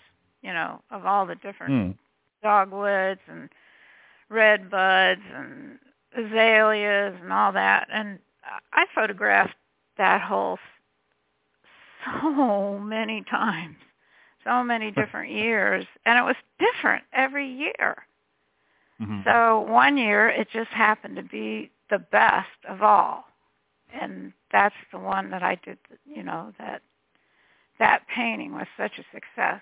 you 0.41 0.53
know 0.53 0.81
of 0.91 1.05
all 1.05 1.25
the 1.25 1.35
different 1.35 1.73
Mm. 1.73 1.97
dogwoods 2.43 3.21
and 3.27 3.49
red 4.29 4.69
buds 4.69 5.21
and 5.33 5.79
azaleas 6.17 7.15
and 7.21 7.31
all 7.33 7.51
that 7.53 7.87
and 7.91 8.19
i 8.73 8.85
photographed 8.95 9.55
that 9.97 10.21
hole 10.21 10.57
so 12.05 12.79
many 12.79 13.23
times 13.29 13.75
so 14.43 14.63
many 14.63 14.91
different 15.01 15.31
years 15.31 15.85
and 16.05 16.17
it 16.17 16.23
was 16.23 16.35
different 16.59 17.03
every 17.13 17.47
year 17.51 17.97
Mm-hmm. 19.01 19.21
so 19.23 19.61
one 19.61 19.95
year 19.97 20.27
it 20.29 20.49
just 20.51 20.71
happened 20.71 21.15
to 21.15 21.23
be 21.23 21.71
the 21.89 21.99
best 21.99 22.49
of 22.67 22.81
all. 22.81 23.23
And 23.93 24.33
that's 24.51 24.75
the 24.91 24.99
one 24.99 25.29
that 25.31 25.43
I 25.43 25.55
did, 25.63 25.77
you 26.05 26.23
know, 26.23 26.53
that 26.59 26.81
that 27.79 28.03
painting 28.13 28.53
was 28.53 28.67
such 28.77 28.91
a 28.99 29.03
success. 29.13 29.61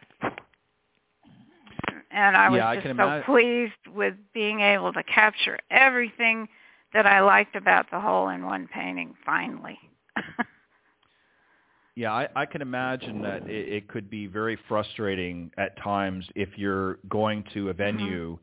And 2.11 2.35
I 2.35 2.49
was 2.49 2.57
Yeah, 2.57 2.73
just 2.75 2.87
can 2.87 2.97
so 2.97 3.03
imagine- 3.03 3.25
pleased 3.25 3.95
with 3.95 4.15
being 4.33 4.61
able 4.61 4.91
to 4.93 5.03
capture 5.03 5.59
everything 5.69 6.47
that 6.93 7.05
I 7.05 7.19
liked 7.21 7.55
about 7.55 7.89
the 7.91 7.99
hole 7.99 8.29
in 8.29 8.45
one 8.45 8.67
painting 8.67 9.15
finally. 9.25 9.79
Yeah, 11.95 12.13
I, 12.13 12.27
I 12.35 12.45
can 12.45 12.61
imagine 12.61 13.23
that 13.23 13.49
it, 13.49 13.73
it 13.73 13.87
could 13.87 14.07
be 14.07 14.27
very 14.27 14.55
frustrating 14.67 15.49
at 15.57 15.75
times 15.81 16.27
if 16.35 16.49
you're 16.55 16.99
going 17.09 17.43
to 17.55 17.69
a 17.69 17.73
mm-hmm. 17.73 17.77
venue 17.97 18.37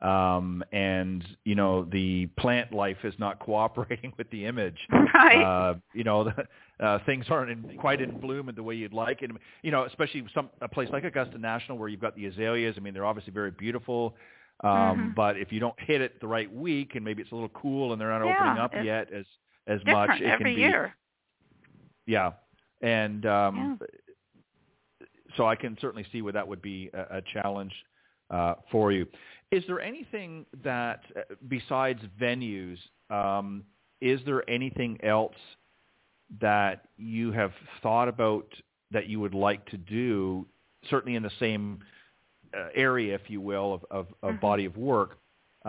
um, 0.00 0.62
and 0.72 1.24
you 1.44 1.54
know 1.54 1.84
the 1.84 2.26
plant 2.38 2.72
life 2.72 2.98
is 3.04 3.14
not 3.18 3.38
cooperating 3.46 4.12
with 4.16 4.30
the 4.30 4.44
image. 4.46 4.78
right. 5.14 5.42
Uh, 5.42 5.74
you 5.94 6.04
know, 6.04 6.24
the, 6.78 6.84
uh, 6.84 6.98
things 7.06 7.24
aren't 7.30 7.50
in, 7.50 7.76
quite 7.78 8.00
in 8.00 8.18
bloom 8.20 8.48
in 8.48 8.54
the 8.54 8.62
way 8.62 8.74
you'd 8.74 8.92
like, 8.92 9.22
and 9.22 9.38
you 9.62 9.70
know, 9.70 9.84
especially 9.84 10.24
some 10.34 10.50
a 10.60 10.68
place 10.68 10.88
like 10.92 11.04
Augusta 11.04 11.38
National 11.38 11.78
where 11.78 11.88
you've 11.88 12.00
got 12.00 12.14
the 12.16 12.26
azaleas. 12.26 12.74
I 12.76 12.80
mean, 12.80 12.94
they're 12.94 13.06
obviously 13.06 13.32
very 13.32 13.50
beautiful. 13.50 14.14
Um, 14.64 14.70
Mhm. 14.70 15.14
But 15.14 15.36
if 15.36 15.52
you 15.52 15.60
don't 15.60 15.78
hit 15.80 16.00
it 16.00 16.20
the 16.20 16.26
right 16.26 16.52
week, 16.52 16.96
and 16.96 17.04
maybe 17.04 17.22
it's 17.22 17.30
a 17.30 17.34
little 17.34 17.48
cool, 17.50 17.92
and 17.92 18.00
they're 18.00 18.10
not 18.10 18.24
Yeah, 18.26 18.34
opening 18.40 18.58
up 18.58 18.72
yet 18.84 19.12
as 19.12 19.24
as 19.68 19.80
much, 19.84 20.10
it 20.20 20.24
every 20.24 20.44
can 20.52 20.54
be 20.56 20.60
year. 20.62 20.94
yeah, 22.06 22.32
and 22.80 23.24
um, 23.26 23.78
so 25.36 25.46
I 25.46 25.54
can 25.54 25.76
certainly 25.80 26.06
see 26.10 26.22
where 26.22 26.32
that 26.32 26.46
would 26.46 26.62
be 26.62 26.90
a, 26.94 27.18
a 27.18 27.22
challenge 27.32 27.72
uh, 28.30 28.54
for 28.70 28.92
you. 28.92 29.06
Is 29.50 29.64
there 29.66 29.80
anything 29.80 30.44
that, 30.62 31.00
uh, 31.16 31.20
besides 31.48 32.00
venues, 32.20 32.78
um, 33.10 33.64
is 34.00 34.20
there 34.26 34.48
anything 34.48 34.98
else 35.02 35.36
that 36.40 36.88
you 36.98 37.32
have 37.32 37.52
thought 37.82 38.08
about 38.08 38.46
that 38.90 39.06
you 39.06 39.20
would 39.20 39.34
like 39.34 39.64
to 39.66 39.76
do, 39.78 40.46
certainly 40.90 41.16
in 41.16 41.22
the 41.22 41.30
same 41.40 41.80
uh, 42.54 42.68
area, 42.74 43.14
if 43.14 43.28
you 43.28 43.40
will, 43.40 43.74
of, 43.74 43.84
of, 43.90 44.06
of 44.22 44.34
Mhm. 44.34 44.40
body 44.40 44.64
of 44.66 44.76
work, 44.76 45.18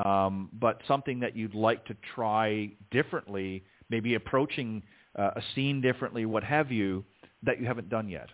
um, 0.05 0.49
but 0.53 0.81
something 0.87 1.19
that 1.19 1.35
you'd 1.35 1.55
like 1.55 1.83
to 1.85 1.95
try 2.15 2.69
differently, 2.91 3.63
maybe 3.89 4.15
approaching 4.15 4.81
uh, 5.17 5.31
a 5.35 5.41
scene 5.55 5.81
differently, 5.81 6.25
what 6.25 6.43
have 6.43 6.71
you, 6.71 7.03
that 7.43 7.59
you 7.59 7.65
haven't 7.65 7.89
done 7.89 8.07
yet? 8.07 8.29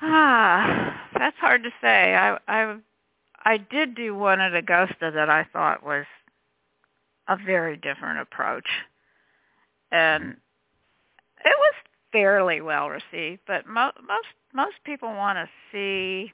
Ah, 0.00 1.08
that's 1.18 1.36
hard 1.38 1.62
to 1.62 1.70
say. 1.80 2.14
I 2.14 2.38
I 2.48 2.76
I 3.46 3.58
did 3.58 3.94
do 3.94 4.14
one 4.14 4.40
at 4.40 4.54
Augusta 4.56 5.12
that 5.14 5.30
I 5.30 5.44
thought 5.52 5.86
was 5.86 6.06
a 7.28 7.36
very 7.36 7.76
different 7.76 8.18
approach, 8.20 8.66
and 9.92 10.36
it 11.44 11.56
was 11.56 11.74
fairly 12.12 12.60
well 12.60 12.90
received. 12.90 13.42
But 13.46 13.66
mo- 13.68 13.92
most 14.06 14.28
most 14.52 14.76
people 14.84 15.08
want 15.10 15.38
to 15.38 15.48
see, 15.72 16.32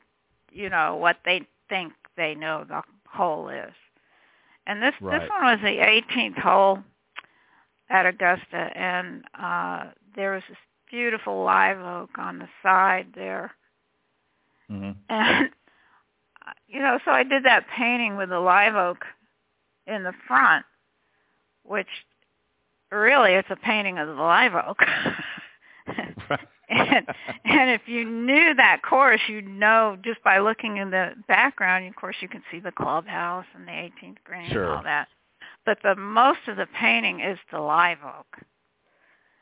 you 0.52 0.70
know, 0.70 0.96
what 0.96 1.18
they 1.26 1.42
think 1.68 1.92
they 2.16 2.34
know 2.34 2.64
the 2.68 2.82
hole 3.08 3.48
is. 3.50 3.74
And 4.66 4.82
this 4.82 4.94
Right. 5.02 5.20
this 5.20 5.30
one 5.30 5.44
was 5.44 5.60
the 5.62 5.78
18th 6.16 6.38
hole 6.38 6.82
at 7.90 8.06
Augusta, 8.06 8.70
and 8.76 9.24
uh 9.38 9.90
there 10.16 10.32
was 10.32 10.44
this 10.48 10.58
beautiful 10.90 11.44
live 11.44 11.78
oak 11.78 12.18
on 12.18 12.38
the 12.38 12.48
side 12.62 13.08
there 13.14 13.52
Mm-hmm. 14.70 14.92
and 15.10 15.50
you 16.72 16.80
know, 16.80 16.98
so 17.04 17.10
I 17.10 17.22
did 17.22 17.44
that 17.44 17.66
painting 17.76 18.16
with 18.16 18.30
the 18.30 18.40
live 18.40 18.74
oak 18.74 19.04
in 19.86 20.02
the 20.04 20.14
front, 20.26 20.64
which 21.64 21.86
really 22.90 23.32
it's 23.32 23.50
a 23.50 23.56
painting 23.56 23.98
of 23.98 24.08
the 24.08 24.14
live 24.14 24.54
oak. 24.54 24.78
and 26.70 27.06
and 27.44 27.70
if 27.70 27.82
you 27.86 28.04
knew 28.04 28.54
that 28.54 28.80
course, 28.82 29.20
you'd 29.28 29.46
know 29.46 29.98
just 30.02 30.22
by 30.24 30.38
looking 30.38 30.78
in 30.78 30.90
the 30.90 31.10
background. 31.28 31.86
Of 31.86 31.96
course, 31.96 32.16
you 32.20 32.28
can 32.28 32.42
see 32.50 32.58
the 32.60 32.72
clubhouse 32.72 33.44
and 33.54 33.66
the 33.66 33.72
18th 33.72 34.16
green 34.24 34.50
Sure. 34.50 34.64
and 34.64 34.72
all 34.72 34.82
that. 34.82 35.08
But 35.66 35.78
the 35.82 35.94
most 35.94 36.40
of 36.48 36.56
the 36.56 36.66
painting 36.80 37.20
is 37.20 37.38
the 37.52 37.60
live 37.60 37.98
oak, 38.04 38.38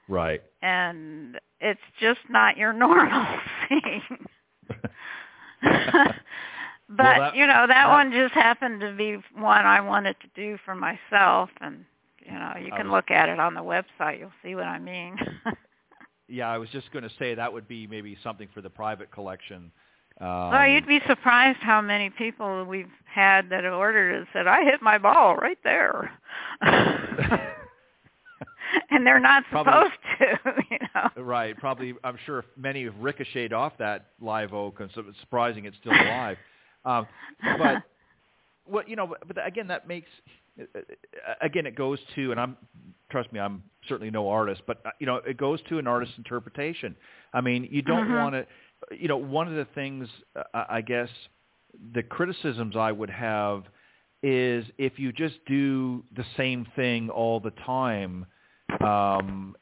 right. 0.09 0.43
and 0.62 1.39
it's 1.61 1.81
just 2.01 2.20
not 2.28 2.57
your 2.57 2.72
normal 2.74 3.26
scene. 3.68 4.03
but 6.91 7.03
that- 7.05 7.34
you 7.36 7.47
know 7.47 7.66
that, 7.66 7.68
that- 7.68 7.88
one 7.88 8.12
just 8.12 8.34
happened 8.34 8.80
to 8.80 8.93
be 8.93 9.14
one 9.34 9.64
I 9.66 9.80
wanted 9.80 10.16
to 10.20 10.26
do 10.34 10.59
for 10.64 10.74
myself, 10.74 11.49
and 11.61 11.84
you 12.24 12.32
know 12.32 12.55
you 12.61 12.70
can 12.70 12.88
was- 12.91 12.97
look 12.97 13.11
at 13.11 13.28
it 13.28 13.38
on 13.41 13.55
the 13.55 13.62
website. 13.62 14.18
You'll 14.18 14.32
see 14.43 14.55
what 14.55 14.66
I 14.66 14.78
mean. 14.78 15.16
Yeah, 16.32 16.49
I 16.49 16.59
was 16.59 16.68
just 16.70 16.93
going 16.93 17.03
to 17.03 17.11
say 17.18 17.34
that 17.34 17.53
would 17.53 17.66
be 17.66 17.88
maybe 17.88 18.16
something 18.22 18.47
for 18.55 18.61
the 18.61 18.70
private 18.70 19.11
collection. 19.11 19.72
Um, 20.20 20.28
well, 20.53 20.64
you'd 20.68 20.86
be 20.86 21.01
surprised 21.09 21.59
how 21.61 21.80
many 21.80 22.09
people 22.09 22.64
we've 22.66 22.86
had 23.12 23.49
that 23.51 23.64
have 23.64 23.72
ordered 23.72 24.12
it 24.14 24.18
and 24.18 24.26
said, 24.32 24.47
"I 24.47 24.62
hit 24.62 24.80
my 24.80 24.97
ball 24.97 25.34
right 25.34 25.59
there," 25.64 26.12
and 28.91 29.05
they're 29.05 29.18
not 29.20 29.45
Probably- 29.51 29.72
supposed 29.72 29.99
to, 30.47 30.62
you 30.70 30.78
know. 30.95 31.11
Right. 31.22 31.57
Probably, 31.57 31.95
I'm 32.05 32.16
sure 32.26 32.45
many 32.57 32.84
have 32.84 32.95
ricocheted 33.01 33.53
off 33.53 33.72
that 33.78 34.07
live 34.20 34.53
oak, 34.55 34.80
and 34.80 34.91
so 34.95 35.03
it's 35.09 35.18
surprising 35.20 35.64
it's 35.64 35.76
still 35.78 35.93
alive. 35.93 36.36
Um, 36.85 37.07
but 37.59 37.83
what 38.66 38.89
you 38.89 38.97
know, 38.97 39.07
but, 39.07 39.26
but 39.26 39.47
again, 39.47 39.68
that 39.68 39.87
makes 39.89 40.09
again 41.41 41.66
it 41.66 41.74
goes 41.74 41.99
to, 42.14 42.31
and 42.31 42.41
I'm 42.41 42.57
trust 43.11 43.33
me, 43.33 43.41
I'm 43.41 43.62
certainly 43.89 44.11
no 44.11 44.28
artist, 44.28 44.62
but 44.66 44.81
uh, 44.85 44.91
you 44.99 45.07
know, 45.07 45.16
it 45.16 45.37
goes 45.37 45.61
to 45.68 45.78
an 45.78 45.87
artist's 45.87 46.16
interpretation. 46.18 46.95
I 47.33 47.41
mean, 47.41 47.68
you 47.70 47.83
don't 47.83 48.09
Mhm. 48.09 48.18
want 48.18 48.35
to, 48.35 48.47
you 48.97 49.09
know, 49.09 49.16
one 49.16 49.49
of 49.49 49.55
the 49.55 49.66
things 49.74 50.09
uh, 50.37 50.64
I 50.68 50.81
guess 50.81 51.09
the 51.95 52.03
criticisms 52.03 52.76
I 52.76 52.93
would 52.93 53.11
have 53.11 53.64
is 54.22 54.64
if 54.78 54.99
you 54.99 55.12
just 55.12 55.37
do 55.47 56.05
the 56.14 56.24
same 56.37 56.66
thing 56.76 57.11
all 57.11 57.41
the 57.41 57.53
time. 57.64 58.26
Um, 58.81 59.57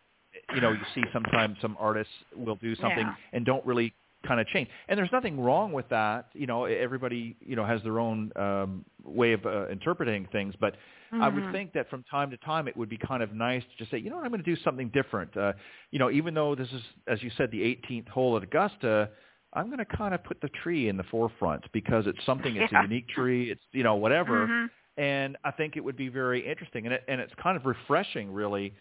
you 0.54 0.60
know, 0.60 0.72
you 0.72 0.84
see 0.94 1.02
sometimes 1.12 1.56
some 1.60 1.76
artists 1.78 2.12
will 2.36 2.56
do 2.56 2.74
something 2.76 3.06
Yeah. 3.06 3.14
and 3.32 3.44
don't 3.44 3.64
really 3.66 3.92
kind 4.26 4.40
of 4.40 4.46
change. 4.48 4.68
And 4.88 4.98
there's 4.98 5.12
nothing 5.12 5.38
wrong 5.40 5.72
with 5.72 5.88
that. 5.90 6.30
You 6.34 6.46
know, 6.46 6.64
everybody, 6.64 7.36
you 7.40 7.56
know, 7.56 7.64
has 7.64 7.82
their 7.82 7.98
own 7.98 8.32
um, 8.36 8.84
way 9.04 9.32
of 9.32 9.44
uh, 9.46 9.68
interpreting 9.68 10.26
things. 10.32 10.54
But 10.60 10.76
I 11.20 11.28
would 11.28 11.44
Mhm. 11.44 11.52
think 11.52 11.72
that 11.74 11.88
from 11.88 12.02
time 12.04 12.30
to 12.30 12.36
time 12.38 12.68
it 12.68 12.76
would 12.76 12.88
be 12.88 12.98
kind 12.98 13.22
of 13.22 13.32
nice 13.32 13.62
to 13.62 13.76
just 13.78 13.90
say, 13.90 13.98
you 13.98 14.10
know 14.10 14.16
what, 14.16 14.24
I'm 14.24 14.30
going 14.30 14.42
to 14.42 14.54
do 14.54 14.60
something 14.62 14.88
different. 14.90 15.36
Uh, 15.36 15.52
you 15.90 15.98
know, 15.98 16.10
even 16.10 16.34
though 16.34 16.54
this 16.54 16.68
is, 16.72 16.82
as 17.06 17.22
you 17.22 17.30
said, 17.36 17.50
the 17.50 17.60
18th 17.60 18.08
hole 18.08 18.36
at 18.36 18.42
Augusta, 18.42 19.10
I'm 19.54 19.66
going 19.66 19.78
to 19.78 19.84
kind 19.84 20.14
of 20.14 20.22
put 20.24 20.40
the 20.40 20.48
tree 20.62 20.88
in 20.88 20.96
the 20.96 21.04
forefront 21.04 21.64
because 21.72 22.06
it's 22.06 22.24
something, 22.26 22.56
it's 22.56 22.70
Yeah. 22.70 22.78
a 22.80 22.82
unique 22.82 23.08
tree, 23.08 23.50
it's, 23.50 23.62
you 23.72 23.82
know, 23.82 23.94
whatever. 23.96 24.50
Mhm. 24.50 24.70
And 24.98 25.36
I 25.44 25.52
think 25.52 25.76
it 25.76 25.80
would 25.84 25.96
be 25.96 26.08
very 26.08 26.46
interesting. 26.46 26.84
And, 26.86 26.94
it, 26.94 27.04
and 27.08 27.20
it's 27.20 27.32
kind 27.42 27.56
of 27.56 27.64
refreshing, 27.66 28.32
really, 28.32 28.74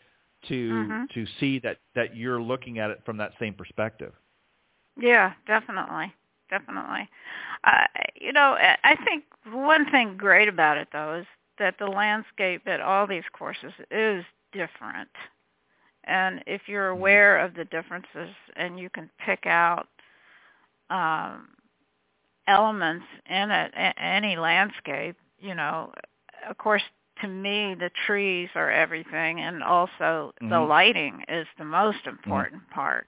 to 0.50 0.94
Mhm. 0.94 1.08
to 1.14 1.26
see 1.40 1.60
that, 1.60 1.78
that 1.96 2.16
you're 2.16 2.42
looking 2.42 2.80
at 2.80 2.92
it 2.92 3.00
from 3.06 3.18
that 3.18 3.32
same 3.40 3.54
perspective. 3.54 4.14
Yeah, 5.00 5.34
definitely, 5.48 6.14
definitely. 6.50 7.10
Uh, 7.64 7.86
you 8.20 8.34
know, 8.34 8.58
I 8.84 8.96
think 9.06 9.26
one 9.52 9.90
thing 9.92 10.18
great 10.18 10.48
about 10.48 10.78
it 10.78 10.90
though 10.92 11.16
is 11.20 11.26
that 11.60 11.76
the 11.80 11.88
landscape 11.88 12.64
at 12.68 12.82
all 12.82 13.08
these 13.08 13.24
courses 13.34 13.74
is 13.92 14.24
different, 14.54 15.10
and 16.06 16.44
if 16.48 16.62
you're 16.68 16.90
aware 16.90 17.38
of 17.40 17.54
the 17.56 17.66
differences 17.66 18.30
and 18.56 18.80
you 18.80 18.90
can 18.90 19.10
pick 19.26 19.46
out 19.46 19.88
um, 20.90 21.50
elements 22.48 23.06
in 23.30 23.52
it, 23.52 23.74
a- 23.76 24.00
any 24.02 24.36
landscape, 24.38 25.18
you 25.40 25.56
know, 25.56 25.94
of 26.50 26.58
course. 26.58 26.84
To 27.22 27.28
me, 27.28 27.76
the 27.76 27.90
trees 28.06 28.50
are 28.56 28.72
everything, 28.72 29.40
and 29.42 29.64
also 29.64 30.34
the 30.40 30.56
Mhm. 30.56 30.68
lighting 30.68 31.26
is 31.28 31.48
the 31.58 31.66
most 31.66 32.06
important 32.08 32.70
part 32.70 33.08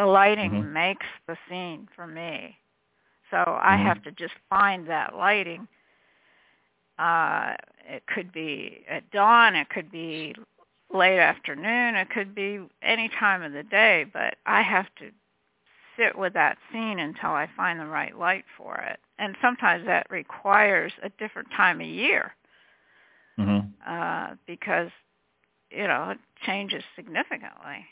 the 0.00 0.06
lighting 0.06 0.52
Mhm. 0.52 0.72
makes 0.72 1.06
the 1.26 1.36
scene 1.48 1.86
for 1.94 2.06
me. 2.06 2.56
So 3.30 3.36
I 3.62 3.76
Mhm. 3.76 3.84
have 3.84 4.02
to 4.04 4.10
just 4.12 4.34
find 4.48 4.88
that 4.88 5.14
lighting. 5.14 5.68
Uh 6.98 7.54
it 7.88 8.06
could 8.06 8.32
be 8.32 8.84
at 8.88 9.10
dawn, 9.10 9.54
it 9.56 9.68
could 9.68 9.90
be 9.90 10.34
late 10.92 11.18
afternoon, 11.18 11.96
it 11.96 12.10
could 12.10 12.34
be 12.34 12.60
any 12.82 13.08
time 13.08 13.42
of 13.42 13.52
the 13.52 13.62
day, 13.62 14.06
but 14.12 14.36
I 14.46 14.62
have 14.62 14.86
to 14.96 15.10
sit 15.96 16.16
with 16.16 16.32
that 16.34 16.58
scene 16.72 16.98
until 16.98 17.30
I 17.30 17.48
find 17.56 17.78
the 17.80 17.86
right 17.86 18.16
light 18.16 18.44
for 18.56 18.76
it. 18.76 19.00
And 19.18 19.36
sometimes 19.42 19.84
that 19.86 20.06
requires 20.10 20.92
a 21.02 21.10
different 21.10 21.48
time 21.56 21.80
of 21.80 21.86
year 21.86 22.34
Mm-hmm. 23.38 23.66
uh, 23.86 24.34
because 24.46 24.90
you 25.70 25.86
know 25.86 26.10
it 26.10 26.18
changes 26.46 26.84
significantly. 26.96 27.86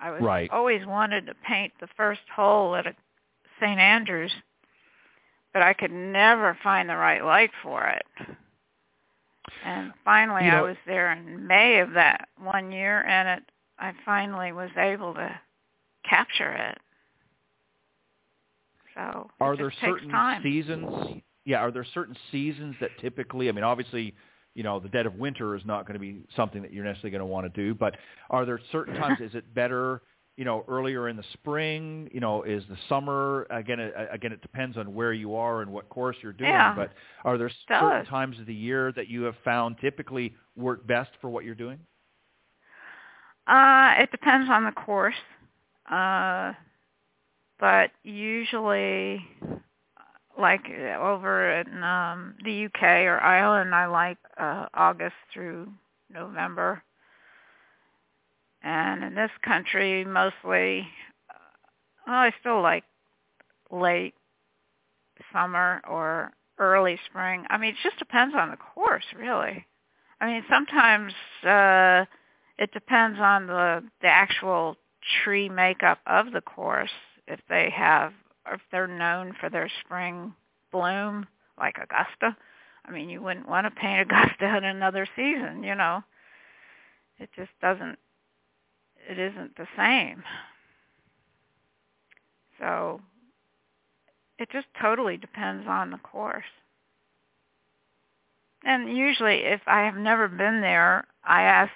I 0.00 0.10
was 0.10 0.22
Right. 0.22 0.50
always 0.50 0.86
wanted 0.86 1.26
to 1.26 1.34
paint 1.34 1.72
the 1.80 1.88
first 1.88 2.20
hole 2.34 2.76
at 2.76 2.86
a 2.86 2.94
St. 3.60 3.80
Andrews, 3.80 4.32
but 5.52 5.62
I 5.62 5.72
could 5.72 5.90
never 5.90 6.54
find 6.62 6.88
the 6.88 6.96
right 6.96 7.24
light 7.24 7.50
for 7.62 7.84
it. 7.86 8.06
And 9.64 9.92
finally, 10.04 10.44
You 10.44 10.52
know- 10.52 10.58
I 10.58 10.62
was 10.62 10.76
there 10.86 11.10
in 11.12 11.46
May 11.46 11.80
of 11.80 11.92
that 11.92 12.28
one 12.36 12.70
year, 12.70 13.02
and 13.04 13.28
it 13.28 13.50
I 13.80 13.92
finally 14.04 14.52
was 14.52 14.70
able 14.76 15.14
to 15.14 15.40
capture 16.04 16.52
it. 16.52 16.80
So 18.94 19.30
Are 19.40 19.54
it 19.54 19.58
there 19.58 19.70
certain 19.70 20.08
time. 20.10 20.42
seasons? 20.42 21.22
Yeah, 21.44 21.60
are 21.60 21.70
there 21.70 21.84
certain 21.84 22.16
seasons 22.30 22.76
that 22.80 22.96
typically? 22.98 23.48
I 23.48 23.52
mean, 23.52 23.64
obviously, 23.64 24.14
you 24.58 24.64
know, 24.64 24.80
the 24.80 24.88
dead 24.88 25.06
of 25.06 25.14
winter 25.14 25.54
is 25.54 25.62
not 25.64 25.86
going 25.86 25.94
to 25.94 26.00
be 26.00 26.24
something 26.34 26.62
that 26.62 26.72
you're 26.72 26.82
necessarily 26.82 27.12
going 27.12 27.20
to 27.20 27.26
want 27.26 27.46
to 27.46 27.62
do. 27.62 27.76
But 27.76 27.96
are 28.28 28.44
there 28.44 28.60
certain 28.72 28.96
times? 28.96 29.20
is 29.20 29.32
it 29.36 29.54
better? 29.54 30.02
You 30.36 30.44
know, 30.44 30.64
earlier 30.66 31.08
in 31.08 31.16
the 31.16 31.22
spring. 31.32 32.10
You 32.12 32.18
know, 32.18 32.42
is 32.42 32.64
the 32.68 32.76
summer 32.88 33.46
again? 33.50 33.78
It, 33.78 33.94
again, 34.10 34.32
it 34.32 34.42
depends 34.42 34.76
on 34.76 34.94
where 34.94 35.12
you 35.12 35.36
are 35.36 35.62
and 35.62 35.70
what 35.70 35.88
course 35.88 36.16
you're 36.20 36.32
doing. 36.32 36.50
Yeah. 36.50 36.74
But 36.74 36.90
are 37.24 37.38
there 37.38 37.52
certain 37.68 38.04
times 38.06 38.40
of 38.40 38.46
the 38.46 38.54
year 38.54 38.90
that 38.96 39.06
you 39.06 39.22
have 39.22 39.36
found 39.44 39.76
typically 39.80 40.34
work 40.56 40.84
best 40.88 41.10
for 41.20 41.30
what 41.30 41.44
you're 41.44 41.54
doing? 41.54 41.78
Uh, 43.46 43.94
it 44.00 44.10
depends 44.10 44.50
on 44.50 44.64
the 44.64 44.72
course. 44.72 45.14
Uh, 45.88 46.52
but 47.60 47.92
usually, 48.02 49.24
like 50.38 50.66
uh, 50.70 50.98
over 50.98 51.60
in 51.60 51.82
um, 51.82 52.34
the 52.44 52.66
UK 52.66 52.82
or 52.82 53.18
Ireland, 53.20 53.74
I 53.74 53.86
like 53.86 54.18
uh, 54.38 54.66
August 54.74 55.16
through 55.32 55.68
November. 56.12 56.82
And 58.62 59.04
in 59.04 59.14
this 59.14 59.30
country, 59.44 60.04
mostly, 60.04 60.86
uh, 61.30 61.34
well, 62.06 62.16
I 62.16 62.32
still 62.40 62.60
like 62.62 62.84
late 63.70 64.14
summer 65.32 65.80
or 65.88 66.32
early 66.58 66.98
spring. 67.08 67.44
I 67.50 67.58
mean, 67.58 67.70
it 67.70 67.76
just 67.82 67.98
depends 67.98 68.34
on 68.34 68.50
the 68.50 68.56
course, 68.56 69.04
really. 69.16 69.66
I 70.20 70.26
mean, 70.26 70.44
sometimes 70.50 71.12
uh, 71.44 72.04
it 72.58 72.72
depends 72.72 73.18
on 73.20 73.46
the 73.46 73.84
the 74.02 74.08
actual 74.08 74.76
tree 75.22 75.48
makeup 75.48 76.00
of 76.06 76.32
the 76.32 76.40
course. 76.40 76.90
If 77.26 77.40
they 77.48 77.70
have, 77.70 78.12
if 78.52 78.60
they're 78.70 78.86
known 78.86 79.34
for 79.40 79.50
their 79.50 79.70
spring 79.84 80.34
bloom, 80.72 81.26
like 81.58 81.76
Augusta. 81.76 82.36
I 82.84 82.90
mean, 82.90 83.08
you 83.08 83.22
wouldn't 83.22 83.48
want 83.48 83.66
to 83.66 83.80
paint 83.80 84.00
Augusta 84.00 84.56
in 84.56 84.64
another 84.64 85.06
season, 85.16 85.62
you 85.62 85.74
know. 85.74 86.02
It 87.18 87.30
just 87.36 87.50
doesn't. 87.60 87.98
It 89.08 89.18
isn't 89.18 89.56
the 89.56 89.66
same. 89.76 90.22
So 92.58 93.00
it 94.38 94.50
just 94.50 94.66
totally 94.80 95.16
depends 95.16 95.66
on 95.68 95.90
the 95.90 95.98
course. 95.98 96.44
And 98.64 98.96
usually, 98.96 99.44
if 99.44 99.60
I 99.66 99.82
have 99.82 99.96
never 99.96 100.28
been 100.28 100.60
there, 100.60 101.06
I 101.24 101.42
ask 101.42 101.72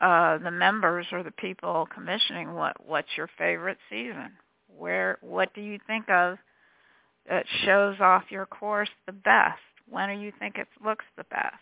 uh, 0.00 0.38
the 0.38 0.50
members 0.50 1.06
or 1.12 1.22
the 1.22 1.30
people 1.32 1.86
commissioning 1.92 2.54
what 2.54 2.76
what's 2.84 3.16
your 3.16 3.28
favorite 3.38 3.78
season? 3.88 4.32
Where 4.76 5.18
what 5.20 5.54
do 5.54 5.60
you 5.60 5.78
think 5.86 6.08
of 6.08 6.38
that 7.28 7.44
shows 7.64 7.96
off 8.00 8.24
your 8.30 8.46
course 8.46 8.90
the 9.06 9.12
best? 9.12 9.60
When 9.88 10.08
do 10.08 10.22
you 10.22 10.32
think 10.38 10.56
it 10.58 10.68
looks 10.84 11.04
the 11.16 11.24
best? 11.24 11.56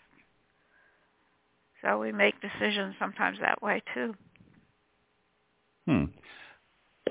So 1.83 1.99
we 1.99 2.13
make 2.13 2.35
decisions 2.41 2.95
sometimes 2.99 3.39
that 3.41 3.63
way 3.63 3.83
too. 3.95 4.15
Hmm. 5.87 6.05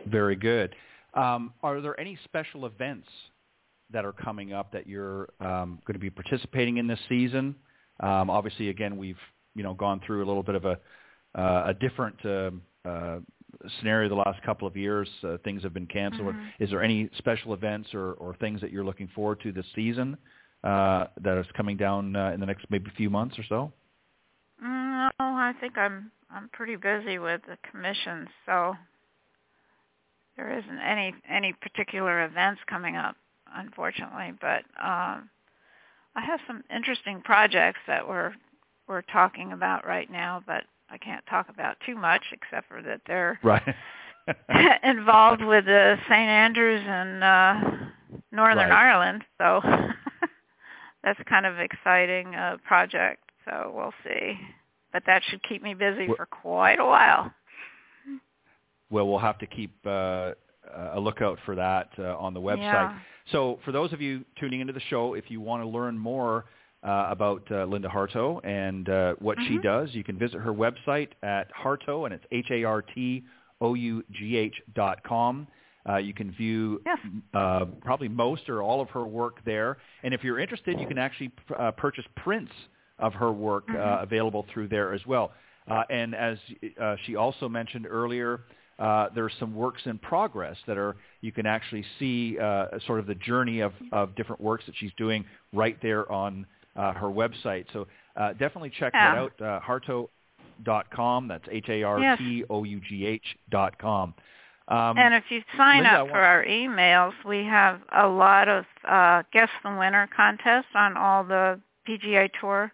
Very 0.08 0.36
good. 0.36 0.76
Um, 1.14 1.54
are 1.64 1.82
there 1.82 2.00
any 2.00 2.18
special 2.24 2.66
events 2.66 3.08
that 3.92 4.06
are 4.06 4.14
coming 4.14 4.54
up 4.54 4.72
that 4.72 4.88
you're 4.88 5.30
um, 5.40 5.80
going 5.86 5.94
to 5.94 6.00
be 6.00 6.12
participating 6.12 6.78
in 6.78 6.88
this 6.88 7.00
season? 7.10 7.56
Um, 8.00 8.30
obviously, 8.30 8.70
again, 8.70 8.98
we've 8.98 9.18
you 9.56 9.64
know 9.64 9.74
gone 9.74 10.02
through 10.06 10.24
a 10.24 10.28
little 10.28 10.44
bit 10.44 10.56
of 10.56 10.66
a 10.66 10.80
uh, 11.36 11.64
a 11.68 11.74
different 11.74 12.16
um 12.26 12.62
uh, 12.86 13.18
scenario 13.80 14.10
the 14.10 14.16
last 14.16 14.42
couple 14.44 14.68
of 14.68 14.78
years. 14.78 15.08
Uh, 15.24 15.38
things 15.44 15.64
have 15.64 15.74
been 15.74 15.88
canceled. 15.88 16.36
Mhm. 16.36 16.54
Is 16.60 16.70
there 16.70 16.82
any 16.82 17.10
special 17.18 17.54
events 17.54 17.94
or, 17.94 18.14
or 18.14 18.36
things 18.36 18.62
that 18.62 18.72
you're 18.72 18.86
looking 18.86 19.08
forward 19.10 19.40
to 19.42 19.52
this 19.52 19.66
season 19.76 20.18
uh, 20.64 21.08
that 21.22 21.38
is 21.38 21.46
coming 21.56 21.78
down 21.78 22.16
uh, 22.16 22.32
in 22.32 22.40
the 22.40 22.46
next 22.46 22.66
maybe 22.70 22.90
few 22.92 23.10
months 23.10 23.38
or 23.38 23.44
so? 23.44 23.72
No, 24.62 25.26
I 25.26 25.54
think 25.60 25.78
I'm 25.78 26.12
I'm 26.32 26.50
pretty 26.50 26.76
busy 26.76 27.18
with 27.18 27.42
the 27.48 27.58
commission, 27.70 28.28
so 28.46 28.76
there 30.38 30.58
isn't 30.58 30.80
any 30.80 31.14
any 31.30 31.54
particular 31.54 32.26
events 32.26 32.62
coming 32.68 32.96
up, 32.96 33.16
unfortunately. 33.56 34.34
But 34.40 34.64
um, 34.82 35.30
I 36.16 36.22
have 36.26 36.40
some 36.48 36.64
interesting 36.74 37.22
projects 37.22 37.80
that 37.88 38.08
we're 38.08 38.34
we're 38.88 39.02
talking 39.04 39.52
about 39.52 39.86
right 39.86 40.10
now, 40.12 40.44
but 40.46 40.64
I 40.92 40.98
can't 40.98 41.26
talk 41.28 41.50
about 41.50 41.78
too 41.86 41.96
much 41.96 42.24
except 42.32 42.68
for 42.68 42.82
that 42.82 43.02
they're 43.08 43.40
Right. 43.44 43.64
involved 44.84 45.44
with 45.44 45.68
uh, 45.68 45.96
St. 46.04 46.12
Andrews 46.14 46.84
and 46.86 47.24
uh, 47.24 47.62
Northern 48.32 48.70
Right. 48.70 48.72
Ireland, 48.72 49.24
so 49.40 49.62
that's 51.04 51.20
kind 51.28 51.46
of 51.46 51.58
exciting 51.60 52.36
uh, 52.36 52.58
project. 52.68 53.24
So 53.46 53.72
we'll 53.76 53.94
see, 54.04 54.38
but 54.94 55.04
that 55.08 55.24
should 55.30 55.42
keep 55.44 55.64
me 55.64 55.74
busy 55.74 56.08
Well- 56.08 56.18
for 56.18 56.26
quite 56.28 56.80
a 56.80 56.86
while. 56.86 57.34
well, 58.92 59.08
we'll 59.08 59.18
have 59.20 59.40
to 59.40 59.48
keep 59.48 59.72
uh, 59.86 60.34
a 60.94 61.00
lookout 61.00 61.40
for 61.46 61.56
that 61.56 61.90
uh, 61.98 62.16
on 62.18 62.34
the 62.34 62.42
website. 62.42 62.58
Yeah. 62.60 63.00
So 63.32 63.60
for 63.66 63.72
those 63.72 63.94
of 63.94 64.02
you 64.02 64.26
tuning 64.40 64.60
into 64.60 64.74
the 64.74 64.82
show, 64.90 65.14
if 65.16 65.30
you 65.30 65.42
want 65.42 65.64
to 65.64 65.68
learn 65.68 65.98
more 65.98 66.46
uh, 66.84 67.08
about 67.10 67.44
uh, 67.52 67.66
Linda 67.66 67.90
Hartough 67.90 68.40
and 68.46 68.88
uh, 68.90 69.14
what 69.20 69.38
Mm-hmm. 69.38 69.56
she 69.56 69.62
does, 69.62 69.90
you 69.94 70.04
can 70.04 70.18
visit 70.18 70.40
her 70.40 70.54
website 70.54 71.10
at 71.24 71.48
Hartough, 71.54 72.06
and 72.06 72.14
it's 72.14 72.26
H-A-R-T-O-U-G-H 72.32 73.22
dot 74.76 75.04
com. 75.04 75.48
Uh, 75.90 75.98
you 75.98 76.14
can 76.14 76.32
view 76.34 76.82
Yes. 76.86 77.00
uh, 77.34 77.66
probably 77.82 78.10
most 78.10 78.50
or 78.50 78.62
all 78.62 78.82
of 78.82 78.90
her 78.90 79.04
work 79.06 79.38
there. 79.46 79.78
And 80.04 80.14
if 80.14 80.24
you're 80.24 80.40
interested, 80.40 80.80
you 80.80 80.86
can 80.88 80.98
actually 80.98 81.32
uh, 81.58 81.72
purchase 81.72 82.06
prints 82.18 82.52
of 83.00 83.14
her 83.14 83.32
work 83.32 83.64
uh, 83.70 83.74
Mhm. 83.74 84.04
available 84.04 84.46
through 84.54 84.68
there 84.68 84.94
as 84.94 85.06
well. 85.08 85.32
Uh, 85.70 85.84
and 85.90 86.14
as 86.16 86.38
uh, 86.82 86.96
she 87.06 87.16
also 87.16 87.48
mentioned 87.48 87.86
earlier, 87.88 88.42
uh, 88.78 89.08
are 89.16 89.30
some 89.40 89.56
works 89.56 89.82
in 89.86 89.98
progress 90.00 90.58
that 90.68 90.78
are 90.78 90.96
you 91.22 91.32
can 91.32 91.46
actually 91.46 91.86
see 91.98 92.38
uh, 92.40 92.68
sort 92.88 93.00
of 93.00 93.08
the 93.08 93.16
journey 93.16 93.62
of, 93.62 93.74
of 93.92 94.16
different 94.16 94.42
works 94.42 94.66
that 94.66 94.76
she's 94.78 94.92
doing 94.98 95.26
right 95.54 95.78
there 95.82 96.10
on 96.12 96.46
uh, 96.76 96.94
her 96.94 97.08
website. 97.08 97.66
So 97.74 97.88
uh, 98.16 98.34
definitely 98.34 98.72
check 98.72 98.94
that 98.94 99.14
Yeah. 99.16 99.22
out. 99.22 99.42
Uh, 99.42 99.60
Hartough.com. 99.62 101.28
That's 101.28 101.46
H-A-R-T-O-U-G-H 101.50 103.38
dot 103.50 103.78
com. 103.80 104.14
Um, 104.68 104.98
and 105.00 105.16
if 105.16 105.24
you 105.30 105.42
sign 105.58 105.84
Linda, 105.84 106.02
up 106.02 106.10
for 106.10 106.20
our 106.20 106.46
emails, 106.46 107.14
we 107.26 107.44
have 107.44 107.82
a 107.92 108.08
lot 108.08 108.48
of 108.48 108.66
uh, 108.88 109.24
guess 109.34 109.50
the 109.64 109.72
winner 109.72 110.08
contests 110.16 110.68
on 110.76 110.96
all 110.96 111.24
the 111.24 111.60
PGA 111.88 112.30
Tour. 112.40 112.72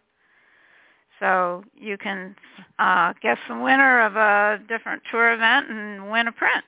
So 1.21 1.63
you 1.73 1.97
can 1.97 2.35
uh, 2.79 3.13
guess 3.21 3.37
the 3.47 3.57
winner 3.57 4.01
of 4.05 4.17
a 4.17 4.59
different 4.67 5.03
tour 5.09 5.31
event 5.31 5.69
and 5.69 6.11
win 6.11 6.27
a 6.27 6.33
print. 6.33 6.65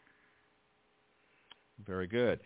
Very 1.86 2.08
good. 2.08 2.40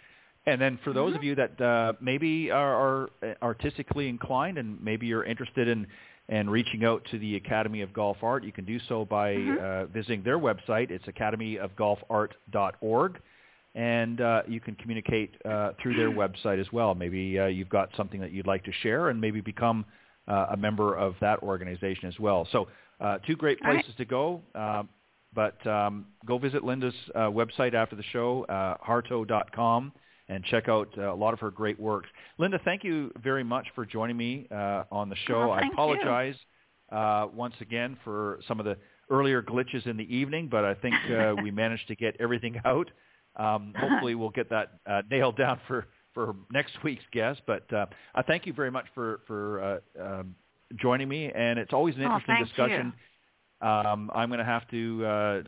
And 0.45 0.59
then 0.59 0.79
for 0.83 0.91
those 0.91 1.15
of 1.15 1.23
you 1.23 1.35
that 1.35 1.61
uh, 1.61 1.93
maybe 2.01 2.49
are, 2.49 3.09
are 3.21 3.35
artistically 3.43 4.09
inclined 4.09 4.57
and 4.57 4.81
maybe 4.83 5.05
you're 5.05 5.23
interested 5.23 5.67
in 5.67 5.85
and 6.29 6.49
reaching 6.49 6.83
out 6.85 7.05
to 7.11 7.19
the 7.19 7.35
Academy 7.35 7.81
of 7.81 7.93
Golf 7.93 8.17
Art, 8.23 8.43
you 8.43 8.51
can 8.53 8.65
do 8.65 8.79
so 8.87 9.05
by 9.05 9.35
Mhm. 9.35 9.59
uh, 9.59 9.85
visiting 9.87 10.23
their 10.23 10.39
website. 10.39 10.89
It's 10.89 11.05
academyofgolfart.org. 11.05 13.19
And 13.73 14.19
uh, 14.19 14.41
you 14.47 14.59
can 14.59 14.75
communicate 14.75 15.31
uh, 15.45 15.71
through 15.81 15.95
their 15.95 16.11
website 16.11 16.59
as 16.59 16.67
well. 16.73 16.93
Maybe 16.93 17.39
uh, 17.39 17.45
you've 17.47 17.69
got 17.69 17.89
something 17.95 18.19
that 18.19 18.31
you'd 18.31 18.45
like 18.47 18.63
to 18.65 18.71
share 18.83 19.07
and 19.09 19.19
maybe 19.21 19.39
become 19.41 19.85
uh, 20.27 20.47
a 20.51 20.57
member 20.57 20.93
of 20.95 21.15
that 21.21 21.41
organization 21.41 22.07
as 22.07 22.19
well. 22.19 22.45
So 22.51 22.67
uh, 22.99 23.19
two 23.25 23.35
great 23.37 23.59
All 23.63 23.71
right. 23.71 23.81
places 23.83 23.95
to 23.97 24.05
go. 24.05 24.41
Um, 24.55 24.89
but 25.33 25.65
um, 25.65 26.05
go 26.25 26.37
visit 26.37 26.63
Linda's 26.65 26.93
uh, 27.15 27.19
website 27.29 27.73
after 27.73 27.95
the 27.95 28.03
show, 28.11 28.43
uh, 28.49 28.75
hartough.com, 28.85 29.93
and 30.31 30.45
check 30.45 30.69
out 30.69 30.87
uh, 30.97 31.13
a 31.13 31.15
lot 31.15 31.33
of 31.33 31.39
her 31.41 31.51
great 31.51 31.77
works. 31.77 32.07
Linda, 32.37 32.59
thank 32.63 32.85
you 32.85 33.11
very 33.21 33.43
much 33.43 33.67
for 33.75 33.85
joining 33.85 34.15
me 34.15 34.47
uh, 34.49 34.83
on 34.89 35.09
the 35.09 35.15
show. 35.27 35.43
Oh, 35.43 35.51
I 35.51 35.61
apologize 35.71 36.35
uh, 36.89 37.27
once 37.33 37.55
again 37.59 37.97
for 38.05 38.39
some 38.47 38.57
of 38.57 38.65
the 38.65 38.77
earlier 39.09 39.41
glitches 39.41 39.85
in 39.85 39.97
the 39.97 40.15
evening, 40.15 40.47
but 40.49 40.63
I 40.63 40.73
think 40.75 40.95
uh, 41.11 41.35
we 41.43 41.51
managed 41.63 41.87
to 41.89 41.95
get 41.95 42.15
everything 42.19 42.61
out. 42.63 42.89
Um, 43.35 43.73
hopefully, 43.77 44.15
we'll 44.15 44.29
get 44.29 44.49
that 44.49 44.79
uh, 44.89 45.01
nailed 45.11 45.35
down 45.35 45.59
for, 45.67 45.87
for 46.13 46.33
next 46.49 46.81
week's 46.81 47.03
guest. 47.11 47.41
But 47.45 47.71
uh, 47.73 47.87
I 48.15 48.21
thank 48.21 48.45
you 48.45 48.53
very 48.53 48.71
much 48.71 48.85
for 48.95 49.19
for 49.27 49.81
uh, 49.99 50.01
um, 50.01 50.35
joining 50.79 51.09
me, 51.09 51.29
and 51.35 51.59
it's 51.59 51.73
always 51.73 51.95
an 51.95 52.03
Oh, 52.03 52.05
interesting 52.05 52.35
thank 52.35 52.47
discussion. 52.47 52.93
Um, 53.61 54.09
I'm 54.15 54.29
going 54.29 54.39
to 54.39 54.45
have 54.45 54.67
to 54.69 55.05
uh, 55.05 55.41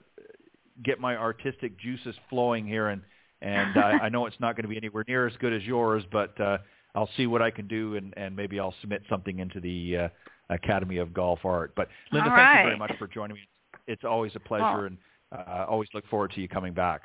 get 0.83 0.99
my 0.99 1.15
artistic 1.15 1.79
juices 1.79 2.15
flowing 2.29 2.67
here, 2.67 2.89
and 2.89 3.01
and 3.43 3.77
I, 3.77 3.91
I 4.03 4.09
know 4.09 4.25
it's 4.25 4.39
not 4.39 4.55
going 4.55 4.63
to 4.63 4.69
be 4.69 4.77
anywhere 4.77 5.03
near 5.07 5.27
as 5.27 5.33
good 5.37 5.53
as 5.53 5.63
yours, 5.63 6.03
but 6.11 6.39
uh, 6.39 6.57
I'll 6.95 7.09
see 7.17 7.27
what 7.27 7.41
I 7.41 7.51
can 7.51 7.67
do, 7.67 7.95
and, 7.95 8.13
and 8.17 8.35
maybe 8.35 8.59
I'll 8.59 8.73
submit 8.81 9.03
something 9.09 9.39
into 9.39 9.59
the 9.59 9.97
uh, 9.97 10.09
Academy 10.49 10.97
of 10.97 11.13
Golf 11.13 11.39
Art. 11.43 11.73
But 11.75 11.89
Linda, 12.11 12.29
All 12.29 12.35
thank 12.35 12.59
you 12.59 12.65
very 12.65 12.77
much 12.77 12.93
for 12.97 13.07
joining 13.07 13.35
me. 13.35 13.41
It's 13.85 14.03
always 14.03 14.31
a 14.35 14.39
pleasure, 14.39 14.63
Well- 14.63 14.85
and 14.85 14.97
uh, 15.31 15.65
always 15.67 15.89
look 15.93 16.07
forward 16.07 16.31
to 16.31 16.41
you 16.41 16.47
coming 16.47 16.73
back. 16.73 17.03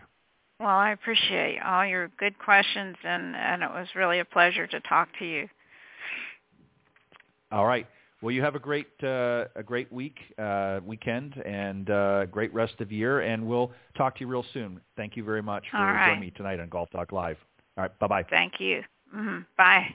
Well, 0.61 0.69
I 0.69 0.91
appreciate 0.91 1.61
all 1.65 1.87
your 1.87 2.09
good 2.19 2.37
questions, 2.39 2.97
and, 3.05 3.37
and 3.37 3.63
it 3.63 3.71
was 3.71 3.87
really 3.95 4.19
a 4.19 4.25
pleasure 4.25 4.67
to 4.67 4.81
talk 4.81 5.09
to 5.21 5.25
you. 5.25 5.49
All 7.53 7.65
right. 7.65 7.87
Well, 8.21 8.33
you 8.33 8.43
have 8.43 8.57
a 8.57 8.59
great 8.59 8.89
uh, 9.03 9.45
a 9.55 9.63
great 9.65 9.93
week 9.93 10.17
uh, 10.39 10.81
weekend 10.85 11.37
and 11.47 11.89
uh, 11.89 12.27
great 12.27 12.53
rest 12.53 12.81
of 12.81 12.91
year, 12.91 13.21
and 13.21 13.47
we'll 13.47 13.71
talk 13.97 14.17
to 14.17 14.21
you 14.23 14.27
real 14.27 14.45
soon. 14.53 14.81
Thank 14.97 15.17
you 15.17 15.23
very 15.23 15.43
much 15.43 15.65
for 15.71 15.79
right. 15.79 16.07
joining 16.09 16.21
me 16.21 16.33
tonight 16.37 16.59
on 16.59 16.69
Golf 16.69 16.91
Talk 16.91 17.13
Live. 17.13 17.37
All 17.77 17.83
right. 17.83 17.99
Bye 18.01 18.09
bye. 18.09 18.25
Thank 18.29 18.55
you. 18.59 18.83
hmm 19.13 19.39
Bye. 19.57 19.87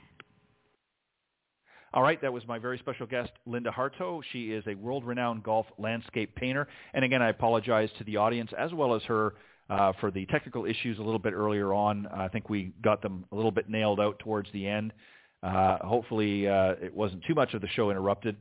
All 1.94 2.02
right, 2.02 2.20
that 2.24 2.34
was 2.34 2.42
my 2.48 2.58
very 2.58 2.80
special 2.80 3.06
guest, 3.06 3.30
Linda 3.46 3.70
Hartough. 3.70 4.24
She 4.32 4.52
is 4.52 4.64
a 4.66 4.74
world-renowned 4.74 5.44
golf 5.44 5.68
landscape 5.78 6.34
painter. 6.36 6.68
And 6.96 7.06
again, 7.06 7.22
I 7.22 7.30
apologize 7.30 7.90
to 8.00 8.04
the 8.04 8.18
audience 8.18 8.50
as 8.58 8.74
well 8.74 8.96
as 8.96 9.04
her 9.04 9.36
uh, 9.70 9.94
for 10.00 10.10
the 10.10 10.26
technical 10.26 10.66
issues 10.66 10.98
a 10.98 11.04
little 11.04 11.20
bit 11.20 11.34
earlier 11.34 11.72
on. 11.72 12.08
I 12.08 12.30
think 12.30 12.50
we 12.50 12.74
got 12.82 13.04
them 13.04 13.26
a 13.32 13.36
little 13.36 13.52
bit 13.52 13.70
nailed 13.70 14.00
out 14.00 14.18
towards 14.18 14.52
the 14.54 14.68
end. 14.68 14.92
Uh, 15.44 15.78
hopefully, 15.80 16.48
uh, 16.48 16.76
it 16.82 16.94
wasn't 16.94 17.24
too 17.26 17.36
much 17.36 17.54
of 17.54 17.62
the 17.62 17.68
show 17.68 17.90
interrupted. 17.92 18.38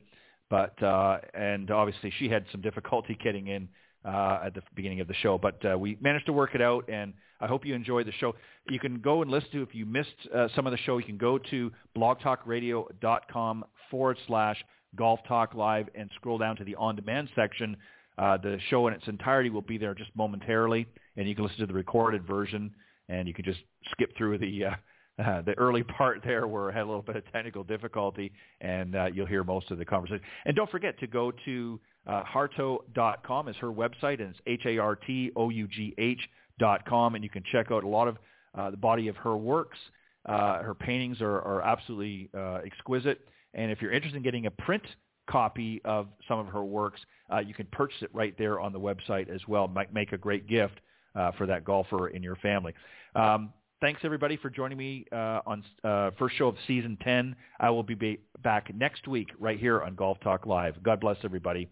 But 0.49 0.81
uh, 0.81 1.17
and 1.33 1.69
obviously, 1.71 2.13
she 2.19 2.29
had 2.29 2.45
some 2.51 2.61
difficulty 2.61 3.17
getting 3.21 3.47
in 3.47 3.67
uh, 4.05 4.41
at 4.45 4.53
the 4.53 4.61
beginning 4.75 4.99
of 4.99 5.07
the 5.07 5.13
show, 5.15 5.37
but 5.37 5.59
uh, 5.65 5.77
we 5.77 5.97
managed 6.01 6.25
to 6.27 6.33
work 6.33 6.55
it 6.55 6.61
out. 6.61 6.87
And 6.89 7.13
I 7.39 7.47
hope 7.47 7.65
you 7.65 7.73
enjoyed 7.73 8.07
the 8.07 8.11
show. 8.13 8.35
You 8.69 8.79
can 8.79 8.99
go 8.99 9.21
and 9.21 9.31
listen 9.31 9.49
to 9.53 9.61
if 9.63 9.73
you 9.73 9.85
missed 9.85 10.09
uh, 10.33 10.47
some 10.55 10.67
of 10.67 10.71
the 10.71 10.77
show. 10.77 10.97
You 10.97 11.05
can 11.05 11.17
go 11.17 11.37
to 11.37 11.71
blogtalkradio.com 11.97 13.65
forward 13.89 14.17
slash 14.27 14.63
golf 14.95 15.19
talk 15.27 15.53
live 15.53 15.89
and 15.95 16.09
scroll 16.15 16.37
down 16.37 16.55
to 16.57 16.63
the 16.63 16.75
on 16.75 16.95
demand 16.95 17.29
section. 17.35 17.75
Uh, 18.17 18.37
the 18.37 18.59
show 18.69 18.87
in 18.87 18.93
its 18.93 19.07
entirety 19.07 19.49
will 19.49 19.61
be 19.61 19.77
there 19.77 19.95
just 19.95 20.11
momentarily, 20.15 20.85
and 21.17 21.27
you 21.27 21.33
can 21.33 21.43
listen 21.43 21.59
to 21.59 21.65
the 21.65 21.73
recorded 21.73 22.27
version. 22.27 22.73
And 23.09 23.27
you 23.27 23.33
can 23.33 23.43
just 23.43 23.59
skip 23.91 24.15
through 24.15 24.37
the 24.37 24.65
uh, 24.65 24.71
uh, 25.19 25.41
the 25.41 25.53
early 25.57 25.83
part 25.97 26.21
there 26.23 26.47
where 26.47 26.71
I 26.71 26.73
had 26.73 26.83
a 26.83 26.85
little 26.85 27.01
bit 27.01 27.15
of 27.15 27.31
technical 27.31 27.63
difficulty, 27.63 28.31
and 28.61 28.95
uh, 28.95 29.05
you'll 29.13 29.27
hear 29.27 29.43
most 29.43 29.71
of 29.71 29.77
the 29.77 29.85
conversation. 29.85 30.21
And 30.45 30.55
don't 30.55 30.69
forget 30.69 30.99
to 30.99 31.07
go 31.07 31.31
to 31.45 31.79
uh, 32.07 32.23
hartough.com 32.23 33.47
is 33.47 33.55
her 33.57 33.71
website, 33.71 34.19
and 34.19 34.29
it's 34.29 34.39
H-A-R-T-O-U-G-H 34.45 36.29
dot 36.59 36.85
com, 36.85 37.15
and 37.15 37.23
you 37.23 37.29
can 37.29 37.43
check 37.51 37.71
out 37.71 37.83
a 37.83 37.87
lot 37.87 38.07
of 38.07 38.17
uh, 38.57 38.71
the 38.71 38.77
body 38.77 39.07
of 39.07 39.15
her 39.17 39.35
works. 39.35 39.77
Uh, 40.25 40.61
her 40.61 40.75
paintings 40.75 41.21
are, 41.21 41.41
are 41.41 41.61
absolutely 41.61 42.29
uh, 42.37 42.59
exquisite, 42.65 43.21
and 43.53 43.71
if 43.71 43.81
you're 43.81 43.91
interested 43.91 44.17
in 44.17 44.23
getting 44.23 44.45
a 44.45 44.51
print 44.51 44.83
copy 45.29 45.81
of 45.85 46.07
some 46.27 46.39
of 46.39 46.47
her 46.47 46.63
works, 46.63 46.99
uh, 47.31 47.39
you 47.39 47.53
can 47.53 47.65
purchase 47.71 48.01
it 48.01 48.09
right 48.13 48.35
there 48.37 48.59
on 48.59 48.73
the 48.73 48.79
website 48.79 49.33
as 49.33 49.41
well. 49.47 49.67
Might 49.67 49.93
make 49.93 50.11
a 50.11 50.17
great 50.17 50.47
gift 50.47 50.79
uh, 51.15 51.31
for 51.37 51.45
that 51.45 51.63
golfer 51.63 52.09
in 52.09 52.21
your 52.23 52.35
family. 52.37 52.73
Um, 53.15 53.53
thanks 53.83 53.99
everybody 54.05 54.37
for 54.37 54.49
joining 54.49 54.77
me 54.77 55.05
uh, 55.11 55.41
on 55.45 55.61
uh, 55.83 56.09
first 56.17 56.37
show 56.37 56.47
of 56.47 56.55
season 56.67 56.97
10. 57.03 57.35
I 57.59 57.69
will 57.69 57.83
be 57.83 57.95
ba- 57.95 58.15
back 58.41 58.73
next 58.73 59.09
week 59.09 59.27
right 59.37 59.59
here 59.59 59.81
on 59.81 59.93
Golf 59.95 60.17
Talk 60.21 60.45
Live. 60.45 60.81
God 60.81 61.01
bless 61.01 61.17
everybody. 61.25 61.67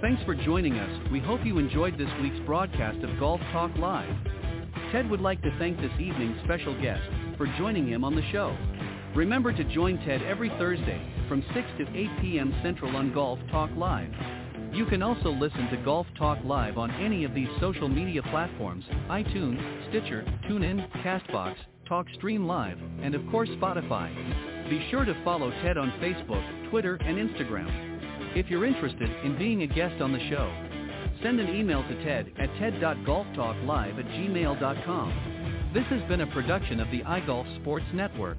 Thanks 0.00 0.24
for 0.24 0.34
joining 0.34 0.78
us. 0.78 1.12
We 1.12 1.20
hope 1.20 1.44
you 1.44 1.58
enjoyed 1.58 1.98
this 1.98 2.08
week's 2.22 2.40
broadcast 2.46 3.04
of 3.04 3.20
Golf 3.20 3.42
Talk 3.52 3.76
Live. 3.76 4.16
Ted 4.90 5.10
would 5.10 5.20
like 5.20 5.42
to 5.42 5.54
thank 5.58 5.76
this 5.82 5.92
evening's 6.00 6.42
special 6.44 6.80
guest 6.80 7.02
for 7.36 7.46
joining 7.58 7.86
him 7.86 8.04
on 8.04 8.16
the 8.16 8.22
show. 8.32 8.56
Remember 9.14 9.52
to 9.52 9.64
join 9.64 9.98
Ted 10.06 10.22
every 10.22 10.48
Thursday 10.58 10.98
from 11.28 11.44
6 11.52 11.66
to 11.78 11.82
8 11.94 12.08
p.m. 12.22 12.54
Central 12.62 12.96
on 12.96 13.12
Golf 13.12 13.38
Talk 13.50 13.70
Live. 13.76 14.10
You 14.72 14.86
can 14.86 15.02
also 15.02 15.28
listen 15.28 15.68
to 15.68 15.76
Golf 15.84 16.06
Talk 16.16 16.38
Live 16.44 16.78
on 16.78 16.90
any 16.92 17.24
of 17.24 17.34
these 17.34 17.48
social 17.60 17.90
media 17.90 18.22
platforms, 18.30 18.84
iTunes, 19.10 19.90
Stitcher, 19.90 20.24
TuneIn, 20.48 20.90
CastBox, 21.02 21.56
TalkStream 21.86 22.46
Live, 22.46 22.78
and 23.02 23.14
of 23.14 23.20
course 23.30 23.50
Spotify. 23.50 24.70
Be 24.70 24.88
sure 24.90 25.04
to 25.04 25.22
follow 25.24 25.50
Ted 25.62 25.76
on 25.76 25.90
Facebook, 26.00 26.70
Twitter, 26.70 26.96
and 26.96 27.18
Instagram. 27.18 28.34
If 28.34 28.48
you're 28.48 28.64
interested 28.64 29.10
in 29.26 29.36
being 29.36 29.62
a 29.62 29.66
guest 29.66 30.00
on 30.00 30.12
the 30.12 30.30
show, 30.30 30.50
send 31.22 31.38
an 31.38 31.54
email 31.54 31.82
to 31.82 32.02
Ted 32.02 32.32
at 32.38 32.48
ted.golftalklive 32.58 33.98
at 33.98 34.06
gmail.com. 34.06 35.70
This 35.74 35.84
has 35.88 36.02
been 36.08 36.22
a 36.22 36.26
production 36.28 36.80
of 36.80 36.90
the 36.90 37.02
iGolf 37.02 37.60
Sports 37.60 37.86
Network. 37.92 38.38